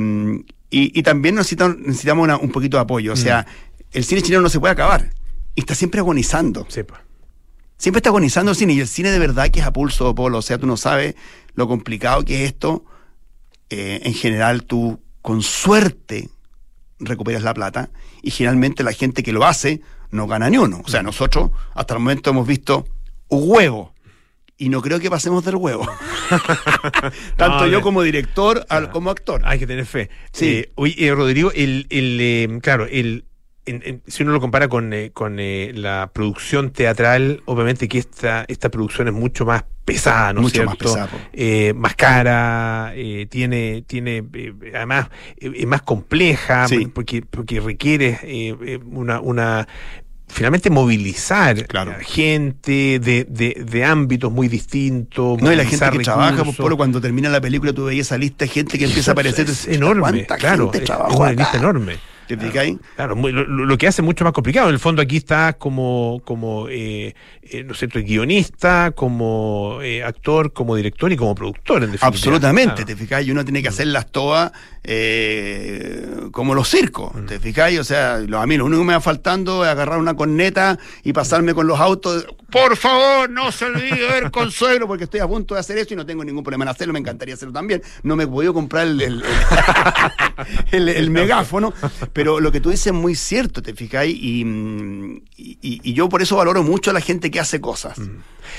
y, 0.70 0.98
y 0.98 1.02
también 1.02 1.34
necesitamos, 1.36 1.78
necesitamos 1.78 2.24
una- 2.24 2.36
un 2.36 2.50
poquito 2.50 2.76
de 2.76 2.82
apoyo. 2.82 3.12
O 3.12 3.16
sea, 3.16 3.46
el 3.92 4.04
cine 4.04 4.22
chileno 4.22 4.42
no 4.42 4.48
se 4.48 4.60
puede 4.60 4.72
acabar. 4.72 5.10
Y 5.54 5.60
está 5.60 5.74
siempre 5.74 6.00
agonizando. 6.00 6.66
Sí, 6.68 6.82
pues. 6.82 7.00
Siempre 7.78 7.98
está 7.98 8.08
agonizando 8.10 8.50
el 8.52 8.56
cine 8.56 8.72
y 8.72 8.80
el 8.80 8.88
cine 8.88 9.10
de 9.10 9.18
verdad 9.18 9.50
que 9.50 9.60
es 9.60 9.66
a 9.66 9.72
pulso, 9.72 10.14
Polo. 10.14 10.38
O 10.38 10.42
sea, 10.42 10.58
tú 10.58 10.66
no 10.66 10.76
sabes 10.76 11.14
lo 11.54 11.68
complicado 11.68 12.24
que 12.24 12.44
es 12.44 12.50
esto. 12.52 12.84
Eh, 13.70 14.00
en 14.04 14.14
general, 14.14 14.64
tú 14.64 15.00
con 15.22 15.42
suerte 15.42 16.28
recuperas 16.98 17.42
la 17.42 17.52
plata 17.52 17.90
y 18.22 18.30
generalmente 18.30 18.82
la 18.82 18.92
gente 18.92 19.22
que 19.22 19.32
lo 19.32 19.44
hace 19.44 19.80
no 20.10 20.26
gana 20.26 20.48
ni 20.48 20.56
uno. 20.58 20.82
O 20.84 20.88
sea, 20.88 21.02
nosotros 21.02 21.50
hasta 21.74 21.94
el 21.94 22.00
momento 22.00 22.30
hemos 22.30 22.46
visto 22.46 22.86
un 23.28 23.42
huevo 23.50 23.92
y 24.56 24.68
no 24.70 24.80
creo 24.80 24.98
que 25.00 25.10
pasemos 25.10 25.44
del 25.44 25.56
huevo. 25.56 25.86
Tanto 27.36 27.58
No, 27.60 27.66
yo 27.66 27.78
de- 27.78 27.82
como 27.82 28.02
director 28.02 28.64
al- 28.68 28.90
como 28.90 29.10
actor. 29.10 29.42
Hay 29.44 29.58
que 29.58 29.66
tener 29.66 29.84
fe. 29.86 30.08
Sí. 30.32 30.46
Eh, 30.48 30.72
oye, 30.76 30.94
eh, 31.06 31.14
Rodrigo, 31.14 31.52
el, 31.52 31.86
el, 31.90 32.18
eh, 32.20 32.58
claro, 32.62 32.86
el, 32.86 33.24
en- 33.66 33.82
en- 33.84 34.02
si 34.06 34.22
uno 34.22 34.32
lo 34.32 34.40
compara 34.40 34.68
con, 34.68 34.92
eh, 34.92 35.10
con 35.12 35.36
eh, 35.38 35.72
la 35.74 36.10
producción 36.12 36.70
teatral, 36.70 37.42
obviamente 37.46 37.88
que 37.88 37.98
esta, 37.98 38.44
esta 38.48 38.68
producción 38.70 39.08
es 39.08 39.14
mucho 39.14 39.44
más 39.44 39.64
pesada, 39.84 40.32
¿no 40.32 40.40
es 40.40 40.44
Mucho 40.44 40.64
más 40.64 40.76
cierto? 40.76 40.94
pesada, 40.94 41.06
po. 41.08 41.16
Eh, 41.32 41.72
más 41.76 41.94
cara, 41.94 42.92
eh, 42.94 43.26
tiene, 43.30 43.82
tiene 43.86 44.24
eh, 44.32 44.52
además, 44.74 45.08
es 45.36 45.66
más 45.66 45.82
compleja, 45.82 46.66
Sí. 46.68 46.86
porque, 46.92 47.22
porque 47.22 47.60
requiere 47.60 48.18
una, 48.90 49.20
una 49.20 49.68
finalmente 50.28 50.70
movilizar 50.70 51.66
Claro. 51.68 51.92
a 51.92 52.02
gente 52.02 52.98
de, 52.98 53.24
de, 53.28 53.64
de 53.64 53.84
ámbitos 53.84 54.32
muy 54.32 54.48
distintos. 54.48 55.40
No, 55.40 55.52
y 55.52 55.56
la 55.56 55.64
gente 55.64 55.88
que 55.90 55.98
trabaja, 56.00 56.30
pues, 56.30 56.38
recursos. 56.40 56.56
Polo, 56.64 56.76
cuando 56.76 57.00
termina 57.00 57.28
la 57.28 57.40
película, 57.40 57.72
tú 57.72 57.84
veías 57.84 58.08
esa 58.08 58.18
lista 58.18 58.44
de 58.44 58.48
gente 58.48 58.76
que 58.78 58.86
empieza 58.86 59.10
a 59.10 59.12
aparecer. 59.12 59.48
Es 59.48 59.68
enorme, 59.68 60.00
¿Cuánta 60.00 60.36
claro. 60.36 60.70
es- 60.74 60.90
una 61.16 61.32
lista 61.32 61.56
enorme. 61.58 61.96
Claro, 62.96 63.16
muy- 63.16 63.32
lo, 63.32 63.44
lo- 63.44 63.64
lo 63.66 63.78
que 63.78 63.86
hace 63.86 64.02
mucho 64.02 64.24
más 64.24 64.32
complicado. 64.32 64.68
En 64.68 64.74
el 64.74 64.80
fondo 64.80 65.00
aquí 65.02 65.16
está 65.16 65.52
como, 65.54 66.20
como 66.24 66.68
eh, 66.68 67.14
eh, 67.50 67.64
¿no 67.64 67.72
es 67.72 67.78
cierto?, 67.78 67.98
guionista, 68.00 68.92
como 68.94 69.78
eh, 69.82 70.02
actor, 70.02 70.52
como 70.52 70.76
director 70.76 71.12
y 71.12 71.16
como 71.16 71.34
productor, 71.34 71.76
en 71.84 71.92
definitiva. 71.92 72.06
Absolutamente, 72.08 72.74
Claro. 72.76 72.86
¿te 72.86 72.96
fijáis? 72.96 73.28
Y 73.28 73.30
uno 73.30 73.44
tiene 73.44 73.62
que 73.62 73.68
hacerlas 73.68 74.10
todas 74.10 74.52
eh, 74.88 76.06
como 76.32 76.54
los 76.54 76.68
circos, 76.68 77.14
Mm. 77.14 77.26
¿te 77.26 77.38
fijáis? 77.40 77.78
O 77.80 77.84
sea, 77.84 78.18
lo- 78.18 78.38
a 78.40 78.46
mí 78.46 78.56
lo 78.56 78.64
único 78.66 78.82
que 78.82 78.86
me 78.88 78.92
va 78.94 79.00
faltando 79.00 79.64
es 79.64 79.70
agarrar 79.70 79.98
una 79.98 80.14
corneta 80.14 80.78
y 81.02 81.12
pasarme 81.12 81.54
con 81.54 81.66
los 81.66 81.78
autos. 81.80 82.26
Por 82.50 82.76
favor, 82.76 83.28
no 83.28 83.50
se 83.50 83.64
olvide 83.64 83.96
de 83.96 84.06
ver 84.06 84.30
Consuelo, 84.30 84.86
porque 84.86 85.04
estoy 85.04 85.20
a 85.20 85.26
punto 85.26 85.54
de 85.54 85.60
hacer 85.60 85.76
eso 85.78 85.94
y 85.94 85.96
no 85.96 86.06
tengo 86.06 86.24
ningún 86.24 86.44
problema 86.44 86.64
en 86.64 86.68
hacerlo, 86.68 86.92
me 86.92 87.00
encantaría 87.00 87.34
hacerlo 87.34 87.52
también. 87.52 87.82
No 88.04 88.14
me 88.16 88.24
he 88.24 88.26
podido 88.26 88.54
comprar 88.54 88.86
el, 88.86 89.00
el- 89.00 89.24
el- 90.72 90.88
el 90.88 91.10
megáfono, 91.10 91.72
pero 92.12 92.40
lo 92.40 92.52
que 92.52 92.60
tú 92.60 92.70
dices 92.70 92.88
es 92.88 92.92
muy 92.92 93.14
cierto, 93.14 93.62
¿te 93.62 93.74
fijáis? 93.74 94.16
Y, 94.20 94.44
mm, 94.44 95.16
y- 95.36 95.58
y 95.82 95.92
yo 95.94 96.08
por 96.08 96.22
eso 96.22 96.36
valoro 96.36 96.62
mucho 96.62 96.90
a 96.90 96.94
la 96.94 97.00
gente 97.00 97.30
que 97.30 97.35
hace 97.38 97.60
cosas. 97.60 97.98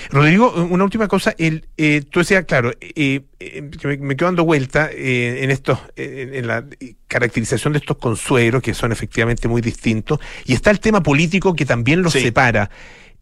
Rodrigo, 0.09 0.53
una 0.69 0.83
última 0.83 1.07
cosa. 1.07 1.33
El, 1.37 1.65
eh, 1.77 2.01
tú 2.09 2.19
decías, 2.19 2.45
claro, 2.45 2.71
eh, 2.81 3.21
eh, 3.39 3.69
me, 3.83 3.97
me 3.97 4.15
quedo 4.15 4.27
dando 4.27 4.43
vuelta 4.45 4.89
eh, 4.91 5.39
en 5.43 5.51
estos, 5.51 5.79
en 5.95 6.45
la 6.47 6.65
caracterización 7.07 7.73
de 7.73 7.79
estos 7.79 7.97
consuelos, 7.97 8.61
que 8.61 8.73
son 8.73 8.91
efectivamente 8.91 9.47
muy 9.47 9.61
distintos, 9.61 10.19
y 10.45 10.53
está 10.53 10.71
el 10.71 10.79
tema 10.79 11.01
político 11.01 11.55
que 11.55 11.65
también 11.65 12.01
los 12.01 12.13
Sí. 12.13 12.21
separa. 12.21 12.69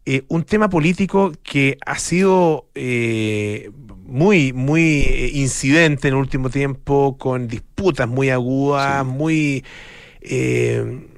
Eh, 0.08 0.22
un 0.28 0.44
tema 0.44 0.68
político 0.70 1.32
que 1.42 1.78
ha 1.84 1.98
sido 1.98 2.68
eh, 2.76 3.70
muy, 4.04 4.52
muy 4.52 5.30
incidente 5.34 6.06
en 6.08 6.14
el 6.14 6.20
último 6.20 6.48
tiempo, 6.50 7.16
con 7.18 7.48
disputas 7.48 8.06
muy 8.08 8.30
agudas, 8.30 9.04
Sí. 9.04 9.10
muy... 9.10 9.64
eh, 10.20 11.08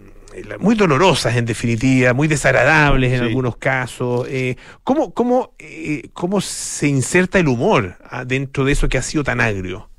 muy 0.61 0.75
dolorosas 0.75 1.37
en 1.37 1.45
definitiva, 1.47 2.13
muy 2.13 2.29
desagradables 2.29 3.13
en 3.13 3.21
Sí. 3.21 3.25
algunos 3.27 3.57
casos. 3.57 4.27
Eh, 4.31 4.57
¿cómo, 4.85 5.13
cómo, 5.15 5.55
eh, 5.59 6.11
¿Cómo 6.13 6.41
se 6.41 6.89
inserta 6.89 7.39
el 7.39 7.49
humor 7.49 7.97
ah, 8.11 8.25
dentro 8.25 8.65
de 8.65 8.73
eso 8.73 8.89
que 8.89 8.99
ha 8.99 9.03
sido 9.03 9.25
tan 9.25 9.41
agrio? 9.41 9.91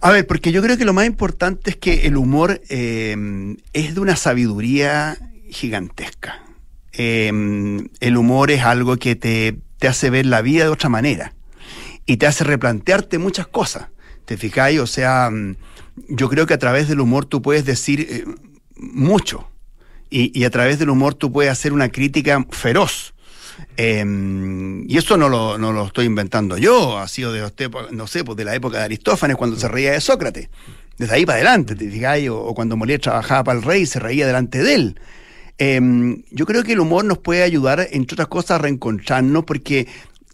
A 0.00 0.10
ver, 0.10 0.26
porque 0.26 0.52
yo 0.52 0.62
creo 0.62 0.76
que 0.76 0.84
lo 0.84 0.92
más 0.92 1.06
importante 1.06 1.70
es 1.70 1.76
que 1.76 2.06
el 2.06 2.16
humor 2.16 2.60
eh, 2.68 3.56
es 3.72 3.94
de 3.94 4.00
una 4.00 4.16
sabiduría 4.16 5.16
gigantesca. 5.50 6.42
eh, 6.98 7.30
el 8.00 8.16
humor 8.16 8.50
es 8.50 8.62
algo 8.62 8.96
que 8.96 9.16
te, 9.16 9.58
te 9.78 9.88
hace 9.88 10.08
ver 10.10 10.24
la 10.26 10.40
vida 10.42 10.64
de 10.64 10.70
otra 10.70 10.88
manera 10.88 11.34
y 12.06 12.16
te 12.16 12.26
hace 12.26 12.44
replantearte 12.44 13.18
muchas 13.18 13.46
cosas. 13.48 13.88
¿Te 14.24 14.36
fijáis? 14.38 14.80
O 14.80 14.86
sea, 14.86 15.28
mm, 15.30 15.56
yo 16.08 16.28
creo 16.30 16.46
que 16.46 16.54
a 16.54 16.58
través 16.58 16.88
del 16.88 17.00
humor 17.00 17.26
tú 17.26 17.42
puedes 17.42 17.64
decir 17.66 18.06
eh, 18.08 18.24
mucho 18.76 19.48
y, 20.08 20.44
a 20.44 20.50
través 20.50 20.78
del 20.78 20.90
humor 20.90 21.14
tú 21.14 21.32
puedes 21.32 21.50
hacer 21.50 21.72
una 21.72 21.88
crítica 21.90 22.44
feroz. 22.50 23.14
Eh, 23.78 24.04
y 24.86 24.96
eso 24.98 25.16
no 25.16 25.28
lo, 25.28 25.58
no 25.58 25.72
lo 25.72 25.86
estoy 25.86 26.04
inventando 26.06 26.58
yo, 26.58 26.98
ha 26.98 27.08
sido 27.08 27.32
de 27.32 27.42
tepo- 27.46 27.90
no 27.90 28.06
sé, 28.06 28.22
pues 28.22 28.36
de 28.36 28.44
la 28.44 28.54
época 28.54 28.78
de 28.78 28.84
Aristófanes 28.84 29.36
cuando 29.36 29.56
se 29.56 29.68
reía 29.68 29.92
de 29.92 30.00
Sócrates. 30.00 30.48
Desde 30.98 31.14
ahí 31.14 31.26
para 31.26 31.36
adelante, 31.36 31.74
¿te 31.74 31.90
fijáis? 31.90 32.28
O, 32.30 32.54
cuando 32.54 32.76
Molière 32.76 33.00
trabajaba 33.00 33.44
para 33.44 33.58
el 33.58 33.64
rey 33.64 33.84
se 33.86 33.98
reía 33.98 34.26
delante 34.26 34.62
de 34.62 34.74
él. 34.74 35.00
Eh, 35.58 35.80
yo 36.30 36.46
creo 36.46 36.62
que 36.64 36.72
el 36.72 36.80
humor 36.80 37.04
nos 37.04 37.18
puede 37.18 37.42
ayudar, 37.42 37.86
entre 37.90 38.14
otras 38.14 38.28
cosas, 38.28 38.52
a 38.52 38.58
reencontrarnos 38.58 39.44
porque 39.44 39.86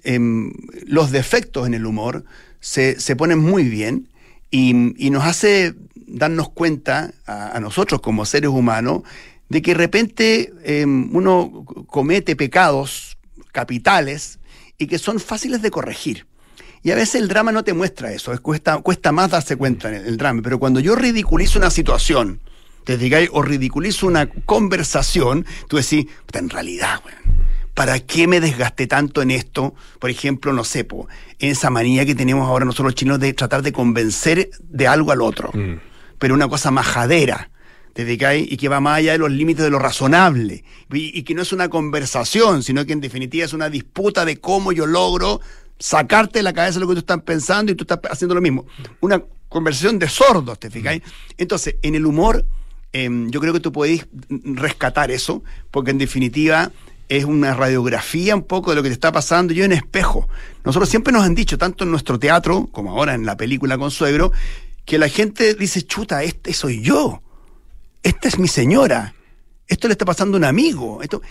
em, 0.05 0.53
los 0.86 1.11
defectos 1.11 1.66
en 1.66 1.74
el 1.74 1.86
humor 1.86 2.24
se, 2.61 2.99
se 3.01 3.16
ponen 3.16 3.38
muy 3.38 3.68
bien 3.68 4.09
y, 4.51 4.95
y 5.05 5.11
nos 5.11 5.24
hace 5.24 5.74
darnos 6.12 6.50
cuenta 6.50 7.12
a, 7.26 7.58
nosotros 7.60 8.00
como 8.00 8.24
seres 8.24 8.50
humanos 8.50 9.02
de 9.48 9.62
que 9.62 9.72
de 9.72 9.78
repente 9.78 10.52
em, 10.64 11.14
uno 11.14 11.64
comete 11.86 12.36
pecados 12.36 13.16
capitales 13.52 14.38
y 14.78 14.86
que 14.86 14.98
son 14.98 15.20
fáciles 15.20 15.62
de 15.62 15.70
corregir. 15.70 16.26
Y 16.82 16.90
a 16.90 16.96
veces 16.96 17.16
el 17.16 17.28
drama 17.28 17.52
no 17.52 17.62
te 17.62 17.74
muestra 17.74 18.12
eso, 18.12 18.32
es 18.32 18.40
cuesta, 18.40 18.78
cuesta 18.78 19.12
más 19.12 19.30
darse 19.30 19.56
cuenta 19.56 19.88
en 19.88 20.06
el, 20.06 20.16
drama. 20.16 20.42
Pero 20.42 20.58
cuando 20.58 20.80
yo 20.80 20.96
ridiculizo 20.96 21.58
una 21.58 21.70
situación, 21.70 22.40
te 22.84 22.96
digáis, 22.96 23.28
o 23.32 23.42
ridiculizo 23.42 24.06
una 24.06 24.28
conversación, 24.28 25.46
tú 25.68 25.76
decís, 25.76 26.06
"Puta, 26.26 26.40
en 26.40 26.50
realidad, 26.50 27.00
weón, 27.04 27.42
¿para 27.74 28.00
qué 28.00 28.26
me 28.26 28.40
desgasté 28.40 28.88
tanto 28.88 29.22
en 29.22 29.30
esto? 29.30 29.74
Por 30.00 30.10
ejemplo, 30.10 30.52
no 30.52 30.64
sé, 30.64 30.82
po, 30.84 31.06
en 31.38 31.50
esa 31.52 31.70
manía 31.70 32.04
que 32.04 32.16
tenemos 32.16 32.48
ahora 32.48 32.64
nosotros 32.64 32.86
los 32.86 32.94
chinos 32.96 33.20
de 33.20 33.32
tratar 33.32 33.62
de 33.62 33.72
convencer 33.72 34.50
de 34.60 34.86
algo 34.88 35.12
al 35.12 35.22
otro, 35.22 35.52
pero 36.22 36.34
una 36.34 36.46
cosa 36.46 36.70
majadera. 36.70 37.50
¿Te? 37.94 38.04
Y 38.14 38.56
que 38.56 38.68
va 38.68 38.78
más 38.78 38.98
allá 38.98 39.10
de 39.10 39.18
los 39.18 39.32
límites 39.32 39.64
de 39.64 39.70
lo 39.70 39.80
razonable. 39.80 40.62
Y, 40.92 41.24
que 41.24 41.34
no 41.34 41.42
es 41.42 41.52
una 41.52 41.68
conversación, 41.68 42.62
sino 42.62 42.86
que 42.86 42.92
en 42.92 43.00
definitiva 43.00 43.44
es 43.44 43.52
una 43.52 43.68
disputa 43.68 44.24
de 44.24 44.36
cómo 44.36 44.70
yo 44.70 44.86
logro 44.86 45.40
sacarte 45.80 46.38
de 46.38 46.44
la 46.44 46.52
cabeza 46.52 46.78
lo 46.78 46.86
que 46.86 46.94
tú 46.94 47.00
estás 47.00 47.20
pensando 47.22 47.72
y 47.72 47.74
tú 47.74 47.82
estás 47.82 47.98
haciendo 48.08 48.36
lo 48.36 48.40
mismo. 48.40 48.66
Una 49.00 49.20
conversación 49.48 49.98
de 49.98 50.08
sordos, 50.08 50.60
¿te 50.60 50.70
fijáis? 50.70 51.02
Entonces, 51.38 51.74
en 51.82 51.96
el 51.96 52.06
humor, 52.06 52.46
em, 52.92 53.28
yo 53.28 53.40
creo 53.40 53.52
que 53.52 53.58
tú 53.58 53.72
podéis 53.72 54.06
rescatar 54.28 55.10
eso, 55.10 55.42
porque 55.72 55.90
en 55.90 55.98
definitiva 55.98 56.70
es 57.08 57.24
una 57.24 57.52
radiografía 57.52 58.36
un 58.36 58.44
poco 58.44 58.70
de 58.70 58.76
lo 58.76 58.84
que 58.84 58.90
te 58.90 58.94
está 58.94 59.10
pasando 59.10 59.52
y 59.54 59.60
un 59.60 59.72
espejo. 59.72 60.28
Nosotros 60.64 60.88
siempre 60.88 61.12
nos 61.12 61.24
han 61.24 61.34
dicho, 61.34 61.58
tanto 61.58 61.82
en 61.82 61.90
nuestro 61.90 62.20
teatro 62.20 62.68
como 62.70 62.92
ahora 62.92 63.14
en 63.14 63.26
la 63.26 63.36
película 63.36 63.76
Consuegro, 63.76 64.30
que 64.84 64.98
la 64.98 65.08
gente 65.08 65.54
dice, 65.54 65.82
chuta, 65.82 66.22
este 66.22 66.52
soy 66.52 66.82
yo, 66.82 67.22
esta 68.02 68.28
es 68.28 68.38
mi 68.38 68.48
señora, 68.48 69.14
esto 69.66 69.88
le 69.88 69.92
está 69.92 70.04
pasando 70.04 70.36
a 70.36 70.38
un 70.38 70.44
amigo, 70.44 71.02
esto... 71.02 71.22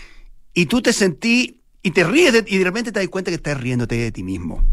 y 0.54 0.66
tú 0.66 0.80
te 0.82 0.92
sentí 0.92 1.60
y 1.82 1.90
te 1.90 2.04
ríes 2.04 2.44
y 2.46 2.58
de 2.58 2.64
repente 2.64 2.92
te 2.92 3.00
das 3.00 3.08
cuenta 3.08 3.30
que 3.30 3.36
estás 3.36 3.60
riéndote 3.60 3.96
de 3.96 4.12
ti 4.12 4.22
mismo. 4.22 4.64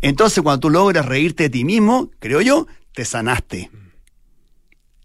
Entonces, 0.00 0.42
cuando 0.42 0.60
tú 0.60 0.70
logras 0.70 1.06
reírte 1.06 1.44
de 1.44 1.50
ti 1.50 1.64
mismo, 1.64 2.10
creo 2.18 2.40
yo, 2.40 2.66
te 2.92 3.04
sanaste. 3.04 3.70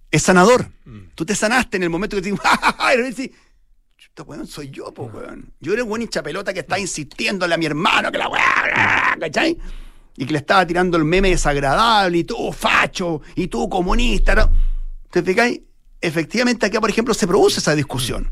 Es 0.10 0.24
sanador. 0.24 0.72
Tú 1.14 1.26
te 1.26 1.36
sanaste 1.36 1.78
en 1.78 1.84
el 1.84 1.90
momento 1.90 2.16
que 2.16 2.24
te 2.24 2.32
dices, 2.32 2.44
¡ja, 2.44 2.94
y 2.94 2.98
de 2.98 3.04
repente 3.04 3.22
dices, 3.22 3.38
chuta, 3.98 4.24
weón, 4.24 4.48
soy 4.48 4.72
yo, 4.72 4.92
po, 4.92 5.04
weón. 5.04 5.54
Yo 5.60 5.74
era 5.74 5.84
el 5.84 5.88
buen 5.88 6.02
hincha 6.02 6.24
pelota 6.24 6.52
que 6.52 6.62
está 6.62 6.80
insistiéndole 6.80 7.54
a 7.54 7.58
mi 7.58 7.68
hermano 7.68 8.12
que 8.12 8.18
la 8.18 8.28
weá, 8.28 9.16
¿cachai? 9.20 9.58
Y 10.18 10.26
que 10.26 10.34
le 10.34 10.40
estaba 10.40 10.66
tirando 10.66 10.98
el 10.98 11.06
meme 11.06 11.30
desagradable, 11.30 12.20
y 12.20 12.24
tú 12.24 12.52
facho, 12.52 13.22
y 13.36 13.48
tú 13.48 13.70
comunista, 13.70 14.36
¿no? 14.36 14.50
¿Te 15.10 15.24
fijáis? 15.24 15.62
Efectivamente, 16.00 16.66
acá, 16.66 16.82
por 16.82 16.90
ejemplo, 16.90 17.14
se 17.14 17.28
produce 17.28 17.60
esa 17.60 17.76
discusión. 17.76 18.30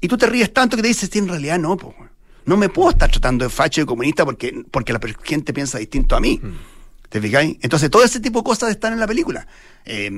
Y 0.00 0.08
tú 0.08 0.16
te 0.16 0.26
ríes 0.26 0.52
tanto 0.52 0.76
que 0.76 0.82
te 0.82 0.88
dices, 0.88 1.08
sí, 1.12 1.18
en 1.18 1.28
realidad 1.28 1.58
no, 1.58 1.76
po, 1.76 1.94
no 2.44 2.56
me 2.56 2.68
puedo 2.68 2.90
estar 2.90 3.10
tratando 3.10 3.44
de 3.44 3.50
facho 3.50 3.80
y 3.80 3.82
de 3.82 3.86
comunista 3.86 4.24
porque, 4.24 4.64
porque 4.70 4.92
la 4.92 5.00
gente 5.22 5.52
piensa 5.52 5.78
distinto 5.78 6.16
a 6.16 6.20
mí. 6.20 6.40
¿Te 7.08 7.20
fijáis? 7.20 7.56
Entonces, 7.60 7.90
todo 7.90 8.04
ese 8.04 8.20
tipo 8.20 8.40
de 8.40 8.44
cosas 8.44 8.70
están 8.70 8.92
en 8.92 9.00
la 9.00 9.06
película. 9.06 9.46
Eh, 9.84 10.10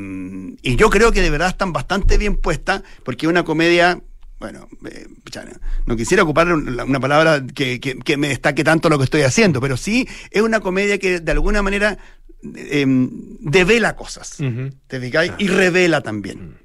y 0.62 0.76
yo 0.76 0.89
creo 0.91 1.12
que 1.12 1.20
de 1.20 1.30
verdad 1.30 1.49
están 1.49 1.72
bastante 1.72 2.16
bien 2.16 2.36
puestas 2.36 2.82
porque 3.05 3.26
es 3.26 3.30
una 3.30 3.45
comedia. 3.45 4.01
Bueno, 4.41 4.68
eh, 4.89 5.07
no- 5.86 5.97
quisiera 5.97 6.22
ocupar 6.22 6.53
una 6.53 7.01
palabra 7.01 7.45
que, 7.55 7.80
que- 7.80 7.99
que 7.99 8.16
me 8.16 8.28
destaque 8.28 8.62
tanto 8.62 8.89
lo 8.89 8.97
que 8.99 9.05
estoy 9.05 9.22
haciendo, 9.22 9.61
pero 9.61 9.76
sí 9.76 10.07
es 10.30 10.43
una 10.43 10.61
comedia 10.61 10.99
que 10.99 11.18
de 11.20 11.32
alguna 11.32 11.61
manera 11.62 11.99
eh, 12.55 12.86
devela 13.41 13.97
cosas. 13.97 14.36
¿Te 14.86 15.01
fijáis? 15.01 15.32
Y 15.39 15.49
revela 15.49 16.03
también. 16.03 16.57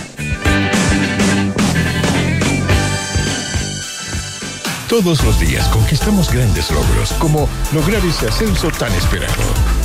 Todos 4.88 5.24
los 5.24 5.40
días 5.40 5.66
conquistamos 5.68 6.30
grandes 6.30 6.70
logros, 6.70 7.12
como 7.14 7.48
lograr 7.72 8.04
ese 8.04 8.28
ascenso 8.28 8.70
tan 8.70 8.92
esperado, 8.92 9.32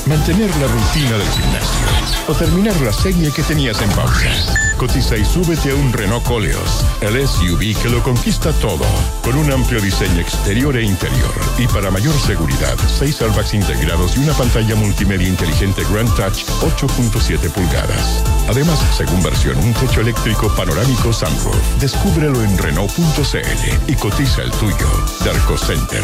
mantener 0.09 0.49
la 0.57 0.67
rutina 0.67 1.17
del 1.17 1.29
gimnasio 1.29 1.85
o 2.27 2.33
terminar 2.33 2.75
la 2.81 2.91
serie 2.91 3.31
que 3.31 3.43
tenías 3.43 3.79
en 3.79 3.89
pausa. 3.91 4.31
Cotiza 4.77 5.15
y 5.15 5.23
súbete 5.23 5.71
a 5.71 5.75
un 5.75 5.93
Renault 5.93 6.25
Coleos, 6.25 6.83
el 7.01 7.27
SUV 7.27 7.79
que 7.79 7.89
lo 7.89 8.01
conquista 8.01 8.51
todo, 8.53 8.85
con 9.23 9.35
un 9.37 9.51
amplio 9.51 9.79
diseño 9.79 10.19
exterior 10.19 10.75
e 10.77 10.83
interior. 10.83 11.33
Y 11.59 11.67
para 11.67 11.91
mayor 11.91 12.15
seguridad, 12.19 12.75
seis 12.87 13.21
airbags 13.21 13.53
integrados 13.53 14.17
y 14.17 14.21
una 14.21 14.33
pantalla 14.33 14.75
multimedia 14.75 15.27
inteligente 15.27 15.83
Grand 15.91 16.09
Touch 16.15 16.43
8.7 16.61 17.49
pulgadas. 17.51 18.23
Además, 18.47 18.79
según 18.97 19.21
versión, 19.21 19.57
un 19.59 19.73
techo 19.73 20.01
eléctrico 20.01 20.49
panorámico 20.55 21.13
sunroof. 21.13 21.55
Descúbrelo 21.79 22.41
en 22.43 22.57
Renault.cl 22.57 23.91
y 23.91 23.95
cotiza 23.95 24.41
el 24.41 24.51
tuyo. 24.51 24.87
Darko 25.23 25.55
Center. 25.55 26.03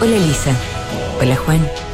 Hola 0.00 0.16
Elisa. 0.16 0.52
Hola 1.20 1.36
Juan. 1.36 1.93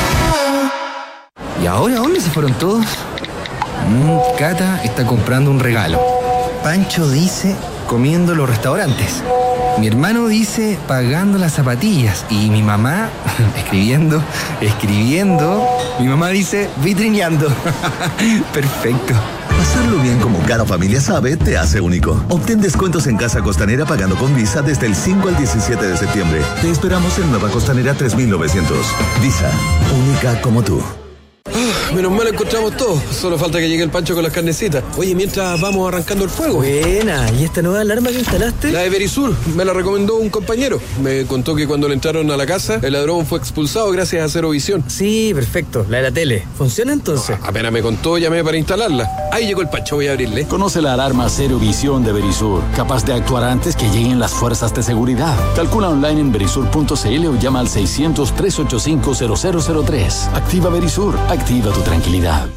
¿Y 1.61 1.67
ahora 1.67 1.95
dónde 1.97 2.19
se 2.19 2.29
fueron 2.31 2.53
todos? 2.55 2.85
Mm, 3.87 4.37
Cata 4.37 4.81
está 4.83 5.05
comprando 5.05 5.51
un 5.51 5.59
regalo. 5.59 5.99
Pancho 6.63 7.07
dice 7.07 7.55
comiendo 7.87 8.31
en 8.31 8.39
los 8.39 8.49
restaurantes. 8.49 9.21
Mi 9.77 9.87
hermano 9.87 10.27
dice 10.27 10.79
pagando 10.87 11.37
las 11.37 11.53
zapatillas. 11.53 12.25
Y 12.31 12.49
mi 12.49 12.63
mamá 12.63 13.09
escribiendo, 13.57 14.23
escribiendo. 14.59 15.67
Mi 15.99 16.07
mamá 16.07 16.29
dice 16.29 16.67
vitrineando. 16.83 17.47
Perfecto. 18.53 19.13
Pasarlo 19.55 19.99
bien 19.99 20.19
como 20.19 20.39
cada 20.39 20.65
familia 20.65 20.99
sabe 20.99 21.37
te 21.37 21.59
hace 21.59 21.79
único. 21.79 22.23
Obtén 22.29 22.59
descuentos 22.59 23.05
en 23.05 23.17
Casa 23.17 23.41
Costanera 23.41 23.85
pagando 23.85 24.15
con 24.15 24.33
Visa 24.33 24.63
desde 24.63 24.87
el 24.87 24.95
5 24.95 25.29
al 25.29 25.37
17 25.37 25.85
de 25.85 25.95
septiembre. 25.95 26.41
Te 26.59 26.71
esperamos 26.71 27.19
en 27.19 27.29
Nueva 27.29 27.49
Costanera 27.49 27.93
3900. 27.93 28.77
Visa, 29.21 29.51
única 29.95 30.41
como 30.41 30.63
tú. 30.63 30.81
Menos 31.95 32.11
mal 32.11 32.27
encontramos 32.27 32.75
todo. 32.77 33.01
Solo 33.11 33.37
falta 33.37 33.59
que 33.59 33.67
llegue 33.67 33.83
el 33.83 33.89
pancho 33.89 34.13
con 34.13 34.23
las 34.23 34.31
carnecitas. 34.31 34.81
Oye, 34.97 35.13
mientras 35.13 35.59
vamos 35.59 35.87
arrancando 35.87 36.23
el 36.23 36.29
fuego. 36.29 36.57
Buena. 36.57 37.29
¿Y 37.37 37.43
esta 37.43 37.61
nueva 37.61 37.81
alarma 37.81 38.09
que 38.11 38.19
instalaste? 38.19 38.71
La 38.71 38.79
de 38.79 38.89
Verisur. 38.89 39.35
Me 39.55 39.65
la 39.65 39.73
recomendó 39.73 40.15
un 40.15 40.29
compañero. 40.29 40.79
Me 41.01 41.25
contó 41.25 41.53
que 41.53 41.67
cuando 41.67 41.89
le 41.89 41.95
entraron 41.95 42.31
a 42.31 42.37
la 42.37 42.45
casa, 42.45 42.79
el 42.81 42.93
ladrón 42.93 43.25
fue 43.25 43.39
expulsado 43.39 43.91
gracias 43.91 44.25
a 44.25 44.29
Cero 44.29 44.51
Visión. 44.51 44.85
Sí, 44.87 45.31
perfecto. 45.35 45.85
La 45.89 45.97
de 45.97 46.03
la 46.03 46.11
tele. 46.11 46.45
¿Funciona 46.57 46.93
entonces? 46.93 47.35
Ah, 47.41 47.47
apenas 47.49 47.73
me 47.73 47.81
contó, 47.81 48.17
llamé 48.17 48.41
para 48.43 48.55
instalarla. 48.57 49.09
Ahí 49.33 49.47
llegó 49.47 49.61
el 49.61 49.67
pancho, 49.69 49.95
voy 49.97 50.07
a 50.07 50.11
abrirle. 50.11 50.45
Conoce 50.47 50.81
la 50.81 50.93
alarma 50.93 51.27
Cero 51.29 51.59
Visión 51.59 52.03
de 52.05 52.13
Verisur, 52.13 52.61
capaz 52.75 53.03
de 53.05 53.13
actuar 53.13 53.43
antes 53.43 53.75
que 53.75 53.89
lleguen 53.89 54.17
las 54.19 54.31
fuerzas 54.31 54.73
de 54.73 54.81
seguridad. 54.81 55.35
Calcula 55.55 55.89
online 55.89 56.21
en 56.21 56.31
verisur.cl 56.31 57.27
o 57.27 57.37
llama 57.39 57.59
al 57.59 57.67
600-385-0003. 57.67 60.33
Activa 60.33 60.69
Verisur. 60.69 61.17
Activa 61.29 61.71
tu 61.73 61.80
tranquilidad. 61.83 62.47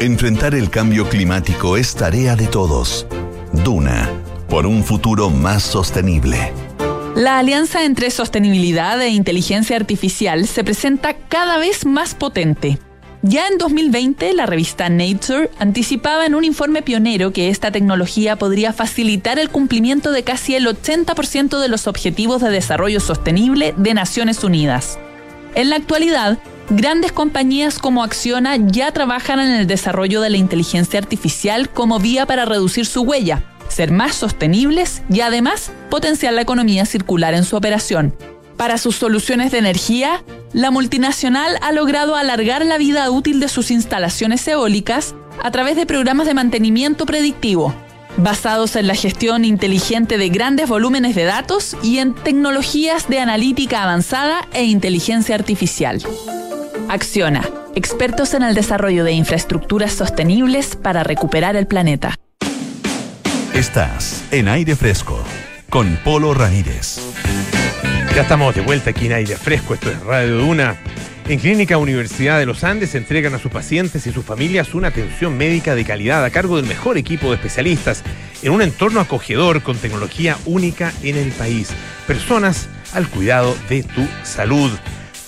Enfrentar 0.00 0.54
el 0.54 0.70
cambio 0.70 1.08
climático 1.08 1.76
es 1.76 1.94
tarea 1.94 2.36
de 2.36 2.46
todos. 2.46 3.06
Duna, 3.52 4.08
por 4.48 4.66
un 4.66 4.84
futuro 4.84 5.30
más 5.30 5.62
sostenible. 5.62 6.52
La 7.16 7.38
alianza 7.38 7.84
entre 7.84 8.10
sostenibilidad 8.10 9.00
e 9.02 9.08
inteligencia 9.08 9.76
artificial 9.76 10.46
se 10.46 10.62
presenta 10.62 11.14
cada 11.14 11.58
vez 11.58 11.84
más 11.84 12.14
potente. 12.14 12.78
Ya 13.22 13.48
en 13.48 13.58
2020, 13.58 14.32
la 14.34 14.46
revista 14.46 14.88
Nature 14.88 15.50
anticipaba 15.58 16.24
en 16.26 16.36
un 16.36 16.44
informe 16.44 16.82
pionero 16.82 17.32
que 17.32 17.48
esta 17.48 17.72
tecnología 17.72 18.36
podría 18.36 18.72
facilitar 18.72 19.40
el 19.40 19.50
cumplimiento 19.50 20.12
de 20.12 20.22
casi 20.22 20.54
el 20.54 20.68
80% 20.68 21.58
de 21.58 21.68
los 21.68 21.88
objetivos 21.88 22.40
de 22.40 22.50
desarrollo 22.50 23.00
sostenible 23.00 23.74
de 23.76 23.94
Naciones 23.94 24.44
Unidas. 24.44 25.00
En 25.56 25.70
la 25.70 25.76
actualidad, 25.76 26.38
grandes 26.70 27.12
compañías 27.12 27.78
como 27.78 28.02
Acciona 28.02 28.56
ya 28.56 28.92
trabajan 28.92 29.40
en 29.40 29.52
el 29.52 29.66
desarrollo 29.66 30.20
de 30.20 30.30
la 30.30 30.36
inteligencia 30.36 30.98
artificial 30.98 31.70
como 31.70 31.98
vía 31.98 32.26
para 32.26 32.44
reducir 32.44 32.86
su 32.86 33.02
huella, 33.02 33.44
ser 33.68 33.90
más 33.90 34.14
sostenibles 34.14 35.02
y 35.10 35.20
además 35.20 35.72
potenciar 35.90 36.34
la 36.34 36.42
economía 36.42 36.86
circular 36.86 37.34
en 37.34 37.44
su 37.44 37.56
operación. 37.56 38.14
Para 38.56 38.76
sus 38.76 38.96
soluciones 38.96 39.52
de 39.52 39.58
energía, 39.58 40.24
la 40.52 40.70
multinacional 40.70 41.58
ha 41.62 41.72
logrado 41.72 42.16
alargar 42.16 42.64
la 42.66 42.76
vida 42.76 43.08
útil 43.10 43.40
de 43.40 43.48
sus 43.48 43.70
instalaciones 43.70 44.46
eólicas 44.48 45.14
a 45.42 45.50
través 45.50 45.76
de 45.76 45.86
programas 45.86 46.26
de 46.26 46.34
mantenimiento 46.34 47.06
predictivo, 47.06 47.72
basados 48.16 48.74
en 48.74 48.88
la 48.88 48.96
gestión 48.96 49.44
inteligente 49.44 50.18
de 50.18 50.28
grandes 50.28 50.68
volúmenes 50.68 51.14
de 51.14 51.24
datos 51.24 51.76
y 51.82 51.98
en 51.98 52.14
tecnologías 52.14 53.08
de 53.08 53.20
analítica 53.20 53.84
avanzada 53.84 54.48
e 54.52 54.64
inteligencia 54.64 55.36
artificial. 55.36 56.02
Acciona, 56.88 57.46
expertos 57.74 58.32
en 58.32 58.42
el 58.42 58.54
desarrollo 58.54 59.04
de 59.04 59.12
infraestructuras 59.12 59.92
sostenibles 59.92 60.74
para 60.74 61.04
recuperar 61.04 61.54
el 61.54 61.66
planeta. 61.66 62.14
Estás 63.52 64.24
en 64.30 64.48
aire 64.48 64.74
fresco 64.74 65.22
con 65.68 65.98
Polo 66.02 66.32
Ramírez. 66.32 66.98
Ya 68.14 68.22
estamos 68.22 68.54
de 68.54 68.62
vuelta 68.62 68.90
aquí 68.90 69.04
en 69.06 69.12
aire 69.12 69.36
fresco, 69.36 69.74
esto 69.74 69.90
es 69.90 70.00
Radio 70.00 70.38
Duna. 70.38 70.76
En 71.28 71.38
Clínica 71.38 71.76
Universidad 71.76 72.38
de 72.38 72.46
los 72.46 72.64
Andes 72.64 72.94
entregan 72.94 73.34
a 73.34 73.38
sus 73.38 73.52
pacientes 73.52 74.06
y 74.06 74.12
sus 74.12 74.24
familias 74.24 74.74
una 74.74 74.88
atención 74.88 75.36
médica 75.36 75.74
de 75.74 75.84
calidad 75.84 76.24
a 76.24 76.30
cargo 76.30 76.56
del 76.56 76.64
mejor 76.64 76.96
equipo 76.96 77.28
de 77.28 77.34
especialistas 77.34 78.02
en 78.42 78.52
un 78.52 78.62
entorno 78.62 79.00
acogedor 79.00 79.62
con 79.62 79.76
tecnología 79.76 80.38
única 80.46 80.90
en 81.02 81.18
el 81.18 81.32
país. 81.32 81.68
Personas 82.06 82.66
al 82.94 83.08
cuidado 83.08 83.54
de 83.68 83.82
tu 83.82 84.08
salud. 84.22 84.70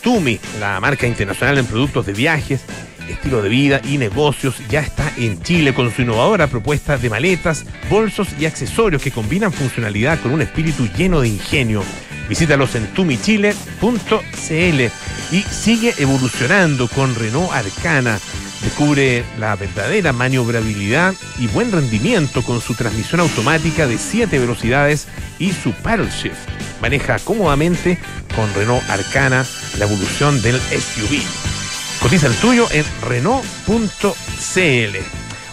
Tumi, 0.03 0.40
la 0.59 0.80
marca 0.80 1.07
internacional 1.07 1.59
en 1.59 1.66
productos 1.66 2.07
de 2.07 2.12
viajes, 2.12 2.62
estilo 3.09 3.42
de 3.42 3.48
vida 3.48 3.80
y 3.84 3.98
negocios, 3.98 4.57
ya 4.68 4.80
está 4.80 5.12
en 5.16 5.42
Chile 5.42 5.74
con 5.74 5.92
su 5.92 6.03
innovadora 6.03 6.46
propuesta 6.46 6.96
de 6.96 7.11
maletas, 7.11 7.64
bolsos 7.88 8.28
y 8.38 8.46
accesorios 8.46 9.03
que 9.03 9.11
combinan 9.11 9.53
funcionalidad 9.53 10.20
con 10.20 10.32
un 10.32 10.42
espíritu 10.42 10.88
lleno 10.96 11.20
de 11.20 11.28
ingenio. 11.28 11.82
Visítalos 12.28 12.74
en 12.76 12.86
tumichile.cl 12.94 14.80
y 15.32 15.42
sigue 15.42 15.94
evolucionando 15.98 16.88
con 16.88 17.14
Renault 17.14 17.53
Arcana. 17.53 18.18
Descubre 18.63 19.25
la 19.39 19.57
verdadera 19.57 20.13
maniobrabilidad 20.13 21.15
y 21.39 21.47
buen 21.47 21.73
rendimiento 21.73 22.43
con 22.43 22.61
su 22.61 22.75
transmisión 22.75 23.21
automática 23.21 23.87
de 23.87 23.97
7 23.97 24.39
velocidades 24.39 25.09
y 25.39 25.53
su 25.53 25.73
paddle 25.73 26.11
shift. 26.11 26.37
Maneja 26.83 27.19
cómodamente 27.21 27.99
con 28.37 28.53
Renault 28.55 28.89
Arcana 28.91 29.47
la 29.79 29.85
evolución 29.87 30.43
del 30.43 30.57
SUV. 30.61 31.23
Cotiza 32.03 32.27
el 32.27 32.35
tuyo 32.35 32.67
en 32.71 32.85
Renault.cl. 33.09 34.97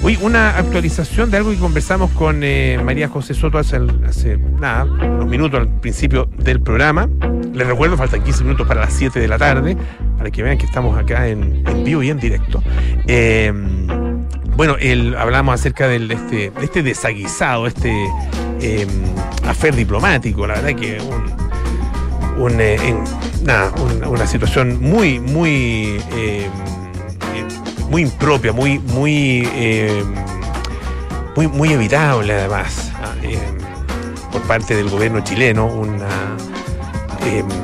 Hoy 0.04 0.18
una 0.22 0.58
actualización 0.58 1.32
de 1.32 1.38
algo 1.38 1.50
que 1.52 1.58
conversamos 1.58 2.12
con 2.12 2.44
eh, 2.44 2.80
María 2.84 3.10
José 3.10 3.34
Soto 3.34 3.58
hace, 3.58 3.80
hace, 4.06 4.38
nada, 4.38 4.84
unos 4.84 5.28
minutos 5.28 5.60
al 5.60 5.68
principio 5.80 6.30
del 6.38 6.62
programa. 6.62 7.10
Les 7.54 7.66
recuerdo, 7.66 7.98
faltan 7.98 8.24
15 8.24 8.44
minutos 8.44 8.68
para 8.68 8.82
las 8.82 8.94
7 8.94 9.20
de 9.20 9.28
la 9.28 9.38
tarde, 9.40 9.76
que 10.32 10.44
vean 10.44 10.58
que 10.58 10.66
estamos 10.66 10.98
acá 10.98 11.28
en, 11.28 11.64
vivo 11.84 12.04
y 12.04 12.10
en 12.10 12.20
directo. 12.20 12.62
Eh, 13.08 13.52
bueno, 14.56 14.76
el, 14.80 15.16
hablamos 15.16 15.54
acerca 15.56 15.94
este, 15.94 16.50
de 16.50 16.52
este 16.64 16.82
desaguisado, 16.82 17.68
este 17.68 17.94
eh, 18.62 18.88
afer 19.46 19.76
diplomático, 19.76 20.48
la 20.48 20.56
verdad 20.56 20.76
que 20.76 21.00
un, 21.00 21.38
un, 22.38 22.60
eh, 22.60 22.96
una 24.08 24.28
situación 24.28 24.82
muy, 24.82 25.20
muy, 25.20 26.02
eh, 26.12 26.50
muy 27.90 28.04
impropia, 28.04 28.52
muy, 28.52 28.80
muy, 28.80 29.48
eh, 29.54 30.04
muy, 31.36 31.48
muy 31.48 31.74
evitable 31.74 32.34
además, 32.34 32.92
por 34.32 34.42
parte 34.44 34.76
del 34.76 34.90
gobierno 34.90 35.22
chileno, 35.24 35.66
una, 35.68 36.08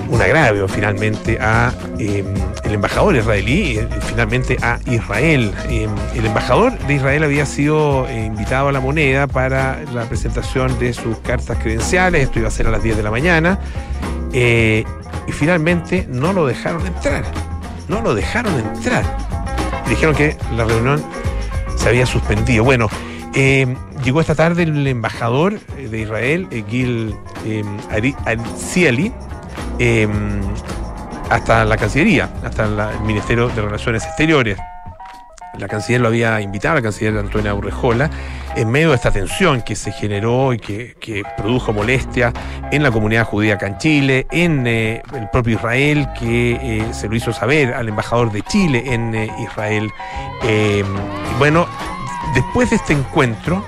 un 0.09 0.21
agravio 0.21 0.67
finalmente 0.67 1.37
a 1.39 1.73
el 2.63 2.73
embajador 2.73 3.15
israelí, 3.15 3.77
eh, 3.77 3.87
finalmente 4.07 4.57
a 4.61 4.79
Israel. 4.85 5.53
Eh, 5.69 5.87
el 6.15 6.25
embajador 6.25 6.77
de 6.79 6.93
Israel 6.95 7.23
había 7.23 7.45
sido 7.45 8.07
eh, 8.07 8.25
invitado 8.25 8.69
a 8.69 8.71
la 8.71 8.79
moneda 8.79 9.27
para 9.27 9.79
la 9.93 10.03
presentación 10.05 10.77
de 10.79 10.93
sus 10.93 11.17
cartas 11.19 11.57
credenciales, 11.57 12.23
esto 12.23 12.39
iba 12.39 12.47
a 12.47 12.51
ser 12.51 12.67
a 12.67 12.71
las 12.71 12.81
10 12.83 12.97
de 12.97 13.03
la 13.03 13.11
mañana, 13.11 13.59
eh, 14.33 14.83
y 15.27 15.31
finalmente 15.31 16.05
no 16.09 16.33
lo 16.33 16.45
dejaron 16.45 16.85
entrar, 16.87 17.23
no 17.87 18.01
lo 18.01 18.15
dejaron 18.15 18.57
entrar. 18.59 19.03
Dijeron 19.89 20.15
que 20.15 20.37
la 20.55 20.63
reunión 20.65 21.03
se 21.75 21.89
había 21.89 22.05
suspendido. 22.05 22.63
Bueno, 22.63 22.87
eh, 23.35 23.75
llegó 24.03 24.21
esta 24.21 24.35
tarde 24.35 24.63
el 24.63 24.87
embajador 24.87 25.59
de 25.59 25.99
Israel, 25.99 26.47
Gil 26.69 27.15
eh, 27.45 27.63
Ari- 27.91 28.15
hasta 31.29 31.65
la 31.65 31.77
Cancillería, 31.77 32.29
hasta 32.43 32.65
el 32.91 33.01
Ministerio 33.01 33.49
de 33.49 33.61
Relaciones 33.61 34.03
Exteriores. 34.05 34.57
La 35.57 35.67
canciller 35.67 36.01
lo 36.01 36.07
había 36.07 36.41
invitado, 36.41 36.75
la 36.75 36.81
canciller 36.81 37.15
Antonia 37.15 37.53
Urrejola, 37.53 38.09
en 38.55 38.71
medio 38.71 38.89
de 38.89 38.95
esta 38.95 39.11
tensión 39.11 39.61
que 39.61 39.75
se 39.75 39.91
generó 39.91 40.51
y 40.51 40.57
que, 40.57 41.23
produjo 41.37 41.71
molestia 41.71 42.33
en 42.71 42.81
la 42.81 42.89
comunidad 42.89 43.25
judía 43.25 43.53
acá 43.53 43.67
en 43.67 43.77
Chile, 43.77 44.25
en 44.31 44.65
eh, 44.65 45.03
el 45.13 45.29
propio 45.29 45.57
Israel, 45.57 46.07
que 46.19 46.53
eh, 46.53 46.93
se 46.93 47.07
lo 47.07 47.15
hizo 47.15 47.31
saber 47.31 47.71
al 47.71 47.87
embajador 47.87 48.31
de 48.31 48.41
Chile 48.41 48.83
en 48.93 49.13
eh, 49.13 49.31
Israel. 49.43 49.91
Y 50.43 50.81
bueno, 51.37 51.67
después 52.33 52.71
de 52.71 52.77
este 52.77 52.93
encuentro, 52.93 53.63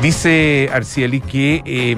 Dice 0.00 0.70
Arcieli 0.72 1.20
que 1.20 1.62
eh, 1.64 1.96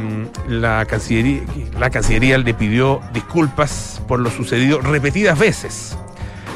la, 0.48 0.86
Cancillería, 0.86 2.38
le 2.38 2.54
pidió 2.54 3.00
disculpas 3.12 4.00
por 4.08 4.20
lo 4.20 4.30
sucedido 4.30 4.80
repetidas 4.80 5.38
veces. 5.38 5.98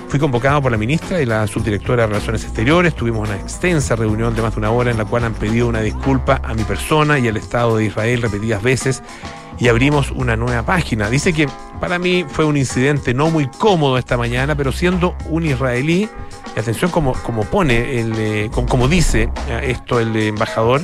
Fui 0.08 0.18
convocado 0.18 0.62
por 0.62 0.72
la 0.72 0.78
ministra 0.78 1.20
y 1.20 1.26
la 1.26 1.46
subdirectora 1.46 2.04
de 2.04 2.06
Relaciones 2.08 2.44
Exteriores. 2.44 2.94
Tuvimos 2.94 3.28
una 3.28 3.36
extensa 3.36 3.94
reunión 3.94 4.34
de 4.34 4.40
más 4.40 4.54
de 4.54 4.60
una 4.60 4.70
hora 4.70 4.90
en 4.90 4.96
la 4.96 5.04
cual 5.04 5.24
han 5.24 5.34
pedido 5.34 5.68
una 5.68 5.80
disculpa 5.80 6.40
a 6.42 6.54
mi 6.54 6.62
persona 6.64 7.18
y 7.18 7.28
al 7.28 7.36
Estado 7.36 7.76
de 7.76 7.86
Israel 7.86 8.22
repetidas 8.22 8.62
veces 8.62 9.02
y 9.58 9.68
abrimos 9.68 10.10
una 10.10 10.36
nueva 10.36 10.62
página. 10.64 11.10
Dice 11.10 11.32
que 11.32 11.48
para 11.80 11.98
mí 11.98 12.24
fue 12.28 12.44
un 12.44 12.56
incidente 12.56 13.14
no 13.14 13.30
muy 13.30 13.48
cómodo 13.48 13.98
esta 13.98 14.16
mañana, 14.16 14.56
pero 14.56 14.72
siendo 14.72 15.16
un 15.28 15.44
israelí, 15.46 16.08
y 16.56 16.60
atención 16.60 16.90
como, 16.90 17.12
como 17.12 17.42
pone, 17.44 18.00
el, 18.00 18.12
eh, 18.16 18.50
como, 18.52 18.88
dice 18.88 19.30
eh, 19.48 19.60
esto 19.70 20.00
el 20.00 20.14
embajador, 20.16 20.82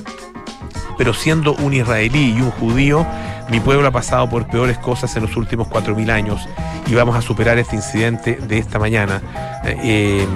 pero 1.00 1.14
siendo 1.14 1.54
un 1.54 1.72
israelí 1.72 2.34
y 2.36 2.42
un 2.42 2.50
judío, 2.50 3.06
mi 3.48 3.58
pueblo 3.58 3.88
ha 3.88 3.90
pasado 3.90 4.28
por 4.28 4.46
peores 4.46 4.76
cosas 4.76 5.16
en 5.16 5.22
los 5.22 5.34
últimos 5.34 5.66
4.000 5.68 6.10
años 6.10 6.46
y 6.86 6.92
vamos 6.92 7.16
a 7.16 7.22
superar 7.22 7.58
este 7.58 7.74
incidente 7.74 8.34
de 8.34 8.58
esta 8.58 8.78
mañana 8.78 9.22
eh, 9.64 9.78
eh, 9.82 10.26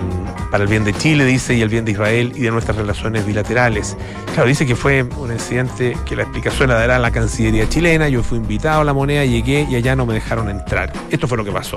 para 0.50 0.64
el 0.64 0.70
bien 0.70 0.82
de 0.82 0.94
Chile, 0.94 1.26
dice, 1.26 1.52
y 1.52 1.60
el 1.60 1.68
bien 1.68 1.84
de 1.84 1.92
Israel 1.92 2.32
y 2.34 2.40
de 2.40 2.50
nuestras 2.50 2.78
relaciones 2.78 3.26
bilaterales. 3.26 3.94
Claro, 4.32 4.48
dice 4.48 4.64
que 4.64 4.74
fue 4.74 5.02
un 5.02 5.32
incidente 5.32 5.98
que 6.06 6.16
la 6.16 6.22
explicación 6.22 6.70
la 6.70 6.76
dará 6.76 6.98
la 6.98 7.10
Cancillería 7.10 7.68
chilena, 7.68 8.08
yo 8.08 8.22
fui 8.22 8.38
invitado 8.38 8.80
a 8.80 8.84
la 8.84 8.94
moneda, 8.94 9.22
llegué 9.26 9.66
y 9.70 9.76
allá 9.76 9.94
no 9.94 10.06
me 10.06 10.14
dejaron 10.14 10.48
entrar. 10.48 10.94
Esto 11.10 11.28
fue 11.28 11.36
lo 11.36 11.44
que 11.44 11.52
pasó. 11.52 11.76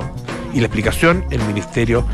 Y 0.53 0.61
la 0.61 0.67
explicación 0.67 1.25
el 1.29 1.43
ministerio 1.43 2.05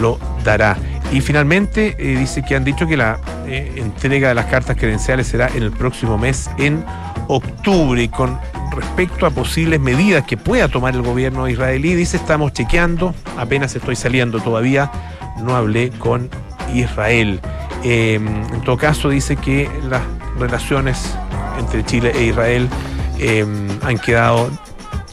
lo 0.00 0.20
dará. 0.44 0.76
Y 1.12 1.20
finalmente 1.20 1.96
eh, 1.98 2.16
dice 2.16 2.42
que 2.42 2.54
han 2.54 2.64
dicho 2.64 2.86
que 2.86 2.96
la 2.96 3.18
eh, 3.46 3.72
entrega 3.76 4.28
de 4.28 4.34
las 4.34 4.46
cartas 4.46 4.76
credenciales 4.76 5.26
será 5.26 5.48
en 5.48 5.64
el 5.64 5.72
próximo 5.72 6.18
mes, 6.18 6.48
en 6.58 6.84
octubre. 7.26 8.08
Con 8.10 8.38
respecto 8.76 9.26
a 9.26 9.30
posibles 9.30 9.80
medidas 9.80 10.24
que 10.24 10.36
pueda 10.36 10.68
tomar 10.68 10.94
el 10.94 11.02
gobierno 11.02 11.48
israelí, 11.48 11.94
dice 11.94 12.16
estamos 12.16 12.52
chequeando, 12.52 13.14
apenas 13.36 13.74
estoy 13.74 13.96
saliendo 13.96 14.40
todavía, 14.40 14.90
no 15.42 15.56
hablé 15.56 15.90
con 15.90 16.28
Israel. 16.72 17.40
Eh, 17.82 18.14
en 18.14 18.60
todo 18.62 18.76
caso, 18.76 19.08
dice 19.08 19.36
que 19.36 19.68
las 19.88 20.02
relaciones 20.38 21.16
entre 21.58 21.84
Chile 21.84 22.12
e 22.14 22.26
Israel 22.26 22.68
eh, 23.18 23.44
han 23.82 23.98
quedado 23.98 24.50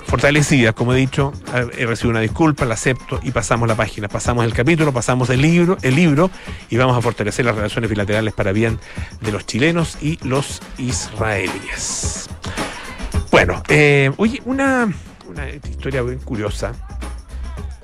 fortalecidas, 0.08 0.74
como 0.74 0.94
he 0.94 0.98
dicho, 0.98 1.34
he 1.78 1.86
recibido 1.86 2.12
una 2.12 2.22
disculpa, 2.22 2.66
la 2.66 2.76
acepto 2.76 3.20
y 3.24 3.32
pasamos 3.32 3.68
la 3.68 3.76
página, 3.76 4.08
pasamos 4.08 4.46
el 4.46 4.54
capítulo, 4.54 4.94
pasamos 4.94 5.30
el 5.30 5.42
libro, 5.42 5.78
el 5.82 5.96
libro 5.96 6.32
y 6.70 6.78
vamos 6.78 6.98
a 6.98 7.02
fortalecer 7.02 7.46
las 7.46 7.56
relaciones 7.56 7.90
bilaterales 7.90 8.34
para 8.34 8.52
bien 8.54 8.80
de 9.22 9.32
los 9.32 9.46
chilenos 9.46 9.98
y 10.02 10.18
los 10.26 10.62
israelíes. 10.78 12.30
Bueno, 13.32 13.62
eh, 13.68 14.12
oye, 14.18 14.42
una, 14.46 14.88
historia 15.70 16.02
bien 16.02 16.20
curiosa 16.20 16.72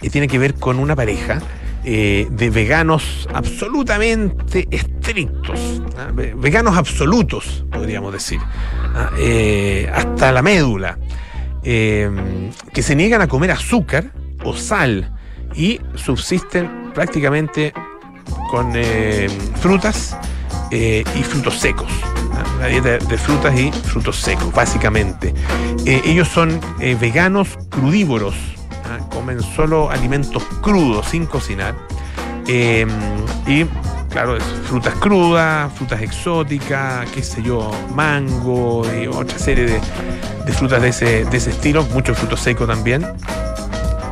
y 0.01 0.09
tiene 0.09 0.27
que 0.27 0.39
ver 0.39 0.55
con 0.55 0.79
una 0.79 0.95
pareja 0.95 1.39
eh, 1.83 2.27
de 2.31 2.49
veganos 2.49 3.27
absolutamente 3.33 4.67
estrictos, 4.71 5.81
¿ah? 5.97 6.09
Ve- 6.13 6.33
veganos 6.37 6.77
absolutos, 6.77 7.65
podríamos 7.71 8.13
decir, 8.13 8.39
¿ah? 8.95 9.11
Eh, 9.17 9.91
hasta 9.93 10.31
la 10.31 10.41
médula, 10.41 10.97
eh, 11.63 12.09
que 12.73 12.81
se 12.81 12.95
niegan 12.95 13.21
a 13.21 13.27
comer 13.27 13.51
azúcar 13.51 14.11
o 14.43 14.55
sal 14.55 15.11
y 15.55 15.79
subsisten 15.95 16.91
prácticamente 16.93 17.73
con 18.49 18.71
eh, 18.75 19.27
frutas 19.61 20.17
eh, 20.71 21.03
y 21.15 21.23
frutos 21.23 21.59
secos. 21.59 21.91
Una 22.57 22.67
dieta 22.67 22.97
de 22.97 23.17
frutas 23.17 23.57
y 23.57 23.71
frutos 23.71 24.17
secos, 24.17 24.51
básicamente. 24.53 25.33
Eh, 25.85 26.01
ellos 26.05 26.27
son 26.27 26.59
eh, 26.79 26.95
veganos 26.99 27.57
crudívoros, 27.69 28.35
comen 29.09 29.41
solo 29.41 29.89
alimentos 29.89 30.43
crudos, 30.61 31.07
sin 31.07 31.25
cocinar. 31.25 31.75
Eh, 32.47 32.85
y 33.47 33.65
claro, 34.13 34.37
frutas 34.65 34.93
crudas, 34.95 35.73
frutas 35.73 36.01
exóticas, 36.01 37.09
qué 37.09 37.23
sé 37.23 37.41
yo, 37.41 37.71
mango 37.93 38.83
y 38.93 39.07
otra 39.07 39.37
serie 39.39 39.65
de, 39.65 40.51
frutas 40.53 40.81
de 40.81 40.89
ese, 40.89 41.21
estilo, 41.21 41.83
mucho 41.85 42.13
fruto 42.13 42.37
seco 42.37 42.65
también. 42.67 43.05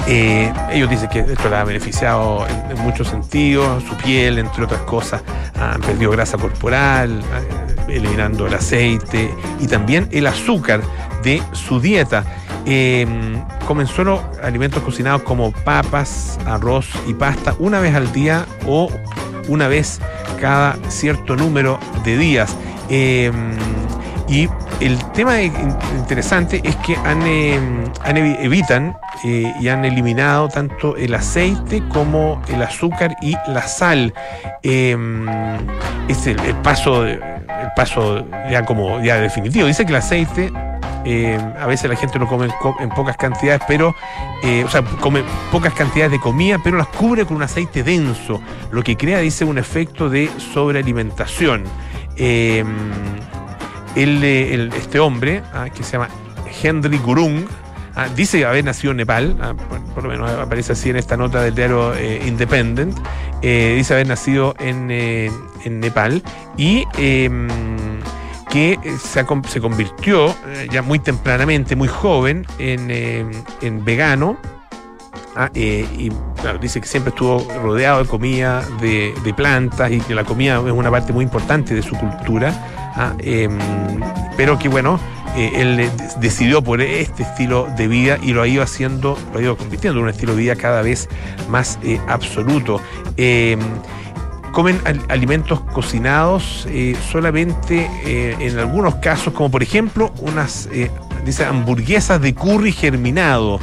Eh, 0.07 0.51
ellos 0.71 0.89
dicen 0.89 1.07
que 1.09 1.19
esto 1.19 1.49
les 1.49 1.53
ha 1.53 1.63
beneficiado 1.63 2.45
en, 2.47 2.75
en 2.75 2.83
muchos 2.83 3.07
sentidos, 3.07 3.83
su 3.83 3.95
piel, 3.97 4.39
entre 4.39 4.63
otras 4.63 4.81
cosas, 4.81 5.21
han 5.59 5.79
perdido 5.79 6.09
grasa 6.11 6.37
corporal, 6.37 7.21
eh, 7.21 7.95
eliminando 7.95 8.47
el 8.47 8.55
aceite 8.55 9.33
y 9.59 9.67
también 9.67 10.09
el 10.11 10.25
azúcar 10.25 10.81
de 11.23 11.41
su 11.53 11.79
dieta. 11.79 12.25
Eh, 12.65 13.07
comen 13.67 13.87
solo 13.87 14.23
alimentos 14.43 14.81
cocinados 14.83 15.21
como 15.21 15.51
papas, 15.51 16.39
arroz 16.45 16.89
y 17.07 17.13
pasta 17.13 17.55
una 17.59 17.79
vez 17.79 17.95
al 17.95 18.11
día 18.11 18.45
o 18.67 18.89
una 19.51 19.67
vez 19.67 19.99
cada 20.39 20.77
cierto 20.89 21.35
número 21.35 21.79
de 22.03 22.17
días. 22.17 22.55
Eh, 22.89 23.31
y 24.27 24.47
el 24.79 24.97
tema 25.11 25.41
in- 25.41 25.53
interesante 25.97 26.61
es 26.63 26.75
que 26.77 26.95
han, 26.95 27.21
eh, 27.23 27.59
han 28.03 28.15
evi- 28.15 28.37
evitan 28.39 28.95
eh, 29.25 29.53
y 29.59 29.67
han 29.67 29.83
eliminado 29.83 30.47
tanto 30.47 30.95
el 30.95 31.13
aceite 31.13 31.83
como 31.89 32.41
el 32.47 32.61
azúcar 32.63 33.15
y 33.21 33.35
la 33.47 33.67
sal. 33.67 34.13
Eh, 34.63 34.95
es 36.07 36.27
el, 36.27 36.39
el 36.41 36.55
paso, 36.55 37.05
el 37.05 37.19
paso 37.75 38.25
ya 38.49 38.65
como 38.65 39.01
ya 39.03 39.17
definitivo. 39.17 39.67
Dice 39.67 39.85
que 39.85 39.91
el 39.91 39.97
aceite 39.97 40.51
eh, 41.05 41.39
a 41.59 41.65
veces 41.65 41.89
la 41.89 41.95
gente 41.95 42.19
lo 42.19 42.27
come 42.27 42.47
en, 42.79 42.89
pocas 42.89 43.17
cantidades, 43.17 43.61
pero, 43.67 43.95
eh, 44.43 44.63
o 44.63 44.69
sea, 44.69 44.83
come 44.83 45.23
pocas 45.51 45.73
cantidades 45.73 46.11
de 46.11 46.19
comida, 46.19 46.59
pero 46.63 46.77
las 46.77 46.87
cubre 46.87 47.25
con 47.25 47.37
un 47.37 47.43
aceite 47.43 47.83
denso, 47.83 48.41
lo 48.71 48.83
que 48.83 48.95
crea, 48.95 49.19
dice, 49.19 49.45
un 49.45 49.57
efecto 49.57 50.09
de 50.09 50.29
sobrealimentación. 50.53 51.63
Eh, 52.17 52.63
eh, 53.95 54.69
este 54.75 54.99
hombre, 54.99 55.41
ah, 55.53 55.67
que 55.69 55.83
se 55.83 55.93
llama 55.93 56.09
Henry 56.61 56.97
Gurung, 56.97 57.45
ah, 57.95 58.07
dice 58.15 58.45
haber 58.45 58.63
nacido 58.63 58.91
en 58.91 58.97
Nepal, 58.97 59.35
ah, 59.41 59.53
por, 59.93 60.03
lo 60.03 60.09
menos 60.09 60.29
aparece 60.31 60.73
así 60.73 60.89
en 60.91 60.97
esta 60.97 61.17
nota 61.17 61.41
del 61.41 61.55
diario 61.55 61.93
Independent, 62.25 62.97
dice 63.41 63.93
haber 63.93 64.07
nacido 64.07 64.53
en, 64.59 64.91
en 64.91 65.79
Nepal 65.79 66.21
y 66.57 66.85
em, 66.97 67.47
que 68.51 68.73
eh, 68.83 68.97
se, 68.99 69.25
convirtió 69.25 70.29
eh, 70.47 70.67
ya 70.71 70.81
muy 70.81 70.99
tempranamente, 70.99 71.75
muy 71.75 71.87
joven, 71.87 72.45
en, 72.59 72.91
em, 72.91 73.31
en 73.61 73.83
vegano. 73.83 74.37
Ah, 75.35 75.49
eh, 75.55 75.87
y 75.97 76.11
dice 76.59 76.81
que 76.81 76.87
siempre 76.87 77.11
estuvo 77.11 77.47
rodeado 77.63 78.03
de 78.03 78.09
comida, 78.09 78.63
de, 78.81 79.33
plantas 79.35 79.89
y 79.89 80.01
que 80.01 80.13
la 80.13 80.25
comida 80.25 80.57
es 80.57 80.73
una 80.73 80.91
parte 80.91 81.13
muy 81.13 81.23
importante 81.23 81.73
de 81.73 81.81
su 81.81 81.95
cultura. 81.95 82.53
ah, 82.95 83.13
em, 83.19 83.57
pero 84.35 84.59
que 84.59 84.67
bueno, 84.67 84.99
eh, 85.35 85.51
él 85.55 85.79
eh, 85.79 85.89
decidió 86.19 86.61
por 86.61 86.81
este 86.81 87.23
estilo 87.23 87.67
de 87.77 87.87
vida 87.87 88.17
y 88.21 88.33
lo 88.33 88.41
ha 88.41 88.47
ido 88.47 88.63
haciendo, 88.63 89.17
lo 89.31 89.39
ha 89.39 89.41
ido 89.41 89.57
convirtiendo 89.57 89.99
en 89.99 90.03
un 90.03 90.09
estilo 90.09 90.35
de 90.35 90.41
vida 90.41 90.55
cada 90.55 90.81
vez 90.81 91.07
más 91.49 91.79
eh, 91.83 91.99
absoluto. 92.07 92.81
Comen 94.51 94.79
al- 94.85 95.01
alimentos 95.09 95.61
cocinados 95.61 96.67
eh, 96.69 96.95
solamente 97.11 97.89
eh, 98.05 98.35
en 98.39 98.59
algunos 98.59 98.95
casos, 98.95 99.33
como 99.33 99.49
por 99.49 99.63
ejemplo 99.63 100.11
unas, 100.19 100.67
eh, 100.73 100.91
dice, 101.25 101.45
hamburguesas 101.45 102.21
de 102.21 102.33
curry 102.35 102.71
germinado, 102.73 103.59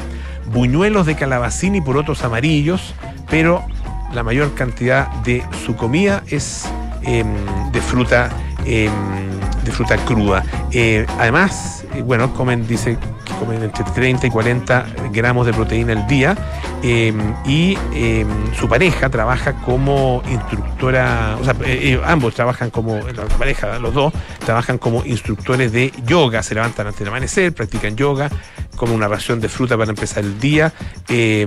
buñuelos 0.52 1.04
de 1.06 1.14
calabacín 1.14 1.74
y 1.74 1.80
porotos 1.82 2.24
amarillos, 2.24 2.94
pero 3.28 3.62
la 4.14 4.22
mayor 4.22 4.54
cantidad 4.54 5.08
de 5.24 5.44
su 5.66 5.76
comida 5.76 6.22
es 6.28 6.64
em, 7.02 7.26
de 7.70 7.80
fruta 7.82 8.30
em, 8.64 8.90
de 9.64 9.70
fruta 9.70 9.96
cruda. 9.98 10.42
Además, 11.18 11.84
bueno, 12.06 12.32
comen, 12.32 12.66
dice 12.66 12.96
comen 13.38 13.62
entre 13.62 13.84
30 13.84 14.26
y 14.26 14.30
40 14.30 14.86
gramos 15.12 15.46
de 15.46 15.52
proteína 15.52 15.92
al 15.92 16.06
día 16.06 16.36
eh, 16.82 17.12
y 17.46 17.76
eh, 17.94 18.26
su 18.58 18.68
pareja 18.68 19.08
trabaja 19.08 19.54
como 19.54 20.22
instructora, 20.30 21.36
o 21.40 21.44
sea, 21.44 21.54
eh, 21.64 21.92
eh, 21.92 22.00
ambos 22.04 22.34
trabajan 22.34 22.70
como, 22.70 22.96
la 22.98 23.24
pareja, 23.38 23.78
los 23.78 23.94
dos, 23.94 24.12
trabajan 24.44 24.78
como 24.78 25.04
instructores 25.04 25.72
de 25.72 25.92
yoga, 26.04 26.42
se 26.42 26.54
levantan 26.54 26.86
antes 26.86 27.00
del 27.00 27.08
amanecer, 27.08 27.52
practican 27.52 27.96
yoga, 27.96 28.30
comen 28.76 28.94
una 28.94 29.08
ración 29.08 29.40
de 29.40 29.48
fruta 29.48 29.76
para 29.76 29.90
empezar 29.90 30.24
el 30.24 30.38
día 30.38 30.72
eh, 31.08 31.46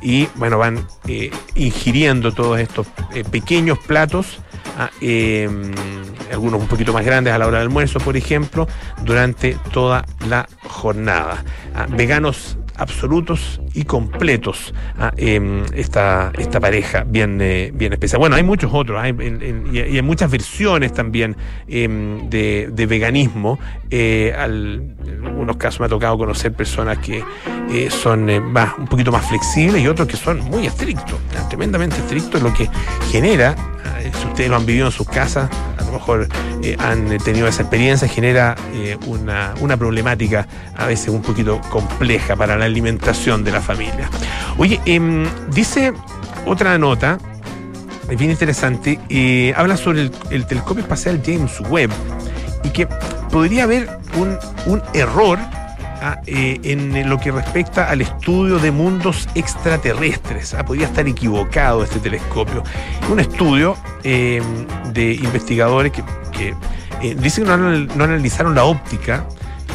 y, 0.00 0.28
bueno, 0.36 0.58
van 0.58 0.86
eh, 1.06 1.30
ingiriendo 1.54 2.32
todos 2.32 2.58
estos 2.58 2.86
pequeños 3.30 3.78
platos. 3.78 4.38
Ah, 4.78 4.90
eh, 5.00 5.48
algunos 6.32 6.60
un 6.60 6.68
poquito 6.68 6.92
más 6.92 7.04
grandes 7.04 7.32
a 7.32 7.38
la 7.38 7.46
hora 7.46 7.58
del 7.58 7.68
almuerzo, 7.68 7.98
por 8.00 8.16
ejemplo, 8.16 8.66
durante 9.02 9.56
toda 9.72 10.04
la 10.28 10.48
jornada. 10.62 11.44
Ah, 11.74 11.86
veganos 11.88 12.56
absolutos 12.80 13.60
y 13.74 13.84
completos 13.84 14.72
ah, 14.98 15.12
em, 15.16 15.64
esta, 15.74 16.32
esta 16.38 16.60
pareja 16.60 17.04
bien, 17.06 17.38
eh, 17.40 17.70
bien 17.74 17.92
especial. 17.92 18.18
Bueno, 18.18 18.36
hay 18.36 18.42
muchos 18.42 18.70
otros, 18.72 18.98
hay, 19.00 19.14
y 19.72 19.78
hay 19.78 20.02
muchas 20.02 20.30
versiones 20.30 20.92
también 20.92 21.36
em, 21.68 22.28
de, 22.30 22.86
veganismo. 22.88 23.58
Eh, 23.90 24.32
en 24.34 25.26
algunos 25.26 25.56
casos 25.56 25.80
me 25.80 25.86
ha 25.86 25.88
tocado 25.88 26.16
conocer 26.16 26.52
personas 26.52 26.98
que 26.98 27.22
eh, 27.70 27.90
son 27.90 28.50
más, 28.50 28.72
un 28.78 28.86
poquito 28.86 29.12
más 29.12 29.26
flexibles 29.26 29.82
y 29.82 29.86
otros 29.86 30.08
que 30.08 30.16
son 30.16 30.40
muy 30.44 30.66
estrictos, 30.66 31.18
tremendamente 31.48 31.96
estrictos, 31.96 32.42
lo 32.42 32.52
que 32.54 32.68
genera, 33.12 33.54
si 34.02 34.26
ustedes 34.26 34.50
lo 34.50 34.56
han 34.56 34.66
vivido 34.66 34.86
en 34.86 34.92
sus 34.92 35.08
casas, 35.08 35.50
a 35.78 35.84
lo 35.84 35.92
mejor 35.92 36.28
eh, 36.62 36.76
han 36.78 37.18
tenido 37.18 37.46
esa 37.48 37.62
experiencia, 37.62 38.08
genera 38.08 38.54
eh, 38.74 38.96
una, 39.06 39.54
una 39.60 39.76
problemática 39.76 40.46
a 40.76 40.86
veces 40.86 41.08
un 41.08 41.22
poquito 41.22 41.60
compleja 41.70 42.36
para 42.36 42.56
la 42.56 42.64
alimentación 42.64 43.44
de 43.44 43.52
la 43.52 43.60
familia. 43.60 44.08
Oye, 44.58 44.80
em, 44.84 45.26
dice 45.50 45.92
otra 46.46 46.78
nota, 46.78 47.18
bien 48.08 48.30
interesante, 48.30 48.98
eh, 49.08 49.52
habla 49.56 49.76
sobre 49.76 50.02
el, 50.02 50.12
el 50.30 50.46
telescopio 50.46 50.82
espacial 50.82 51.22
James 51.24 51.60
Webb 51.68 51.90
y 52.64 52.70
que 52.70 52.86
podría 53.30 53.64
haber 53.64 53.88
un, 54.16 54.38
un 54.66 54.82
error 54.94 55.38
eh, 56.26 56.58
en 56.64 57.08
lo 57.08 57.18
que 57.18 57.30
respecta 57.30 57.90
al 57.90 58.00
estudio 58.00 58.58
de 58.58 58.70
mundos 58.70 59.28
extraterrestres. 59.34 60.54
Ah, 60.54 60.64
podría 60.64 60.86
estar 60.86 61.06
equivocado 61.06 61.84
este 61.84 61.98
telescopio. 61.98 62.62
Un 63.10 63.20
estudio 63.20 63.76
eh, 64.02 64.42
de 64.92 65.14
investigadores 65.14 65.92
que, 65.92 66.02
que, 66.32 66.54
eh, 67.02 67.14
dicen 67.18 67.44
que 67.44 67.96
no 67.96 68.04
analizaron 68.04 68.54
la 68.54 68.64
óptica 68.64 69.26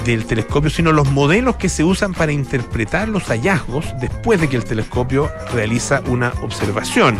del 0.06 0.26
telescopio, 0.26 0.70
sino 0.70 0.92
los 0.92 1.10
modelos 1.12 1.56
que 1.56 1.70
se 1.70 1.84
usan 1.84 2.14
para 2.14 2.32
interpretar 2.32 3.10
los 3.10 3.24
hallazgos 3.26 3.94
después 4.00 4.40
de 4.40 4.48
que 4.48 4.56
el 4.56 4.64
telescopio 4.64 5.32
realiza 5.54 6.02
una 6.08 6.34
observación. 6.42 7.18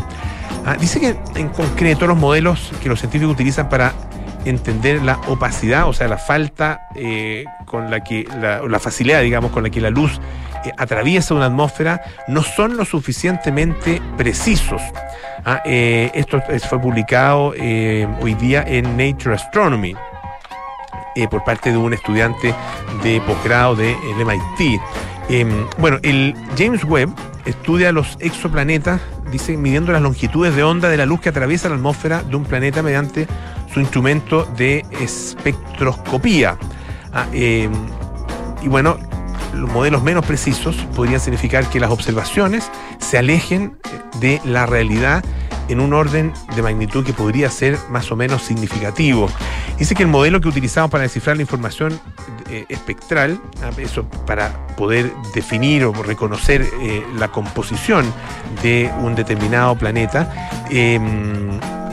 Ah, 0.66 0.78
dice 0.80 1.00
que 1.00 1.16
en 1.40 1.50
concreto 1.50 2.08
los 2.08 2.18
modelos 2.18 2.72
que 2.82 2.90
los 2.90 3.00
científicos 3.00 3.34
utilizan 3.34 3.70
para 3.70 3.94
entender 4.46 5.02
la 5.02 5.20
opacidad, 5.28 5.88
o 5.88 5.94
sea, 5.94 6.08
la 6.08 6.18
falta 6.18 6.88
eh, 6.96 7.46
con 7.66 7.90
la 7.92 8.04
que, 8.04 8.28
la, 8.40 8.80
facilidad, 8.80 9.22
digamos, 9.22 9.52
con 9.52 9.64
la 9.64 9.70
que 9.70 9.82
la 9.82 9.90
luz 9.90 10.20
eh, 10.64 10.72
atraviesa 10.78 11.34
una 11.34 11.48
atmósfera, 11.48 12.02
no 12.28 12.44
son 12.44 12.78
lo 12.78 12.86
suficientemente 12.86 14.02
precisos. 14.18 14.82
Ah, 15.46 15.62
eh, 15.66 16.12
esto 16.14 16.42
es- 16.50 16.66
fue 16.68 16.80
publicado 16.80 17.48
hoy 18.22 18.34
día 18.40 18.64
en 18.68 18.98
Nature 18.98 19.36
Astronomy 19.36 19.96
por 21.30 21.44
parte 21.46 21.72
de 21.72 21.78
un 21.78 21.94
estudiante 21.94 22.54
de 23.04 23.22
posgrado 23.22 23.76
del 23.76 23.96
MIT. 24.20 24.82
Em, 25.30 25.66
bueno, 25.78 25.98
el 26.04 26.36
James 26.58 26.84
Webb 26.84 27.10
estudia 27.46 27.92
los 27.92 28.18
exoplanetas, 28.20 29.00
dice, 29.32 29.56
midiendo 29.58 29.92
las 29.92 30.02
longitudes 30.02 30.56
de 30.56 30.64
onda 30.64 30.90
de 30.90 30.98
la 30.98 31.06
luz 31.06 31.22
que 31.22 31.30
atraviesa 31.30 31.70
la 31.70 31.76
atmósfera 31.76 32.22
de 32.22 32.36
un 32.36 32.44
planeta 32.44 32.84
mediante 32.84 33.28
su 33.76 33.82
instrumento 33.82 34.46
de 34.56 34.86
espectroscopía. 35.02 36.58
Ah, 37.12 37.28
em, 37.34 37.74
y 38.64 38.70
bueno, 38.70 38.98
los 39.54 39.70
modelos 39.70 40.02
menos 40.02 40.26
precisos 40.26 40.78
podrían 40.96 41.20
significar 41.20 41.70
que 41.70 41.82
las 41.82 41.92
observaciones 41.92 42.72
se 43.00 43.18
alejen 43.18 43.78
de 44.22 44.40
la 44.46 44.66
realidad 44.66 45.26
en 45.68 45.82
un 45.82 45.92
orden 45.92 46.32
de 46.56 46.62
magnitud 46.62 47.06
que 47.06 47.12
podría 47.12 47.50
ser 47.50 47.78
más 47.90 48.10
o 48.14 48.16
menos 48.16 48.44
significativo. 48.44 49.30
Dice 49.78 49.94
que 49.94 50.04
el 50.04 50.10
modelo 50.10 50.40
que 50.40 50.48
utilizamos 50.48 50.90
para 50.90 51.04
descifrar 51.04 51.36
la 51.36 51.42
información 51.42 52.00
eh, 52.50 52.64
espectral, 52.70 53.42
ah, 53.62 53.72
eso 53.78 54.06
para 54.26 54.68
poder 54.78 55.12
definir 55.34 55.84
o 55.84 55.92
reconocer 55.92 56.62
eh, 56.62 57.04
la 57.18 57.28
composición 57.28 58.06
de 58.64 58.90
un 59.02 59.16
determinado 59.16 59.76
planeta, 59.76 60.50
eh, 60.70 60.98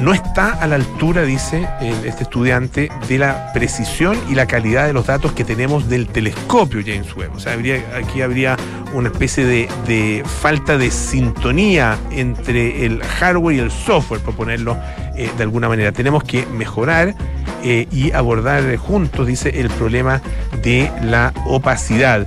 no 0.03 0.12
está 0.12 0.50
a 0.50 0.66
la 0.66 0.74
altura, 0.74 1.22
dice 1.22 1.68
este 2.05 2.24
estudiante, 2.24 2.90
de 3.09 3.18
la 3.18 3.53
precisión 3.53 4.18
y 4.28 4.34
la 4.34 4.46
calidad 4.46 4.86
de 4.86 4.92
los 4.92 5.07
datos 5.07 5.32
que 5.32 5.44
tenemos 5.44 5.88
del 5.88 6.09
telescopio 6.09 6.80
James 6.84 7.14
Webb. 7.16 7.36
O 7.36 7.40
sea, 7.40 7.57
aquí 7.96 8.20
habría 8.20 8.57
una 8.92 9.09
especie 9.11 9.46
de, 9.46 10.24
falta 10.40 10.76
de 10.76 10.90
sintonía 10.90 11.96
entre 12.11 12.84
el 12.84 13.00
hardware 13.03 13.57
y 13.57 13.61
el 13.61 13.70
software, 13.70 14.20
por 14.20 14.34
ponerlo 14.34 14.76
eh, 15.16 15.30
de 15.36 15.42
alguna 15.42 15.68
manera. 15.68 15.92
Tenemos 15.92 16.24
que 16.24 16.46
mejorar 16.46 17.14
eh, 17.62 17.86
y 17.92 18.11
abordar 18.11 18.76
juntos, 18.76 19.26
dice, 19.28 19.61
el 19.61 19.70
problema 19.70 20.20
de 20.62 20.90
la 21.03 21.32
opacidad. 21.46 22.26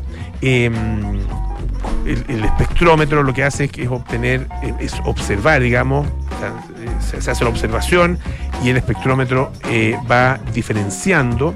El, 2.06 2.46
espectrómetro 2.46 3.24
lo 3.24 3.34
que 3.34 3.44
hace 3.44 3.66
es, 3.66 3.72
es 3.78 3.88
obtener, 3.90 4.48
es 4.80 4.94
observar, 5.06 5.62
digamos, 5.62 6.08
se, 7.00 7.32
hace 7.32 7.44
la 7.44 7.50
observación 7.50 8.20
y 8.64 8.70
el 8.70 8.78
espectrómetro 8.78 9.52
eh, 9.70 9.98
va 10.10 10.40
diferenciando 10.54 11.56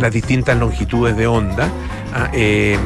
las 0.00 0.12
distintas 0.12 0.56
longitudes 0.56 1.16
de 1.16 1.26
onda 1.26 1.68
ah, 2.14 2.30
eh, 2.32 2.78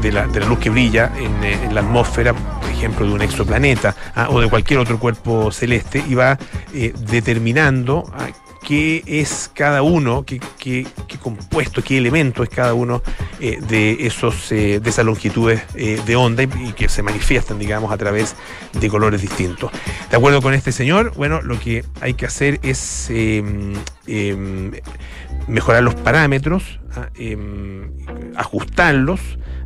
de, 0.00 0.12
la, 0.12 0.26
de 0.26 0.40
la 0.40 0.46
luz 0.46 0.58
que 0.58 0.70
brilla 0.70 1.12
en, 1.18 1.44
eh, 1.44 1.68
la 1.72 1.80
atmósfera, 1.80 2.32
por 2.32 2.70
ejemplo, 2.70 3.06
de 3.06 3.12
un 3.12 3.22
exoplaneta 3.22 3.94
ah, 4.14 4.28
o 4.30 4.40
de 4.40 4.48
cualquier 4.48 4.78
otro 4.78 4.98
cuerpo 4.98 5.50
celeste 5.52 6.02
y 6.08 6.14
va 6.14 6.38
determinando 6.72 8.04
ah, 8.14 8.28
qué 8.66 9.02
es 9.06 9.50
cada 9.54 9.82
uno, 9.82 10.24
qué, 10.24 10.40
qué- 10.58 10.86
qué 11.06 11.18
compuesto, 11.18 11.82
qué 11.82 11.98
elemento 11.98 12.42
es 12.42 12.48
cada 12.48 12.74
uno 12.74 13.00
eh, 13.40 13.58
de, 13.68 14.06
esos, 14.06 14.50
eh, 14.50 14.80
de 14.80 14.90
esas 14.90 15.04
longitudes 15.04 15.62
eh, 15.76 16.00
de 16.04 16.16
onda 16.16 16.42
y, 16.42 16.48
que 16.72 16.88
se 16.88 17.02
manifiestan, 17.02 17.58
digamos, 17.58 17.92
a 17.92 17.96
través 17.96 18.34
de 18.72 18.88
colores 18.88 19.22
distintos. 19.22 19.70
De 20.10 20.16
acuerdo 20.16 20.42
con 20.42 20.52
este 20.52 20.72
señor, 20.72 21.12
bueno, 21.16 21.40
lo 21.42 21.58
que 21.60 21.84
hay 22.00 22.14
que 22.14 22.26
hacer 22.26 22.58
es 22.62 23.06
eh, 23.10 23.42
eh, 24.08 24.82
mejorar 25.46 25.82
los 25.84 25.94
parámetros, 25.94 26.80
ah, 26.96 27.08
em, 27.14 27.90
ajustarlos, 28.36 29.20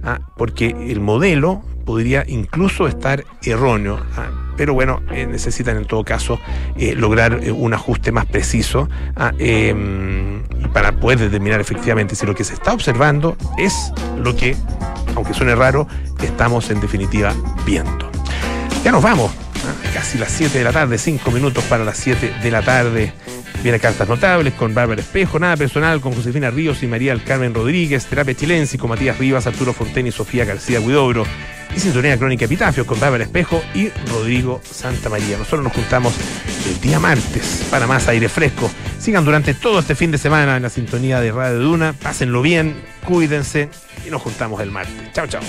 ah, 0.04 0.20
porque 0.36 0.68
el 0.68 1.00
modelo 1.00 1.62
podría 1.84 2.24
incluso 2.26 2.86
estar 2.86 3.24
erróneo. 3.42 3.98
ah, 4.16 4.30
pero 4.60 4.74
bueno, 4.74 5.00
eh, 5.10 5.26
necesitan 5.26 5.78
en 5.78 5.86
todo 5.86 6.04
caso 6.04 6.38
eh, 6.76 6.94
lograr 6.94 7.40
eh, 7.42 7.50
un 7.50 7.72
ajuste 7.72 8.12
más 8.12 8.26
preciso 8.26 8.90
ah, 9.16 9.32
em, 9.38 10.42
para 10.74 10.92
poder 10.92 11.18
determinar 11.18 11.62
efectivamente 11.62 12.14
si 12.14 12.26
lo 12.26 12.34
que 12.34 12.44
se 12.44 12.52
está 12.52 12.74
observando 12.74 13.38
es 13.56 13.90
lo 14.22 14.36
que, 14.36 14.54
aunque 15.16 15.32
suene 15.32 15.54
raro, 15.54 15.88
estamos 16.22 16.68
en 16.68 16.78
definitiva 16.78 17.34
viendo. 17.64 18.10
Ya 18.84 18.92
nos 18.92 19.02
vamos. 19.02 19.32
Casi 19.94 20.18
las 20.18 20.30
7 20.30 20.58
de 20.58 20.64
la 20.64 20.72
tarde, 20.72 20.98
5 20.98 21.30
minutos 21.30 21.64
para 21.64 21.82
las 21.82 21.96
7 21.96 22.34
de 22.42 22.50
la 22.50 22.60
tarde. 22.60 23.14
Viene 23.62 23.78
cartas 23.78 24.08
notables 24.08 24.54
con 24.54 24.74
Bárbara 24.74 25.02
Espejo, 25.02 25.38
nada 25.38 25.56
personal 25.56 26.00
con 26.00 26.12
Josefina 26.12 26.50
Ríos 26.50 26.82
y 26.82 26.86
María 26.86 27.16
Carmen 27.22 27.52
Rodríguez, 27.52 28.06
terapia 28.06 28.34
chilense 28.34 28.78
con 28.78 28.88
Matías 28.90 29.18
Rivas, 29.18 29.46
Arturo 29.46 29.72
Fonten 29.72 30.06
y 30.06 30.12
Sofía 30.12 30.44
García 30.44 30.80
Huidobro. 30.80 31.24
Y 31.74 31.78
sintonía 31.78 32.18
crónica 32.18 32.46
epitafios 32.46 32.86
con 32.86 32.98
Bárbara 32.98 33.24
Espejo 33.24 33.62
y 33.74 33.90
Rodrigo 34.10 34.60
Santa 34.64 35.08
María. 35.08 35.36
Nosotros 35.38 35.62
nos 35.62 35.72
juntamos 35.72 36.14
el 36.66 36.80
día 36.80 36.98
martes 36.98 37.66
para 37.70 37.86
más 37.86 38.08
aire 38.08 38.28
fresco 38.28 38.70
Sigan 39.00 39.24
durante 39.24 39.54
todo 39.54 39.78
este 39.78 39.94
fin 39.94 40.10
de 40.10 40.18
semana 40.18 40.58
en 40.58 40.62
la 40.62 40.68
sintonía 40.68 41.20
de 41.20 41.32
Radio 41.32 41.58
Duna. 41.58 41.94
Pásenlo 41.94 42.42
bien, 42.42 42.82
cuídense 43.06 43.70
y 44.06 44.10
nos 44.10 44.20
juntamos 44.20 44.60
el 44.60 44.70
martes. 44.70 45.10
Chao, 45.14 45.26
chao. 45.26 45.40